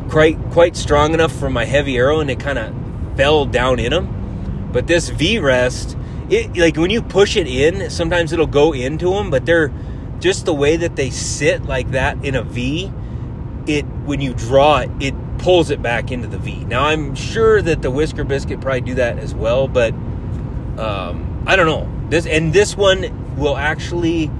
quite 0.09 0.39
quite 0.51 0.75
strong 0.75 1.13
enough 1.13 1.31
for 1.31 1.49
my 1.49 1.65
heavy 1.65 1.97
arrow, 1.97 2.19
and 2.19 2.29
it 2.29 2.39
kind 2.39 2.57
of 2.57 2.73
fell 3.17 3.45
down 3.45 3.79
in 3.79 3.91
them. 3.91 4.69
But 4.71 4.87
this 4.87 5.09
V 5.09 5.39
rest 5.39 5.97
it 6.29 6.57
like 6.57 6.77
when 6.77 6.89
you 6.89 7.01
push 7.01 7.35
it 7.35 7.47
in, 7.47 7.89
sometimes 7.89 8.33
it'll 8.33 8.47
go 8.47 8.73
into 8.73 9.11
them, 9.11 9.29
but 9.29 9.45
they're 9.45 9.71
just 10.19 10.45
the 10.45 10.53
way 10.53 10.77
that 10.77 10.95
they 10.95 11.09
sit 11.09 11.63
like 11.65 11.91
that 11.91 12.23
in 12.23 12.35
a 12.35 12.43
V. 12.43 12.91
It 13.67 13.83
when 14.05 14.21
you 14.21 14.33
draw 14.33 14.79
it, 14.79 14.91
it 14.99 15.13
pulls 15.37 15.69
it 15.69 15.81
back 15.81 16.11
into 16.11 16.27
the 16.27 16.37
V. 16.37 16.65
Now 16.65 16.85
I'm 16.85 17.15
sure 17.15 17.61
that 17.61 17.81
the 17.81 17.91
whisker 17.91 18.23
biscuit 18.23 18.61
probably 18.61 18.81
do 18.81 18.95
that 18.95 19.19
as 19.19 19.33
well, 19.33 19.67
but 19.67 19.93
um, 20.77 21.43
I 21.47 21.55
don't 21.55 21.67
know. 21.67 21.91
This 22.09 22.25
and 22.25 22.53
this 22.53 22.75
one 22.75 23.35
will 23.37 23.57
actually 23.57 24.31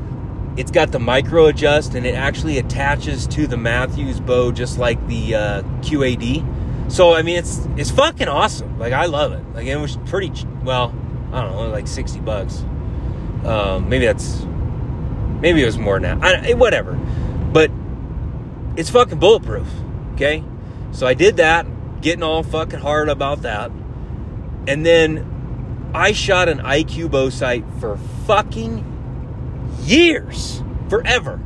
it's 0.58 0.72
got 0.72 0.92
the 0.92 1.00
micro 1.00 1.48
adjust 1.48 1.96
and 1.96 2.06
it 2.06 2.16
actually 2.16 2.58
attaches 2.58 3.28
to 3.28 3.46
the 3.46 3.58
Mathews 3.58 4.20
bow 4.20 4.52
just 4.52 4.78
like 4.78 5.06
the 5.08 5.36
uh, 5.36 5.62
QAD. 5.82 6.92
So 6.92 7.14
I 7.14 7.24
mean 7.24 7.38
it's 7.38 7.68
it's 7.78 7.92
fucking 7.92 8.28
awesome. 8.28 8.80
Like 8.80 8.94
I 8.94 9.06
love 9.06 9.34
it. 9.34 9.44
Like 9.54 9.68
it 9.68 9.76
was 9.78 9.98
pretty 10.06 10.32
well 10.64 10.94
I 11.32 11.42
don't 11.42 11.52
know, 11.56 11.70
like 11.70 11.88
60 11.88 12.20
bucks. 12.20 12.64
Um, 13.46 13.90
maybe 13.90 14.06
that's, 14.06 14.44
maybe 15.42 15.62
it 15.62 15.66
was 15.66 15.78
more 15.78 16.00
that. 16.00 16.24
I, 16.24 16.54
whatever. 16.54 16.94
But 16.94 17.72
it's 18.76 18.90
fucking 18.90 19.20
bulletproof. 19.20 19.68
Okay. 20.14 20.44
So 20.92 21.06
I 21.06 21.14
did 21.14 21.38
that, 21.38 21.66
getting 22.02 22.24
all 22.24 22.44
fucking 22.44 22.80
hard 22.80 23.10
about 23.10 23.42
that. 23.44 23.72
And 24.68 24.86
then 24.86 25.92
I 25.94 26.12
shot 26.12 26.50
an 26.50 26.60
IQ 26.60 27.12
bow 27.12 27.30
sight 27.30 27.66
for 27.80 27.98
fucking 28.26 28.84
years. 29.82 30.64
Forever. 30.90 31.40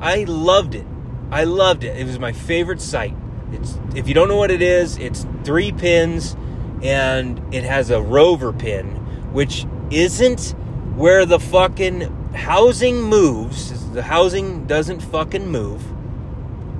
I 0.00 0.24
loved 0.24 0.74
it. 0.74 0.86
I 1.30 1.44
loved 1.44 1.84
it. 1.84 1.96
It 1.96 2.06
was 2.06 2.18
my 2.18 2.32
favorite 2.32 2.80
sight. 2.80 3.16
It's 3.52 3.78
if 3.94 4.08
you 4.08 4.14
don't 4.14 4.28
know 4.28 4.36
what 4.36 4.50
it 4.50 4.62
is, 4.62 4.96
it's 4.98 5.26
three 5.44 5.72
pins 5.72 6.36
and 6.82 7.42
it 7.52 7.64
has 7.64 7.90
a 7.90 8.00
rover 8.00 8.52
pin 8.52 8.99
which 9.32 9.66
isn't 9.90 10.54
where 10.96 11.24
the 11.24 11.40
fucking 11.40 12.32
housing 12.34 13.02
moves. 13.02 13.90
The 13.90 14.02
housing 14.02 14.66
doesn't 14.66 15.00
fucking 15.00 15.48
move. 15.48 15.84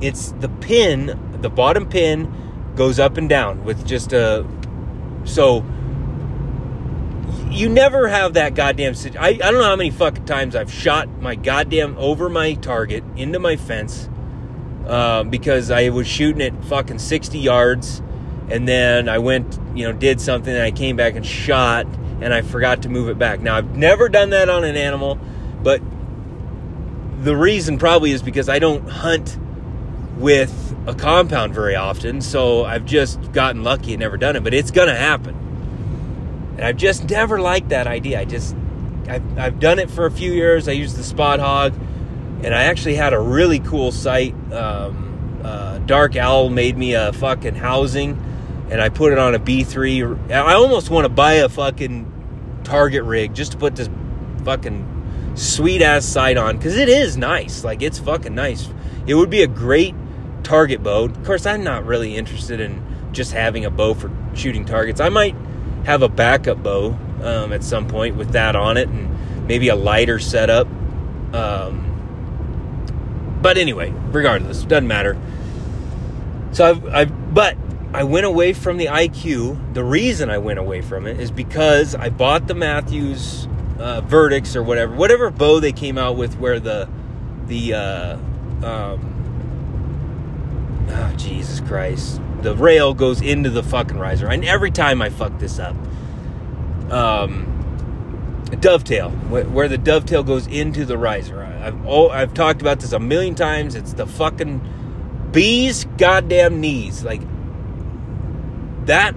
It's 0.01 0.33
the 0.33 0.49
pin, 0.49 1.39
the 1.41 1.51
bottom 1.51 1.89
pin 1.89 2.33
goes 2.77 2.99
up 2.99 3.17
and 3.17 3.29
down 3.29 3.65
with 3.65 3.87
just 3.87 4.13
a. 4.13 4.47
So 5.25 5.65
you 7.51 7.69
never 7.69 8.09
have 8.09 8.35
that 8.35 8.55
goddamn. 8.55 8.95
I, 9.19 9.29
I 9.29 9.33
don't 9.33 9.55
know 9.55 9.65
how 9.65 9.77
many 9.77 9.91
fucking 9.91 10.25
times 10.25 10.55
I've 10.55 10.73
shot 10.73 11.09
my 11.21 11.35
goddamn 11.35 11.97
over 11.99 12.29
my 12.29 12.55
target 12.55 13.03
into 13.17 13.39
my 13.39 13.57
fence 13.57 14.09
uh, 14.87 15.25
because 15.25 15.71
I 15.71 15.89
was 15.91 16.07
shooting 16.07 16.43
at 16.43 16.65
fucking 16.65 16.99
60 16.99 17.39
yards 17.39 18.03
and 18.49 18.67
then 18.67 19.09
I 19.09 19.19
went, 19.19 19.59
you 19.75 19.85
know, 19.85 19.93
did 19.93 20.21
something 20.21 20.53
and 20.53 20.63
I 20.63 20.71
came 20.71 20.97
back 20.97 21.17
and 21.17 21.27
shot 21.27 21.87
and 22.21 22.35
I 22.35 22.43
forgot 22.43 22.83
to 22.83 22.89
move 22.89 23.09
it 23.09 23.19
back. 23.19 23.41
Now, 23.41 23.57
I've 23.57 23.77
never 23.77 24.09
done 24.09 24.31
that 24.31 24.49
on 24.49 24.65
an 24.65 24.77
animal, 24.77 25.19
but 25.63 25.81
the 27.23 27.37
reason 27.37 27.79
probably 27.79 28.13
is 28.13 28.23
because 28.23 28.49
I 28.49 28.59
don't 28.59 28.89
hunt 28.89 29.39
with 30.17 30.77
a 30.87 30.95
compound 30.95 31.55
very 31.55 31.77
often, 31.77 32.21
so 32.21 32.65
I've 32.65 32.85
just 32.85 33.33
gotten 33.33 33.63
lucky 33.63 33.95
and 33.95 34.01
never 34.01 34.17
done 34.17 34.37
it, 34.37 34.45
but 34.45 34.55
it's 34.55 34.71
to 34.71 34.95
happen. 34.95 35.35
And 36.57 36.65
I've 36.65 36.77
just 36.77 37.09
never 37.09 37.41
liked 37.41 37.71
that 37.71 37.87
idea. 37.87 38.21
I 38.21 38.25
just, 38.25 38.55
I've, 39.09 39.39
I've 39.39 39.61
done 39.61 39.79
it 39.79 39.91
for 39.91 40.07
a 40.07 40.11
few 40.11 40.33
years. 40.33 40.69
I 40.69 40.73
used 40.73 40.97
the 40.97 41.05
Spot 41.05 41.41
Hogg, 41.41 41.75
and 42.43 42.55
I 42.55 42.65
actually 42.65 42.97
had 42.97 43.15
a 43.15 43.19
really 43.19 43.61
cool 43.61 43.93
sight. 43.93 44.35
Um, 44.53 45.41
uh, 45.43 45.79
Dark 45.79 46.17
Owl 46.17 46.51
made 46.51 46.77
me 46.77 46.93
a 46.95 47.15
fucking 47.15 47.55
housing 47.55 48.19
and 48.71 48.81
I 48.81 48.89
put 48.89 49.13
it 49.13 49.19
on 49.19 49.35
a 49.35 49.39
B3. 49.39 50.31
I 50.31 50.55
almost 50.55 50.91
want 50.91 51.05
to 51.05 51.09
buy 51.09 51.35
a 51.35 51.49
fucking 51.49 52.10
target 52.71 53.03
rig 53.03 53.35
just 53.35 53.51
to 53.53 53.59
put 53.59 53.75
this 53.75 53.91
fucking 54.45 55.33
sweet 55.35 55.83
ass 55.83 56.05
sight 56.05 56.37
on 56.37 56.57
because 56.57 56.77
it 56.77 56.89
is 56.89 57.17
nice. 57.17 57.65
Like 57.65 57.83
it's 57.83 57.99
fucking 57.99 58.35
nice. 58.35 58.69
It 59.09 59.15
would 59.15 59.29
be 59.29 59.43
a 59.43 59.49
great 59.49 59.95
target 60.45 60.81
bow. 60.81 61.07
Of 61.07 61.25
course, 61.25 61.47
I'm 61.47 61.65
not 61.65 61.85
really 61.85 62.17
interested 62.17 62.61
in 62.61 62.81
just 63.11 63.33
having 63.33 63.65
a 63.65 63.71
bow 63.71 63.95
for 63.95 64.09
shooting 64.35 64.65
targets. 64.65 65.01
I 65.01 65.09
might 65.09 65.35
have 65.85 66.03
a 66.03 66.09
backup 66.09 66.63
bow 66.63 66.97
um, 67.23 67.53
at 67.53 67.65
some 67.65 67.89
point 67.89 68.15
with 68.15 68.33
that 68.33 68.55
on 68.55 68.77
it 68.77 68.89
and 68.89 69.49
maybe 69.49 69.69
a 69.69 69.75
lighter 69.75 70.21
setup. 70.21 70.69
Um, 71.35 71.89
but 73.43 73.59
anyway, 73.59 73.93
regardless, 74.13 74.63
doesn't 74.63 74.87
matter. 74.87 75.19
So 76.53 76.71
I've, 76.71 76.87
I've 76.87 77.35
but 77.35 77.57
I 77.93 78.05
went 78.05 78.25
away 78.27 78.53
from 78.53 78.77
the 78.77 78.87
IQ. 78.87 79.75
The 79.75 79.83
reason 79.83 80.31
I 80.31 80.39
went 80.39 80.59
away 80.61 80.81
from 80.81 81.07
it 81.07 81.19
is 81.19 81.31
because 81.31 81.95
I 81.95 82.09
bought 82.09 82.47
the 82.47 82.55
Mathews 82.55 83.49
uh, 83.81 84.03
Vertix 84.03 84.55
or 84.55 84.63
whatever, 84.63 84.95
whatever 84.95 85.31
bow 85.31 85.59
they 85.59 85.73
came 85.73 85.99
out 85.99 86.17
with, 86.17 86.39
where 86.39 86.61
the 86.61 86.89
the 87.47 87.75
uh, 87.75 88.17
um, 88.63 89.01
oh 90.89 91.15
Jesus 91.17 91.61
Christ, 91.61 92.21
the 92.43 92.55
rail 92.55 92.95
goes 92.95 93.21
into 93.21 93.51
the 93.51 93.63
fucking 93.63 93.99
riser. 93.99 94.29
And 94.29 94.45
every 94.45 94.71
time 94.71 95.03
I 95.03 95.11
fuck 95.11 95.39
this 95.41 95.59
up, 95.59 95.75
um, 96.93 97.47
dovetail 98.61 99.11
where 99.11 99.69
the 99.69 99.79
dovetail 99.79 100.23
goes 100.23 100.47
into 100.47 100.85
the 100.85 100.97
riser. 100.97 101.43
I've 101.43 101.87
oh, 101.87 102.09
I've 102.09 102.35
talked 102.35 102.61
about 102.61 102.79
this 102.79 102.93
a 102.93 103.01
million 103.01 103.35
times. 103.35 103.75
It's 103.75 103.95
the 103.95 104.07
fucking 104.07 104.61
bees 105.33 105.87
goddamn 105.97 106.61
knees. 106.61 107.05
Like 107.05 107.23
that 108.91 109.15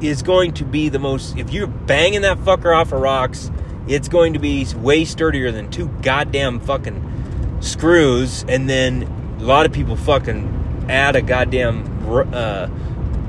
is 0.00 0.22
going 0.22 0.52
to 0.54 0.64
be 0.64 0.88
the 0.88 0.98
most 0.98 1.36
if 1.36 1.52
you're 1.52 1.68
banging 1.68 2.22
that 2.22 2.36
fucker 2.38 2.76
off 2.76 2.92
of 2.92 3.00
rocks, 3.00 3.48
it's 3.86 4.08
going 4.08 4.32
to 4.32 4.40
be 4.40 4.66
way 4.74 5.04
sturdier 5.04 5.52
than 5.52 5.70
two 5.70 5.86
goddamn 6.02 6.58
fucking 6.58 7.58
screws 7.60 8.44
and 8.48 8.68
then 8.68 9.04
a 9.38 9.44
lot 9.44 9.66
of 9.66 9.72
people 9.72 9.94
fucking 9.94 10.86
add 10.88 11.14
a 11.14 11.22
goddamn 11.22 11.86
uh, 12.34 12.68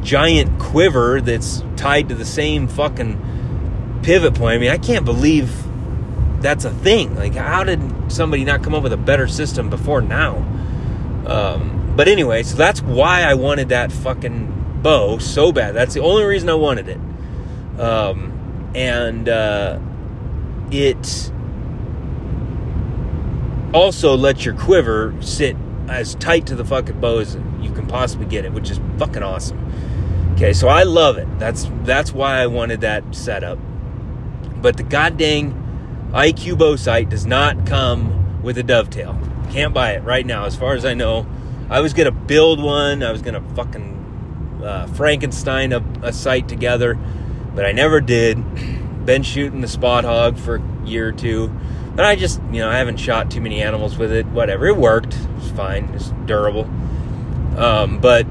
giant 0.02 0.60
quiver 0.60 1.22
that's 1.22 1.64
tied 1.76 2.10
to 2.10 2.16
the 2.16 2.26
same 2.26 2.68
fucking 2.68 4.00
pivot 4.02 4.34
point. 4.34 4.56
I 4.56 4.58
mean, 4.58 4.72
I 4.72 4.80
can't 4.80 5.06
believe 5.06 5.52
that's 6.42 6.66
a 6.66 6.72
thing. 6.72 7.16
Like, 7.16 7.36
how 7.36 7.64
did 7.64 8.12
somebody 8.12 8.44
not 8.44 8.64
come 8.64 8.74
up 8.74 8.82
with 8.82 8.94
a 8.94 8.98
better 8.98 9.28
system 9.28 9.70
before 9.70 10.02
now? 10.02 10.38
Um, 11.28 11.94
but 11.96 12.08
anyway, 12.08 12.42
so 12.42 12.58
that's 12.58 12.82
why 12.82 13.22
I 13.22 13.36
wanted 13.36 13.70
that 13.70 13.92
fucking 13.92 14.63
bow 14.84 15.18
so 15.18 15.52
bad. 15.52 15.74
That's 15.74 15.94
the 15.94 16.02
only 16.02 16.24
reason 16.26 16.50
I 16.50 16.56
wanted 16.56 16.90
it. 16.90 17.00
Um, 17.80 18.72
and 18.76 19.28
uh, 19.28 19.80
it 20.72 21.32
also 23.74 24.16
lets 24.16 24.46
your 24.46 24.56
quiver 24.56 25.16
sit 25.22 25.56
as 25.88 26.16
tight 26.16 26.46
to 26.48 26.56
the 26.56 26.66
fucking 26.66 27.00
bow 27.00 27.20
as 27.20 27.36
you 27.60 27.72
can 27.72 27.88
possibly 27.88 28.26
get 28.26 28.46
it, 28.46 28.54
which 28.54 28.70
is 28.70 28.80
fucking 28.98 29.24
awesome. 29.24 29.60
Okay, 30.34 30.54
so 30.54 30.68
I 30.68 30.84
love 30.84 31.18
it. 31.18 31.28
That's 31.40 31.70
that's 31.84 32.12
why 32.12 32.42
I 32.42 32.48
wanted 32.48 32.82
that 32.82 33.16
setup. 33.16 33.60
But 34.62 34.78
the 34.78 34.84
goddamn 34.84 36.12
IQ 36.12 36.58
bow 36.58 36.76
sight 36.76 37.10
does 37.10 37.26
not 37.26 37.66
come 37.66 38.42
with 38.42 38.58
a 38.58 38.64
dovetail. 38.64 39.20
Can't 39.52 39.74
buy 39.74 39.92
it 39.92 40.04
right 40.04 40.26
now, 40.26 40.46
as 40.46 40.56
far 40.56 40.74
as 40.74 40.86
I 40.86 40.94
know. 40.94 41.28
I 41.70 41.82
was 41.82 41.94
gonna 41.94 42.12
build 42.12 42.62
one. 42.62 43.04
I 43.04 43.12
was 43.12 43.22
gonna 43.22 43.44
fucking 43.56 43.93
uh, 44.64 44.88
Frankenstein 44.88 45.74
a, 45.74 45.84
a 46.02 46.14
sight 46.14 46.48
together, 46.48 46.98
but 47.54 47.66
I 47.66 47.72
never 47.72 48.02
did. 48.02 48.38
Been 49.06 49.24
shooting 49.24 49.60
the 49.62 49.68
Spot 49.68 50.06
Hogg 50.06 50.38
for 50.38 50.56
a 50.56 50.86
year 50.86 51.10
or 51.10 51.12
two 51.12 51.54
but 51.96 52.06
I 52.06 52.16
just, 52.16 52.42
you 52.52 52.60
know, 52.60 52.70
I 52.70 52.78
haven't 52.78 52.98
shot 52.98 53.30
too 53.30 53.40
many 53.40 53.62
animals 53.62 53.98
with 53.98 54.12
it. 54.12 54.26
Whatever, 54.28 54.66
it 54.66 54.78
worked. 54.78 55.16
It's 55.38 55.50
fine. 55.52 55.86
It's 55.94 56.10
durable. 56.26 56.64
Um, 57.56 58.00
but 58.00 58.26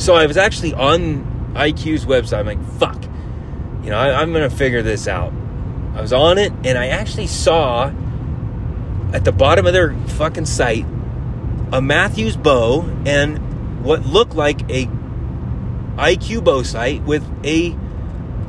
so 0.00 0.14
I 0.14 0.24
was 0.26 0.38
actually 0.38 0.72
on 0.72 1.52
IQ's 1.54 2.06
website. 2.06 2.38
I'm 2.38 2.46
like, 2.46 2.64
fuck. 2.78 3.02
You 3.82 3.90
know, 3.90 3.98
I, 3.98 4.22
I'm 4.22 4.32
gonna 4.32 4.48
figure 4.48 4.80
this 4.80 5.06
out. 5.06 5.34
I 5.94 6.00
was 6.00 6.12
on 6.12 6.38
it, 6.38 6.50
and 6.64 6.78
I 6.78 6.88
actually 6.88 7.26
saw 7.26 7.92
at 9.12 9.24
the 9.24 9.32
bottom 9.32 9.66
of 9.66 9.74
their 9.74 9.94
fucking 9.94 10.46
site 10.46 10.86
a 11.72 11.82
Mathews 11.82 12.36
bow 12.36 12.82
and 13.04 13.38
what 13.84 14.04
looked 14.06 14.34
like 14.34 14.62
a 14.70 14.86
IQ 15.96 16.44
bow 16.44 16.62
sight 16.62 17.02
with 17.02 17.24
a 17.44 17.76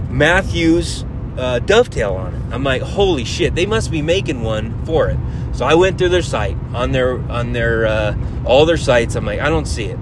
Mathews 0.09 1.03
uh, 1.38 1.59
dovetail 1.59 2.13
on 2.13 2.33
it. 2.33 2.53
I'm 2.53 2.63
like, 2.63 2.81
holy 2.81 3.25
shit, 3.25 3.53
they 3.53 3.65
must 3.65 3.91
be 3.91 4.01
making 4.01 4.41
one 4.41 4.86
for 4.86 5.09
it. 5.09 5.17
So 5.53 5.65
I 5.65 5.75
went 5.75 5.97
through 5.97 6.09
their 6.09 6.21
site 6.21 6.57
on 6.73 6.91
their 6.91 7.19
on 7.31 7.53
their 7.53 7.86
uh, 7.86 8.17
all 8.45 8.65
their 8.65 8.77
sites. 8.77 9.15
I'm 9.15 9.25
like, 9.25 9.39
I 9.39 9.49
don't 9.49 9.65
see 9.65 9.86
it. 9.86 9.97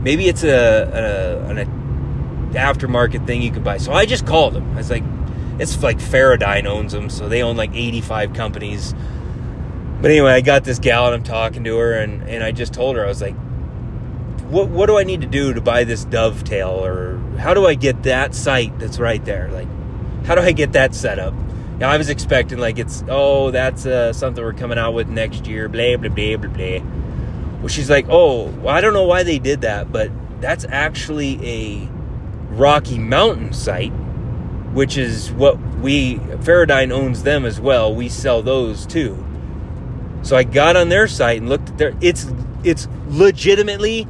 Maybe 0.00 0.28
it's 0.28 0.44
a, 0.44 1.40
a 1.48 1.50
an 1.50 2.52
aftermarket 2.52 3.26
thing 3.26 3.42
you 3.42 3.50
could 3.50 3.64
buy. 3.64 3.78
So 3.78 3.92
I 3.92 4.06
just 4.06 4.26
called 4.26 4.54
them. 4.54 4.70
I 4.72 4.76
was 4.76 4.90
like, 4.90 5.04
it's 5.58 5.82
like 5.82 5.98
Feradyne 5.98 6.66
owns 6.66 6.92
them, 6.92 7.08
so 7.08 7.28
they 7.28 7.42
own 7.42 7.56
like 7.56 7.74
85 7.74 8.34
companies. 8.34 8.94
But 10.02 10.10
anyway, 10.10 10.32
I 10.32 10.40
got 10.42 10.64
this 10.64 10.78
gal 10.78 11.06
and 11.06 11.14
I'm 11.14 11.22
talking 11.22 11.64
to 11.64 11.76
her, 11.78 11.94
and 11.94 12.28
and 12.28 12.44
I 12.44 12.52
just 12.52 12.74
told 12.74 12.96
her 12.96 13.04
I 13.04 13.08
was 13.08 13.22
like, 13.22 13.36
what 14.48 14.68
what 14.68 14.86
do 14.86 14.98
I 14.98 15.04
need 15.04 15.20
to 15.22 15.26
do 15.26 15.52
to 15.54 15.60
buy 15.60 15.84
this 15.84 16.04
dovetail, 16.04 16.84
or 16.84 17.18
how 17.38 17.54
do 17.54 17.66
I 17.66 17.74
get 17.74 18.02
that 18.04 18.34
site 18.34 18.78
that's 18.78 18.98
right 18.98 19.24
there, 19.24 19.50
like 19.50 19.68
how 20.26 20.34
do 20.34 20.40
I 20.40 20.52
get 20.52 20.72
that 20.72 20.94
set 20.94 21.18
up? 21.18 21.34
Now, 21.78 21.90
I 21.90 21.96
was 21.96 22.08
expecting 22.08 22.58
like 22.58 22.78
it's 22.78 23.02
oh 23.08 23.50
that's 23.50 23.84
uh, 23.84 24.12
something 24.12 24.42
we're 24.42 24.52
coming 24.52 24.78
out 24.78 24.94
with 24.94 25.08
next 25.08 25.46
year, 25.46 25.68
blah 25.68 25.96
blah 25.96 26.08
blah 26.08 26.36
blah 26.36 26.50
blah. 26.50 26.78
Well, 27.58 27.68
she's 27.68 27.90
like, 27.90 28.06
oh, 28.08 28.46
well, 28.46 28.74
I 28.74 28.80
don't 28.80 28.92
know 28.92 29.04
why 29.04 29.22
they 29.22 29.38
did 29.38 29.62
that, 29.62 29.90
but 29.90 30.10
that's 30.40 30.64
actually 30.68 31.38
a 31.42 31.88
Rocky 32.50 32.98
Mountain 32.98 33.54
site, 33.54 33.92
which 34.72 34.96
is 34.96 35.32
what 35.32 35.58
we 35.78 36.16
Feradyne 36.16 36.92
owns 36.92 37.22
them 37.22 37.44
as 37.44 37.60
well. 37.60 37.94
We 37.94 38.08
sell 38.08 38.42
those 38.42 38.86
too. 38.86 39.24
So 40.22 40.36
I 40.36 40.44
got 40.44 40.76
on 40.76 40.90
their 40.90 41.08
site 41.08 41.38
and 41.40 41.48
looked 41.48 41.70
at 41.70 41.78
their. 41.78 41.94
It's 42.00 42.30
it's 42.62 42.86
legitimately 43.08 44.06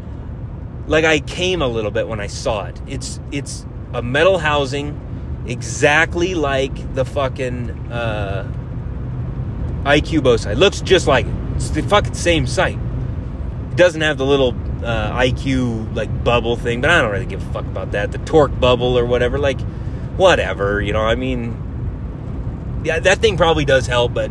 like 0.87 1.05
I 1.05 1.21
came 1.21 1.63
a 1.63 1.69
little 1.69 1.91
bit 1.91 2.09
when 2.09 2.21
I 2.21 2.27
saw 2.27 2.67
it. 2.67 2.81
It's 2.87 3.21
it's 3.33 3.67
a 3.93 4.03
metal 4.03 4.39
housing 4.39 5.01
exactly 5.47 6.35
like 6.35 6.95
the 6.95 7.05
fucking 7.05 7.71
uh, 7.93 8.51
IQ 9.85 10.39
sight. 10.39 10.57
Looks 10.57 10.81
just 10.81 11.07
like 11.07 11.27
it. 11.27 11.35
It's 11.57 11.71
the 11.71 11.83
fucking 11.83 12.15
same 12.15 12.47
sight. 12.47 12.79
It 13.71 13.77
doesn't 13.77 14.01
have 14.01 14.19
the 14.19 14.27
little 14.27 14.55
uh, 14.85 15.19
IQ 15.19 15.95
like 15.95 16.25
bubble 16.25 16.57
thing, 16.57 16.81
but 16.81 16.91
I 16.91 17.01
don't 17.01 17.11
really 17.11 17.27
give 17.27 17.43
a 17.43 17.53
fuck 17.53 17.65
about 17.65 17.93
that. 17.93 18.13
The 18.13 18.19
torque 18.19 18.59
bubble 18.59 18.99
or 18.99 19.05
whatever, 19.05 19.39
like 19.39 19.61
whatever, 20.17 20.81
you 20.81 20.93
know. 20.93 21.03
I 21.03 21.15
mean, 21.15 22.83
yeah, 22.85 22.99
that 23.01 23.19
thing 23.19 23.37
probably 23.37 23.65
does 23.65 23.87
help, 23.87 24.13
but 24.15 24.31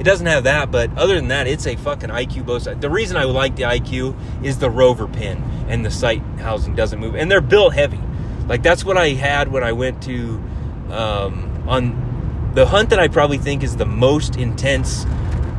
it 0.00 0.04
doesn't 0.04 0.26
have 0.26 0.44
that. 0.44 0.70
But 0.70 0.96
other 0.96 1.14
than 1.14 1.28
that, 1.28 1.46
it's 1.46 1.66
a 1.66 1.76
fucking 1.76 2.08
IQ 2.08 2.46
bow 2.46 2.58
sight. 2.58 2.80
The 2.80 2.88
reason 2.88 3.18
I 3.18 3.24
like 3.24 3.56
the 3.56 3.64
IQ 3.64 4.16
is 4.42 4.58
the 4.58 4.70
rover 4.70 5.06
pin 5.06 5.42
and 5.68 5.84
the 5.84 5.90
sight 5.90 6.22
housing 6.38 6.74
doesn't 6.74 6.98
move, 6.98 7.14
and 7.14 7.30
they're 7.30 7.42
built 7.42 7.74
heavy. 7.74 8.00
Like 8.48 8.62
that's 8.62 8.82
what 8.82 8.96
I 8.96 9.10
had 9.10 9.48
when 9.48 9.62
I 9.62 9.72
went 9.72 10.02
to 10.04 10.42
um, 10.90 11.64
on 11.68 12.50
the 12.54 12.66
hunt 12.66 12.90
that 12.90 12.98
I 12.98 13.08
probably 13.08 13.38
think 13.38 13.62
is 13.62 13.76
the 13.76 13.86
most 13.86 14.36
intense, 14.36 15.04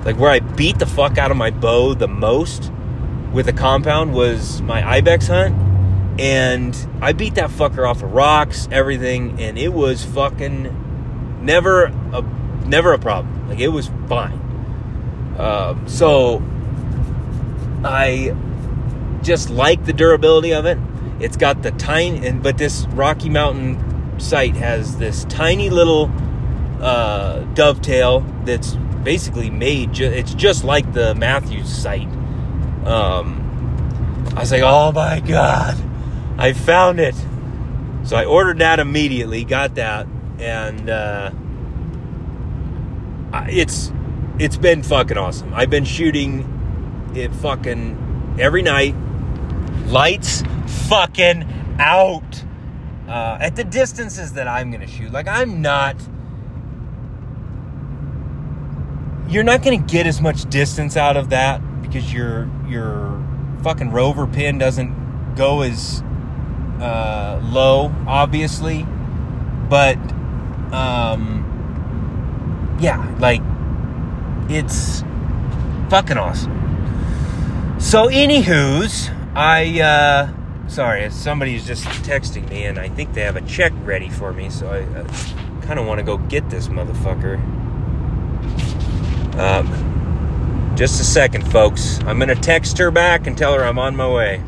like 0.05 0.17
where 0.17 0.31
I 0.31 0.39
beat 0.39 0.79
the 0.79 0.87
fuck 0.87 1.19
out 1.19 1.29
of 1.29 1.37
my 1.37 1.51
bow 1.51 1.93
the 1.93 2.07
most 2.07 2.71
with 3.31 3.47
a 3.47 3.53
compound 3.53 4.13
was 4.13 4.61
my 4.63 4.85
ibex 4.85 5.27
hunt, 5.27 5.55
and 6.19 6.75
I 6.99 7.13
beat 7.13 7.35
that 7.35 7.51
fucker 7.51 7.87
off 7.87 8.01
of 8.01 8.11
rocks, 8.11 8.67
everything, 8.71 9.39
and 9.39 9.57
it 9.57 9.71
was 9.71 10.03
fucking 10.03 11.39
never 11.45 11.83
a 11.83 12.21
never 12.65 12.93
a 12.93 12.99
problem. 12.99 13.40
Like 13.51 13.59
it 13.59 13.67
was 13.67 13.91
fine. 14.07 14.39
Um, 15.37 15.85
so 15.85 16.41
I 17.83 18.33
just 19.23 19.49
like 19.49 19.83
the 19.83 19.91
durability 19.91 20.53
of 20.53 20.65
it. 20.65 20.77
It's 21.19 21.35
got 21.35 21.61
the 21.61 21.71
tiny, 21.71 22.25
and 22.25 22.41
but 22.41 22.57
this 22.57 22.85
Rocky 22.91 23.27
Mountain 23.27 24.19
site 24.21 24.55
has 24.55 24.97
this 24.97 25.25
tiny 25.25 25.69
little 25.69 26.09
uh, 26.79 27.41
dovetail 27.55 28.21
that's 28.45 28.75
basically 29.03 29.49
made. 29.49 29.91
Ju- 29.91 30.05
it's 30.05 30.33
just 30.33 30.63
like 30.63 30.93
the 30.93 31.13
Mathews 31.15 31.67
site. 31.67 32.07
Um, 32.85 34.31
I 34.33 34.39
was 34.39 34.51
like, 34.53 34.63
oh 34.63 34.93
my 34.93 35.19
god, 35.19 35.77
I 36.37 36.53
found 36.53 37.01
it! 37.01 37.15
So 38.05 38.15
I 38.15 38.23
ordered 38.23 38.59
that 38.59 38.79
immediately, 38.79 39.43
got 39.43 39.75
that, 39.75 40.07
and 40.39 40.89
uh, 40.89 41.31
it's 43.33 43.91
it's 44.39 44.57
been 44.57 44.83
fucking 44.83 45.17
awesome. 45.17 45.53
I've 45.53 45.69
been 45.69 45.85
shooting 45.85 47.11
it 47.15 47.33
fucking 47.35 48.37
every 48.39 48.61
night. 48.61 48.95
Lights 49.87 50.43
fucking 50.87 51.75
out 51.79 52.43
uh, 53.07 53.37
at 53.41 53.55
the 53.55 53.63
distances 53.63 54.33
that 54.33 54.47
I'm 54.47 54.69
to 54.81 54.87
shoot. 54.87 55.11
Like, 55.11 55.27
I'm 55.27 55.61
not. 55.61 55.95
You're 59.27 59.43
not 59.43 59.63
to 59.79 59.93
get 59.93 60.07
as 60.07 60.21
much 60.21 60.49
distance 60.49 60.97
out 60.97 61.17
of 61.17 61.29
that 61.29 61.61
because 61.81 62.13
your 62.13 62.49
your 62.67 63.23
fucking 63.63 63.91
rover 63.91 64.27
pin 64.27 64.57
doesn't 64.57 65.35
go 65.35 65.61
as 65.61 66.01
uh, 66.79 67.39
low, 67.43 67.93
obviously. 68.07 68.85
But 69.69 69.97
um, 70.73 71.40
yeah, 72.81 73.15
like 73.19 73.41
it's 74.49 75.03
fucking 75.89 76.17
awesome. 76.17 76.57
So, 77.79 78.07
anywho's, 78.07 79.09
I 79.35 79.79
uh, 79.81 80.67
sorry, 80.67 81.09
somebody's 81.11 81.65
just 81.65 81.85
texting 82.03 82.49
me, 82.49 82.65
and 82.65 82.77
I 82.77 82.89
think 82.89 83.13
they 83.13 83.21
have 83.21 83.35
a 83.35 83.41
check 83.41 83.71
ready 83.83 84.09
for 84.09 84.33
me, 84.33 84.49
so 84.49 84.67
I, 84.69 84.79
I 84.79 85.65
kind 85.65 85.79
of 85.79 85.85
want 85.85 85.99
to 85.99 86.03
go 86.03 86.17
get 86.17 86.49
this 86.49 86.67
motherfucker. 86.67 87.39
Um, 89.39 90.73
Just 90.75 90.99
a 91.01 91.03
second, 91.03 91.49
folks. 91.51 91.99
I'm 92.05 92.19
to 92.19 92.35
text 92.35 92.77
her 92.77 92.91
back 92.91 93.27
and 93.27 93.37
tell 93.37 93.53
her 93.53 93.63
I'm 93.63 93.79
on 93.79 93.95
my 93.95 94.07
way. 94.09 94.41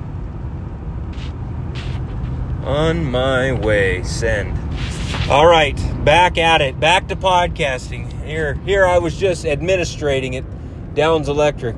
On 2.63 3.03
my 3.03 3.51
way. 3.51 4.03
Send. 4.03 4.57
All 5.29 5.47
right, 5.47 5.75
back 6.03 6.37
at 6.37 6.61
it. 6.61 6.79
Back 6.79 7.07
to 7.09 7.15
podcasting. 7.15 8.12
Here, 8.25 8.53
here 8.65 8.85
I 8.85 8.99
was 8.99 9.17
just 9.17 9.45
administrating 9.45 10.33
it. 10.33 10.45
Downs 10.95 11.27
Electric. 11.27 11.75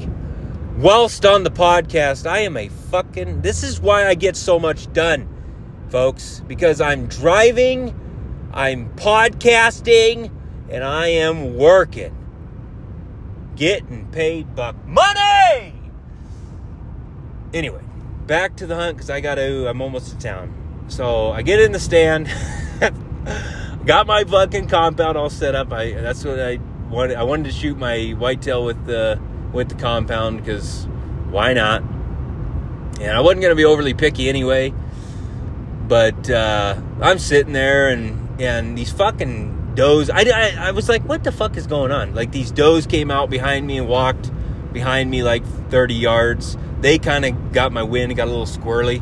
Whilst 0.78 1.26
on 1.26 1.44
the 1.44 1.52
podcast, 1.52 2.30
I 2.30 2.40
am 2.40 2.58
a 2.58 2.68
fucking. 2.68 3.42
This 3.42 3.64
is 3.64 3.80
why 3.80 4.08
I 4.08 4.14
get 4.14 4.36
so 4.36 4.60
much 4.60 4.92
done, 4.92 5.28
folks. 5.90 6.42
Because 6.46 6.82
I'm 6.82 7.08
driving, 7.08 7.98
I'm 8.54 8.90
podcasting, 8.96 10.30
and 10.70 10.84
I 10.84 11.08
am 11.08 11.56
working. 11.56 12.14
Getting 13.56 14.08
paid 14.12 14.54
buck 14.54 14.76
money! 14.86 15.74
Anyway, 17.54 17.82
back 18.28 18.58
to 18.58 18.68
the 18.68 18.76
hunt 18.76 18.98
because 18.98 19.10
I 19.10 19.22
gotta. 19.22 19.70
I'm 19.70 19.82
almost 19.82 20.10
to 20.10 20.18
town. 20.18 20.86
So 20.90 21.32
I 21.32 21.42
get 21.42 21.62
in 21.62 21.72
the 21.72 21.80
stand, 21.80 22.28
got 23.86 24.08
my 24.08 24.24
fucking 24.24 24.68
compound 24.68 25.18
all 25.18 25.30
set 25.30 25.56
up. 25.56 25.72
I 25.72 25.92
that's 25.92 26.24
what 26.26 26.40
I 26.40 26.60
wanted. 26.90 27.18
I 27.18 27.24
wanted 27.24 27.46
to 27.46 27.52
shoot 27.52 27.78
my 27.78 28.10
whitetail 28.12 28.66
with 28.66 28.86
the 28.86 29.20
with 29.54 29.70
the 29.70 29.76
compound 29.76 30.38
because 30.38 30.86
why 31.30 31.54
not? 31.54 31.82
And 31.82 33.12
I 33.12 33.22
wasn't 33.22 33.44
gonna 33.44 33.56
be 33.56 33.66
overly 33.66 33.94
picky 33.94 34.28
anyway. 34.28 34.74
But 35.88 36.30
uh, 36.30 36.82
I'm 37.02 37.20
sitting 37.20 37.54
there 37.54 37.90
and 37.90 38.42
and 38.42 38.78
these 38.78 38.92
fucking 38.92 39.74
does. 39.76 40.10
I, 40.10 40.22
I 40.22 40.56
I 40.68 40.72
was 40.72 40.90
like, 40.90 41.04
what 41.04 41.24
the 41.24 41.32
fuck 41.32 41.56
is 41.58 41.68
going 41.68 41.92
on? 41.92 42.16
Like 42.16 42.32
these 42.32 42.52
does 42.52 42.88
came 42.88 43.12
out 43.12 43.30
behind 43.30 43.68
me 43.68 43.78
and 43.78 43.88
walked 43.88 44.32
behind 44.74 45.10
me 45.10 45.24
like 45.24 45.46
30 45.70 45.94
yards. 45.94 46.58
They 46.82 46.98
kind 46.98 47.24
of 47.24 47.54
got 47.54 47.72
my 47.72 47.84
wind, 47.84 48.16
got 48.16 48.28
a 48.28 48.32
little 48.32 48.46
squirrely 48.46 49.02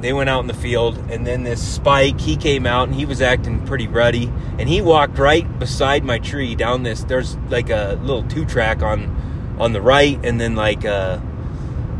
they 0.00 0.12
went 0.12 0.30
out 0.30 0.40
in 0.40 0.46
the 0.46 0.54
field 0.54 0.96
and 1.10 1.26
then 1.26 1.42
this 1.42 1.62
spike 1.62 2.20
he 2.20 2.36
came 2.36 2.66
out 2.66 2.88
and 2.88 2.96
he 2.96 3.04
was 3.04 3.20
acting 3.20 3.64
pretty 3.66 3.88
ruddy. 3.88 4.32
And 4.58 4.68
he 4.68 4.80
walked 4.80 5.18
right 5.18 5.58
beside 5.58 6.04
my 6.04 6.18
tree 6.18 6.54
down 6.54 6.82
this 6.82 7.04
there's 7.04 7.36
like 7.48 7.70
a 7.70 7.98
little 8.02 8.22
two 8.24 8.44
track 8.44 8.82
on 8.82 9.56
on 9.58 9.72
the 9.72 9.80
right 9.80 10.18
and 10.24 10.40
then 10.40 10.54
like 10.54 10.84
a 10.84 11.22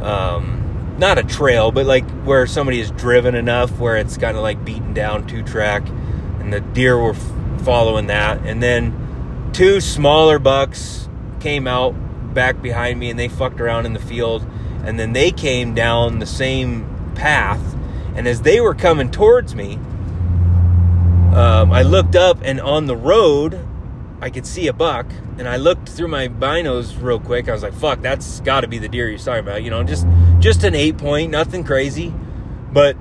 um 0.03 0.97
not 0.99 1.19
a 1.19 1.23
trail 1.25 1.73
but 1.73 1.87
like 1.87 2.09
where 2.25 2.47
somebody 2.47 2.79
has 2.79 2.91
driven 2.93 3.35
enough 3.35 3.79
where 3.79 3.97
it's 3.97 4.17
kind 4.17 4.37
of 4.37 4.43
like 4.43 4.65
beaten 4.65 4.95
down 4.95 5.27
two 5.27 5.43
track 5.43 5.83
and 6.41 6.53
the 6.53 6.61
deer 6.61 6.97
were 6.97 7.15
following 7.59 8.07
that. 8.07 8.39
And 8.47 8.63
then 8.63 9.51
two 9.53 9.81
smaller 9.81 10.39
bucks 10.39 11.09
came 11.41 11.67
out 11.67 11.93
back 12.33 12.63
behind 12.63 12.99
me 12.99 13.11
and 13.11 13.19
they 13.19 13.29
fucked 13.29 13.61
around 13.61 13.85
in 13.87 13.93
the 13.93 14.01
field. 14.01 14.47
And 14.85 14.99
then 14.99 15.13
they 15.13 15.31
came 15.31 15.75
down 15.75 16.19
the 16.19 16.27
same 16.27 17.13
path 17.15 17.77
and 18.19 18.27
as 18.27 18.43
they 18.43 18.61
were 18.61 18.75
coming 18.75 19.13
towards 19.13 19.55
me, 19.55 19.75
um, 21.37 21.71
I 21.71 21.83
looked 21.83 22.17
up 22.17 22.39
and 22.43 22.61
on 22.61 22.87
the 22.87 22.97
road, 22.97 23.65
I 24.21 24.29
could 24.29 24.45
see 24.45 24.67
a 24.67 24.73
buck. 24.73 25.07
And 25.39 25.49
I 25.49 25.57
looked 25.57 25.89
through 25.89 26.09
my 26.09 26.27
binos 26.27 27.01
real 27.01 27.21
quick. 27.21 27.49
I 27.49 27.53
was 27.53 27.63
like, 27.63 27.75
"Fuck, 27.75 28.03
that's 28.03 28.41
got 28.41 28.63
to 28.63 28.67
be 28.67 28.79
the 28.79 28.89
deer 28.89 29.09
you're 29.09 29.21
talking 29.21 29.39
about." 29.39 29.63
You 29.63 29.71
know, 29.71 29.85
just 29.85 30.05
just 30.41 30.65
an 30.65 30.75
eight 30.75 30.99
point, 30.99 31.31
nothing 31.31 31.63
crazy, 31.63 32.13
but 32.73 32.97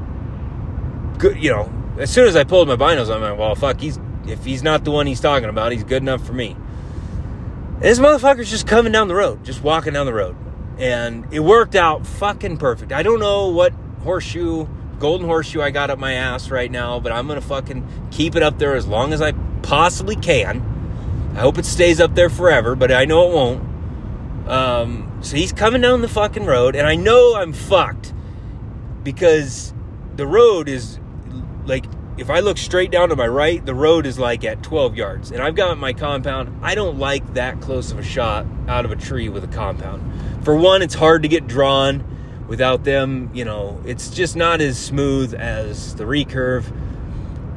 good. 1.18 1.42
You 1.42 1.50
know, 1.50 1.74
as 1.98 2.12
soon 2.12 2.28
as 2.28 2.36
I 2.36 2.44
pulled 2.44 2.68
my 2.68 2.76
binos, 2.76 3.12
I'm 3.12 3.22
like, 3.22 3.40
"Well, 3.40 3.56
fuck, 3.56 3.82
he's 3.82 4.00
if 4.28 4.46
he's 4.46 4.62
not 4.62 4.84
the 4.84 4.92
one 4.92 5.08
he's 5.08 5.20
talking 5.20 5.50
about, 5.50 5.72
he's 5.72 5.84
good 5.84 6.04
enough 6.04 6.24
for 6.24 6.34
me." 6.34 6.56
And 7.74 7.82
this 7.82 7.98
motherfucker's 7.98 8.52
just 8.52 8.68
coming 8.68 8.92
down 8.92 9.08
the 9.08 9.16
road, 9.16 9.44
just 9.44 9.64
walking 9.64 9.94
down 9.94 10.06
the 10.06 10.14
road, 10.14 10.36
and 10.78 11.26
it 11.34 11.40
worked 11.40 11.74
out 11.74 12.06
fucking 12.06 12.58
perfect. 12.58 12.92
I 12.92 13.02
don't 13.02 13.20
know 13.20 13.48
what 13.48 13.74
horseshoe 14.04 14.68
golden 15.00 15.28
horseshoe 15.28 15.62
I 15.62 15.72
got 15.72 15.90
up 15.90 16.00
my 16.00 16.14
ass 16.14 16.50
right 16.50 16.72
now, 16.72 17.00
but 17.00 17.12
I'm 17.12 17.28
gonna 17.28 17.42
fucking 17.42 18.10
keep 18.12 18.36
it 18.36 18.44
up 18.44 18.58
there 18.58 18.76
as 18.76 18.88
long 18.88 19.14
as 19.14 19.22
I 19.22 19.34
possibly 19.62 20.16
can. 20.16 20.62
I 21.36 21.40
hope 21.40 21.58
it 21.58 21.66
stays 21.66 22.00
up 22.00 22.16
there 22.16 22.30
forever, 22.30 22.76
but 22.76 22.92
I 22.92 23.06
know 23.06 23.30
it 23.30 23.34
won't. 23.34 24.50
Um, 24.50 25.20
so 25.22 25.36
he's 25.36 25.52
coming 25.52 25.82
down 25.82 26.02
the 26.02 26.08
fucking 26.08 26.46
road, 26.46 26.76
and 26.76 26.88
I 26.88 26.96
know 26.96 27.36
I'm 27.36 27.54
fucked 27.54 28.14
because 29.04 29.74
the 30.16 30.26
road 30.26 30.68
is 30.68 31.00
like 31.66 31.86
if 32.18 32.32
I 32.32 32.40
look 32.40 32.58
straight 32.58 32.90
down 32.90 33.10
to 33.10 33.16
my 33.16 33.28
right, 33.28 33.64
the 33.64 33.76
road 33.76 34.08
is 34.08 34.18
like 34.18 34.44
at 34.44 34.64
12 34.64 34.96
yards, 34.96 35.32
and 35.32 35.42
I've 35.42 35.56
got 35.56 35.78
my 35.78 35.94
compound. 35.94 36.60
I 36.64 36.74
don't 36.74 36.98
like 36.98 37.36
that 37.36 37.62
close 37.62 37.92
of 37.92 38.00
a 38.00 38.04
shot 38.04 38.46
out 38.68 38.86
of 38.86 38.92
a 38.92 38.96
tree 38.96 39.30
with 39.30 39.44
a 39.44 39.48
compound. 39.48 40.44
For 40.44 40.56
one, 40.56 40.82
it's 40.82 40.96
hard 40.96 41.22
to 41.22 41.28
get 41.28 41.46
drawn 41.46 42.04
without 42.48 42.84
them, 42.84 43.30
you 43.34 43.46
know, 43.46 43.82
it's 43.86 44.10
just 44.10 44.36
not 44.36 44.62
as 44.62 44.80
smooth 44.80 45.34
as 45.34 45.96
the 45.96 46.06
recurve. 46.06 46.66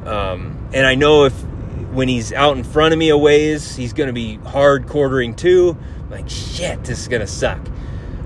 Um, 0.05 0.69
and 0.73 0.85
I 0.85 0.95
know 0.95 1.25
if 1.25 1.33
when 1.91 2.07
he's 2.07 2.31
out 2.31 2.57
in 2.57 2.63
front 2.63 2.93
of 2.93 2.99
me 2.99 3.09
a 3.09 3.17
ways, 3.17 3.75
he's 3.75 3.93
going 3.93 4.07
to 4.07 4.13
be 4.13 4.35
hard 4.37 4.87
quartering 4.87 5.35
too. 5.35 5.77
I'm 6.03 6.09
like, 6.09 6.29
shit, 6.29 6.83
this 6.83 6.99
is 6.99 7.07
going 7.07 7.21
to 7.21 7.27
suck. 7.27 7.59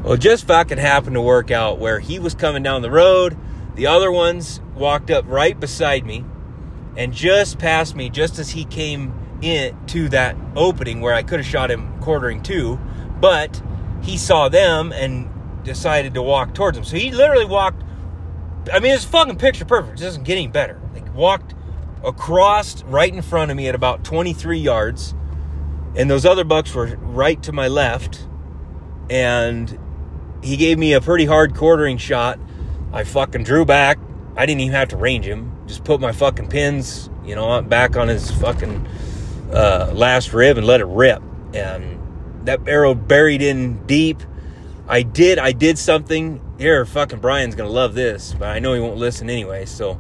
Well, 0.03 0.18
just 0.18 0.45
fucking 0.47 0.78
happened 0.78 1.16
to 1.16 1.22
work 1.22 1.49
out 1.49 1.80
where 1.80 1.99
he 1.99 2.20
was 2.20 2.36
coming 2.36 2.63
down 2.63 2.82
the 2.82 2.91
road. 2.91 3.38
The 3.76 3.88
other 3.88 4.11
ones 4.11 4.61
walked 4.76 5.09
up 5.09 5.26
right 5.28 5.59
beside 5.59 6.05
me 6.05 6.24
and 6.95 7.11
just 7.11 7.57
passed 7.59 7.95
me 7.95 8.09
just 8.09 8.39
as 8.39 8.51
he 8.51 8.66
came 8.66 9.13
in 9.41 9.76
to 9.88 10.07
that 10.09 10.36
opening 10.55 11.01
where 11.01 11.13
I 11.13 11.24
could 11.24 11.39
have 11.39 11.47
shot 11.47 11.72
him 11.72 11.99
quartering 11.99 12.41
two. 12.41 12.80
But 13.20 13.61
he 14.01 14.18
saw 14.18 14.47
them 14.47 14.93
and 14.93 15.30
decided 15.66 16.13
to 16.13 16.22
walk 16.22 16.53
towards 16.53 16.78
him. 16.78 16.86
So 16.86 16.95
he 16.95 17.11
literally 17.11 17.45
walked. 17.45 17.84
I 18.72 18.80
mean, 18.80 18.93
it's 18.93 19.03
fucking 19.03 19.38
picture 19.38 19.66
perfect. 19.66 19.99
It 19.99 20.03
doesn't 20.03 20.24
get 20.24 20.38
any 20.38 20.47
better. 20.47 20.80
Like 20.93 21.13
walked 21.13 21.53
across 22.03 22.84
right 22.84 23.13
in 23.13 23.22
front 23.22 23.51
of 23.51 23.57
me 23.57 23.68
at 23.68 23.76
about 23.76 24.03
23 24.03 24.57
yards, 24.59 25.13
and 25.95 26.09
those 26.09 26.26
other 26.26 26.43
bucks 26.43 26.74
were 26.74 26.95
right 26.97 27.41
to 27.43 27.51
my 27.51 27.68
left, 27.68 28.28
and 29.09 29.78
he 30.41 30.55
gave 30.55 30.78
me 30.78 30.93
a 30.93 31.01
pretty 31.01 31.26
hard 31.26 31.55
quartering 31.55 31.97
shot. 31.97 32.39
I 32.93 33.03
fucking 33.03 33.43
drew 33.43 33.66
back. 33.66 33.97
I 34.38 34.45
didn't 34.45 34.61
even 34.61 34.74
have 34.74 34.89
to 34.89 34.97
range 34.97 35.26
him. 35.26 35.51
Just 35.68 35.84
put 35.84 35.99
my 35.99 36.11
fucking 36.11 36.47
pins, 36.47 37.09
you 37.26 37.36
know, 37.36 37.61
back 37.61 37.97
on 37.97 38.07
his 38.07 38.32
fucking 38.32 38.88
uh, 39.51 39.91
last 39.93 40.34
rib 40.34 40.57
and 40.57 40.68
let 40.68 40.82
it 40.82 40.86
rip. 40.86 41.22
And 41.53 41.99
that 42.45 42.68
arrow 42.68 42.93
buried 42.93 43.41
in 43.41 43.86
deep 43.86 44.22
I 44.88 45.02
did 45.02 45.40
I 45.40 45.52
did 45.52 45.78
something 45.78 46.40
here. 46.60 46.86
Fucking 46.86 47.20
Brian's 47.20 47.56
gonna 47.56 47.70
love 47.70 47.96
this, 47.96 48.36
but 48.38 48.50
I 48.50 48.60
know 48.60 48.74
he 48.74 48.80
won't 48.80 48.98
listen 48.98 49.30
anyway. 49.30 49.66
So 49.66 50.00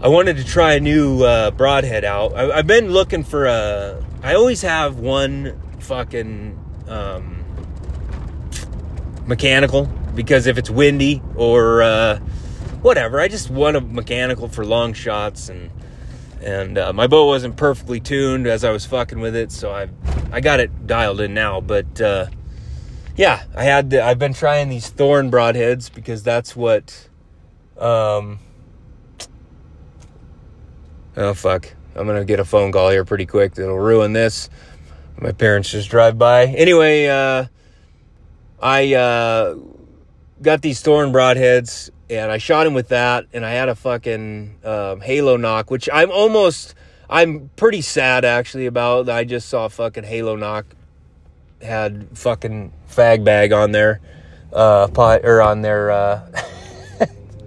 I 0.00 0.08
wanted 0.08 0.38
to 0.38 0.44
try 0.44 0.74
a 0.74 0.80
new 0.80 1.22
uh, 1.22 1.50
broadhead 1.50 2.04
out. 2.04 2.34
I, 2.34 2.56
have 2.56 2.66
been 2.66 2.90
looking 2.90 3.24
for 3.24 3.46
a. 3.46 4.02
I 4.22 4.34
always 4.34 4.62
have 4.62 4.98
one 4.98 5.60
fucking 5.80 6.58
um, 6.88 7.44
mechanical 9.26 9.84
because 10.14 10.46
if 10.46 10.56
it's 10.56 10.70
windy 10.70 11.20
or 11.36 11.82
uh, 11.82 12.18
whatever, 12.80 13.20
I 13.20 13.28
just 13.28 13.50
want 13.50 13.76
a 13.76 13.82
mechanical 13.82 14.48
for 14.48 14.64
long 14.64 14.94
shots 14.94 15.50
and 15.50 15.70
and 16.40 16.78
uh, 16.78 16.92
my 16.94 17.06
bow 17.06 17.26
wasn't 17.26 17.56
perfectly 17.56 18.00
tuned 18.00 18.46
as 18.46 18.64
I 18.64 18.70
was 18.70 18.86
fucking 18.86 19.20
with 19.20 19.36
it, 19.36 19.52
so 19.52 19.72
I 19.72 19.88
I 20.32 20.40
got 20.40 20.60
it 20.60 20.86
dialed 20.86 21.20
in 21.20 21.34
now, 21.34 21.60
but. 21.60 22.00
Yeah, 23.16 23.44
I 23.54 23.62
had 23.62 23.90
to, 23.90 24.04
I've 24.04 24.18
been 24.18 24.34
trying 24.34 24.68
these 24.68 24.88
thorn 24.88 25.30
broadheads 25.30 25.92
because 25.92 26.24
that's 26.24 26.56
what 26.56 27.08
um 27.78 28.40
Oh 31.16 31.32
fuck. 31.32 31.72
I'm 31.94 32.06
going 32.06 32.18
to 32.18 32.24
get 32.24 32.40
a 32.40 32.44
phone 32.44 32.72
call 32.72 32.90
here 32.90 33.04
pretty 33.04 33.26
quick 33.26 33.54
that'll 33.54 33.78
ruin 33.78 34.12
this. 34.12 34.50
My 35.20 35.30
parents 35.30 35.70
just 35.70 35.88
drive 35.90 36.18
by. 36.18 36.46
Anyway, 36.46 37.06
uh 37.06 37.46
I 38.60 38.94
uh 38.94 39.54
got 40.42 40.62
these 40.62 40.80
thorn 40.80 41.12
broadheads 41.12 41.90
and 42.10 42.32
I 42.32 42.38
shot 42.38 42.66
him 42.66 42.74
with 42.74 42.88
that 42.88 43.26
and 43.32 43.46
I 43.46 43.52
had 43.52 43.68
a 43.68 43.76
fucking 43.76 44.58
um, 44.64 45.00
halo 45.00 45.36
nock 45.36 45.70
which 45.70 45.88
I'm 45.92 46.10
almost 46.10 46.74
I'm 47.08 47.50
pretty 47.54 47.80
sad 47.80 48.24
actually 48.24 48.66
about. 48.66 49.08
I 49.08 49.22
just 49.22 49.48
saw 49.48 49.68
fucking 49.68 50.02
halo 50.02 50.34
nock 50.34 50.66
had 51.62 52.08
fucking 52.18 52.72
fag 52.94 53.24
bag 53.24 53.52
on 53.52 53.72
their 53.72 54.00
uh 54.52 54.88
pot 54.88 55.20
or 55.24 55.42
on 55.42 55.62
their 55.62 55.90
uh 55.90 56.30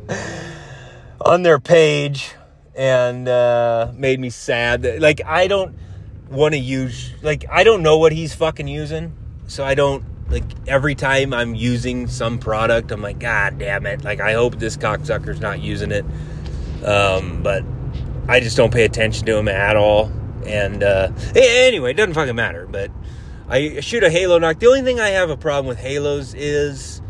on 1.22 1.44
their 1.44 1.60
page 1.60 2.34
and 2.76 3.28
uh 3.28 3.92
made 3.96 4.20
me 4.20 4.30
sad 4.30 5.02
like 5.02 5.22
I 5.26 5.48
don't 5.48 5.76
want 6.30 6.54
to 6.54 6.60
use 6.60 7.12
like 7.22 7.46
I 7.50 7.64
don't 7.64 7.82
know 7.82 7.98
what 7.98 8.12
he's 8.12 8.36
fucking 8.36 8.68
using 8.68 9.14
so 9.48 9.64
I 9.64 9.76
don't 9.76 10.04
like 10.30 10.44
every 10.68 10.96
time 10.96 11.34
I'm 11.34 11.56
using 11.56 12.08
some 12.08 12.38
product 12.38 12.92
I'm 12.92 13.02
like 13.02 13.20
god 13.20 13.58
damn 13.58 13.86
it. 13.86 14.04
Like 14.04 14.20
I 14.20 14.34
hope 14.34 14.60
this 14.60 14.78
cocksucker's 14.78 15.40
not 15.40 15.62
using 15.62 15.92
it. 15.92 16.06
Um 16.84 17.42
but 17.44 17.64
I 18.28 18.40
just 18.40 18.58
don't 18.58 18.74
pay 18.74 18.84
attention 18.84 19.26
to 19.28 19.38
him 19.38 19.48
at 19.48 19.78
all. 19.78 20.12
And 20.46 20.84
uh 20.84 21.12
anyway 21.36 21.92
it 21.92 21.96
doesn't 21.96 22.14
fucking 22.14 22.36
matter 22.36 22.68
but 22.68 22.92
I 23.50 23.80
shoot 23.80 24.04
a 24.04 24.10
halo 24.10 24.38
nock. 24.40 24.60
The 24.60 24.68
only 24.68 24.82
thing 24.82 25.00
I 25.00 25.10
have 25.10 25.30
a 25.30 25.38
problem 25.38 25.68
with 25.68 25.80
halos 25.80 26.34
is 26.34 27.02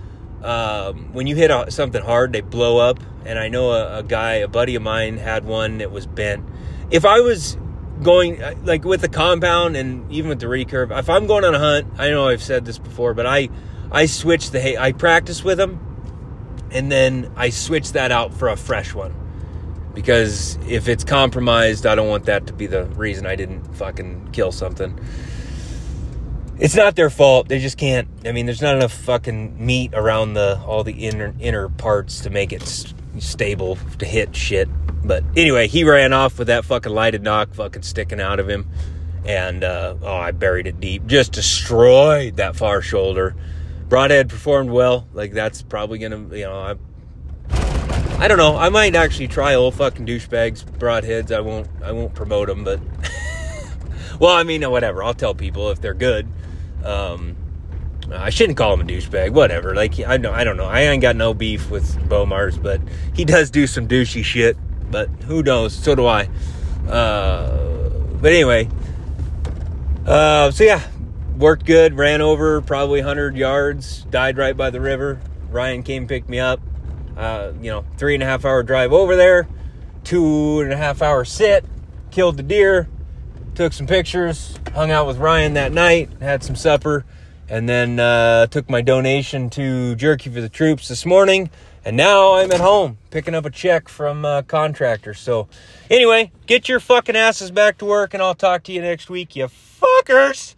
um, 0.43 1.11
when 1.13 1.27
you 1.27 1.35
hit 1.35 1.49
a, 1.49 1.71
something 1.71 2.03
hard, 2.03 2.33
they 2.33 2.41
blow 2.41 2.77
up. 2.77 2.99
And 3.25 3.39
I 3.39 3.49
know 3.49 3.71
a, 3.71 3.99
a 3.99 4.03
guy, 4.03 4.35
a 4.35 4.47
buddy 4.47 4.75
of 4.75 4.81
mine, 4.83 5.17
had 5.17 5.45
one 5.45 5.79
that 5.79 5.91
was 5.91 6.05
bent. 6.05 6.47
If 6.91 7.05
I 7.05 7.19
was 7.19 7.57
going 8.03 8.41
uh, 8.41 8.53
like 8.63 8.85
with 8.85 9.01
the 9.01 9.09
compound 9.09 9.75
and 9.75 10.09
even 10.11 10.29
with 10.29 10.39
the 10.39 10.45
recurve, 10.45 10.97
if 10.97 11.09
I'm 11.09 11.27
going 11.27 11.43
on 11.43 11.55
a 11.55 11.59
hunt, 11.59 11.87
I 11.97 12.09
know 12.09 12.27
I've 12.27 12.43
said 12.43 12.65
this 12.65 12.77
before, 12.77 13.13
but 13.13 13.25
I 13.25 13.49
I 13.91 14.05
switch 14.05 14.51
the 14.51 14.81
I 14.81 14.91
practice 14.91 15.43
with 15.43 15.57
them, 15.57 15.79
and 16.71 16.91
then 16.91 17.31
I 17.35 17.49
switch 17.49 17.93
that 17.93 18.11
out 18.11 18.33
for 18.33 18.47
a 18.47 18.55
fresh 18.55 18.93
one 18.93 19.13
because 19.97 20.59
if 20.67 20.87
it's 20.87 21.03
compromised, 21.03 21.87
I 21.87 21.95
don't 21.95 22.07
want 22.07 22.25
that 22.25 22.45
to 22.47 22.53
be 22.53 22.67
the 22.67 22.85
reason 22.85 23.25
I 23.25 23.35
didn't 23.35 23.63
fucking 23.75 24.29
kill 24.31 24.51
something. 24.51 24.97
It's 26.59 26.75
not 26.75 26.95
their 26.95 27.09
fault. 27.09 27.47
They 27.47 27.59
just 27.59 27.77
can't. 27.77 28.07
I 28.25 28.31
mean, 28.31 28.45
there's 28.47 28.61
not 28.61 28.75
enough 28.75 28.91
fucking 28.91 29.63
meat 29.63 29.91
around 29.93 30.33
the 30.33 30.59
all 30.65 30.83
the 30.83 31.05
inner 31.05 31.33
inner 31.39 31.69
parts 31.69 32.21
to 32.21 32.29
make 32.29 32.51
it 32.51 32.63
stable 33.19 33.77
to 33.99 34.05
hit 34.05 34.35
shit. 34.35 34.67
But 35.03 35.23
anyway, 35.35 35.67
he 35.67 35.83
ran 35.83 36.13
off 36.13 36.37
with 36.37 36.47
that 36.47 36.65
fucking 36.65 36.91
lighted 36.91 37.23
nock 37.23 37.53
fucking 37.53 37.83
sticking 37.83 38.19
out 38.19 38.39
of 38.39 38.49
him. 38.49 38.67
And, 39.25 39.63
uh, 39.63 39.95
oh, 40.01 40.15
I 40.15 40.31
buried 40.31 40.67
it 40.67 40.79
deep. 40.79 41.05
Just 41.05 41.33
destroyed 41.33 42.37
that 42.37 42.55
far 42.55 42.81
shoulder. 42.81 43.35
Broadhead 43.89 44.29
performed 44.29 44.69
well. 44.69 45.07
Like, 45.13 45.33
that's 45.33 45.61
probably 45.61 45.99
to, 45.99 46.05
you 46.05 46.45
know, 46.45 46.59
I, 46.59 46.75
I 48.19 48.27
don't 48.27 48.37
know. 48.37 48.57
I 48.57 48.69
might 48.69 48.95
actually 48.95 49.27
try 49.27 49.55
old 49.55 49.75
fucking 49.75 50.05
douchebags 50.05 50.63
broadheads. 50.63 51.31
I 51.31 51.41
won't, 51.41 51.67
I 51.83 51.91
won't 51.91 52.13
promote 52.13 52.47
them, 52.47 52.63
but, 52.63 52.79
well, 54.19 54.35
I 54.35 54.43
mean, 54.43 54.69
whatever. 54.69 55.03
I'll 55.03 55.13
tell 55.13 55.35
people 55.35 55.71
if 55.71 55.81
they're 55.81 55.93
good. 55.93 56.27
Um, 56.83 57.35
I 58.11 58.29
shouldn't 58.29 58.57
call 58.57 58.73
him 58.73 58.81
a 58.81 58.83
douchebag. 58.83 59.31
Whatever. 59.31 59.75
Like 59.75 59.99
I 59.99 60.17
know, 60.17 60.31
I 60.31 60.43
don't 60.43 60.57
know. 60.57 60.65
I 60.65 60.81
ain't 60.81 61.01
got 61.01 61.15
no 61.15 61.33
beef 61.33 61.69
with 61.69 61.97
Bowmars, 62.07 62.61
but 62.61 62.81
he 63.13 63.25
does 63.25 63.49
do 63.51 63.67
some 63.67 63.87
douchey 63.87 64.23
shit 64.23 64.57
but 64.89 65.09
who 65.25 65.43
knows? 65.43 65.73
So 65.73 65.95
do 65.95 66.05
I. 66.05 66.29
Uh, 66.87 67.89
but 68.21 68.31
anyway, 68.31 68.69
uh, 70.05 70.51
so 70.51 70.63
yeah, 70.63 70.81
worked 71.37 71.65
good. 71.65 71.95
Ran 71.95 72.21
over 72.21 72.61
probably 72.61 73.01
100 73.01 73.35
yards. 73.35 74.03
Died 74.05 74.37
right 74.37 74.55
by 74.55 74.69
the 74.69 74.81
river. 74.81 75.19
Ryan 75.49 75.83
came 75.83 76.07
picked 76.07 76.29
me 76.29 76.39
up. 76.39 76.61
Uh, 77.15 77.51
you 77.61 77.71
know, 77.71 77.85
three 77.97 78.13
and 78.13 78.23
a 78.23 78.25
half 78.25 78.45
hour 78.45 78.63
drive 78.63 78.93
over 78.93 79.15
there. 79.15 79.47
Two 80.03 80.61
and 80.61 80.71
a 80.71 80.77
half 80.77 81.01
hour 81.01 81.25
sit. 81.25 81.65
Killed 82.11 82.37
the 82.37 82.43
deer. 82.43 82.87
Took 83.57 83.73
some 83.73 83.87
pictures. 83.87 84.57
Hung 84.73 84.91
out 84.91 85.07
with 85.07 85.17
Ryan 85.17 85.55
that 85.55 85.73
night. 85.73 86.09
Had 86.21 86.43
some 86.43 86.55
supper. 86.55 87.05
And 87.49 87.67
then 87.67 87.99
uh, 87.99 88.47
took 88.47 88.69
my 88.69 88.81
donation 88.81 89.49
to 89.51 89.95
Jerky 89.95 90.29
for 90.29 90.41
the 90.41 90.49
Troops 90.49 90.87
this 90.87 91.05
morning 91.05 91.49
and 91.87 91.95
now 91.95 92.33
I'm 92.33 92.51
at 92.51 92.59
home 92.59 92.97
picking 93.11 93.33
up 93.33 93.45
a 93.45 93.49
check 93.49 93.87
from 93.87 94.25
a 94.25 94.43
contractor. 94.43 95.13
So, 95.13 95.47
anyway, 95.89 96.33
get 96.45 96.67
your 96.67 96.81
fucking 96.81 97.15
asses 97.15 97.49
back 97.49 97.77
to 97.77 97.85
work 97.85 98.13
and 98.13 98.21
I'll 98.21 98.35
talk 98.35 98.63
to 98.63 98.73
you 98.73 98.81
next 98.81 99.09
week, 99.09 99.37
you 99.37 99.47
fuckers. 99.47 100.56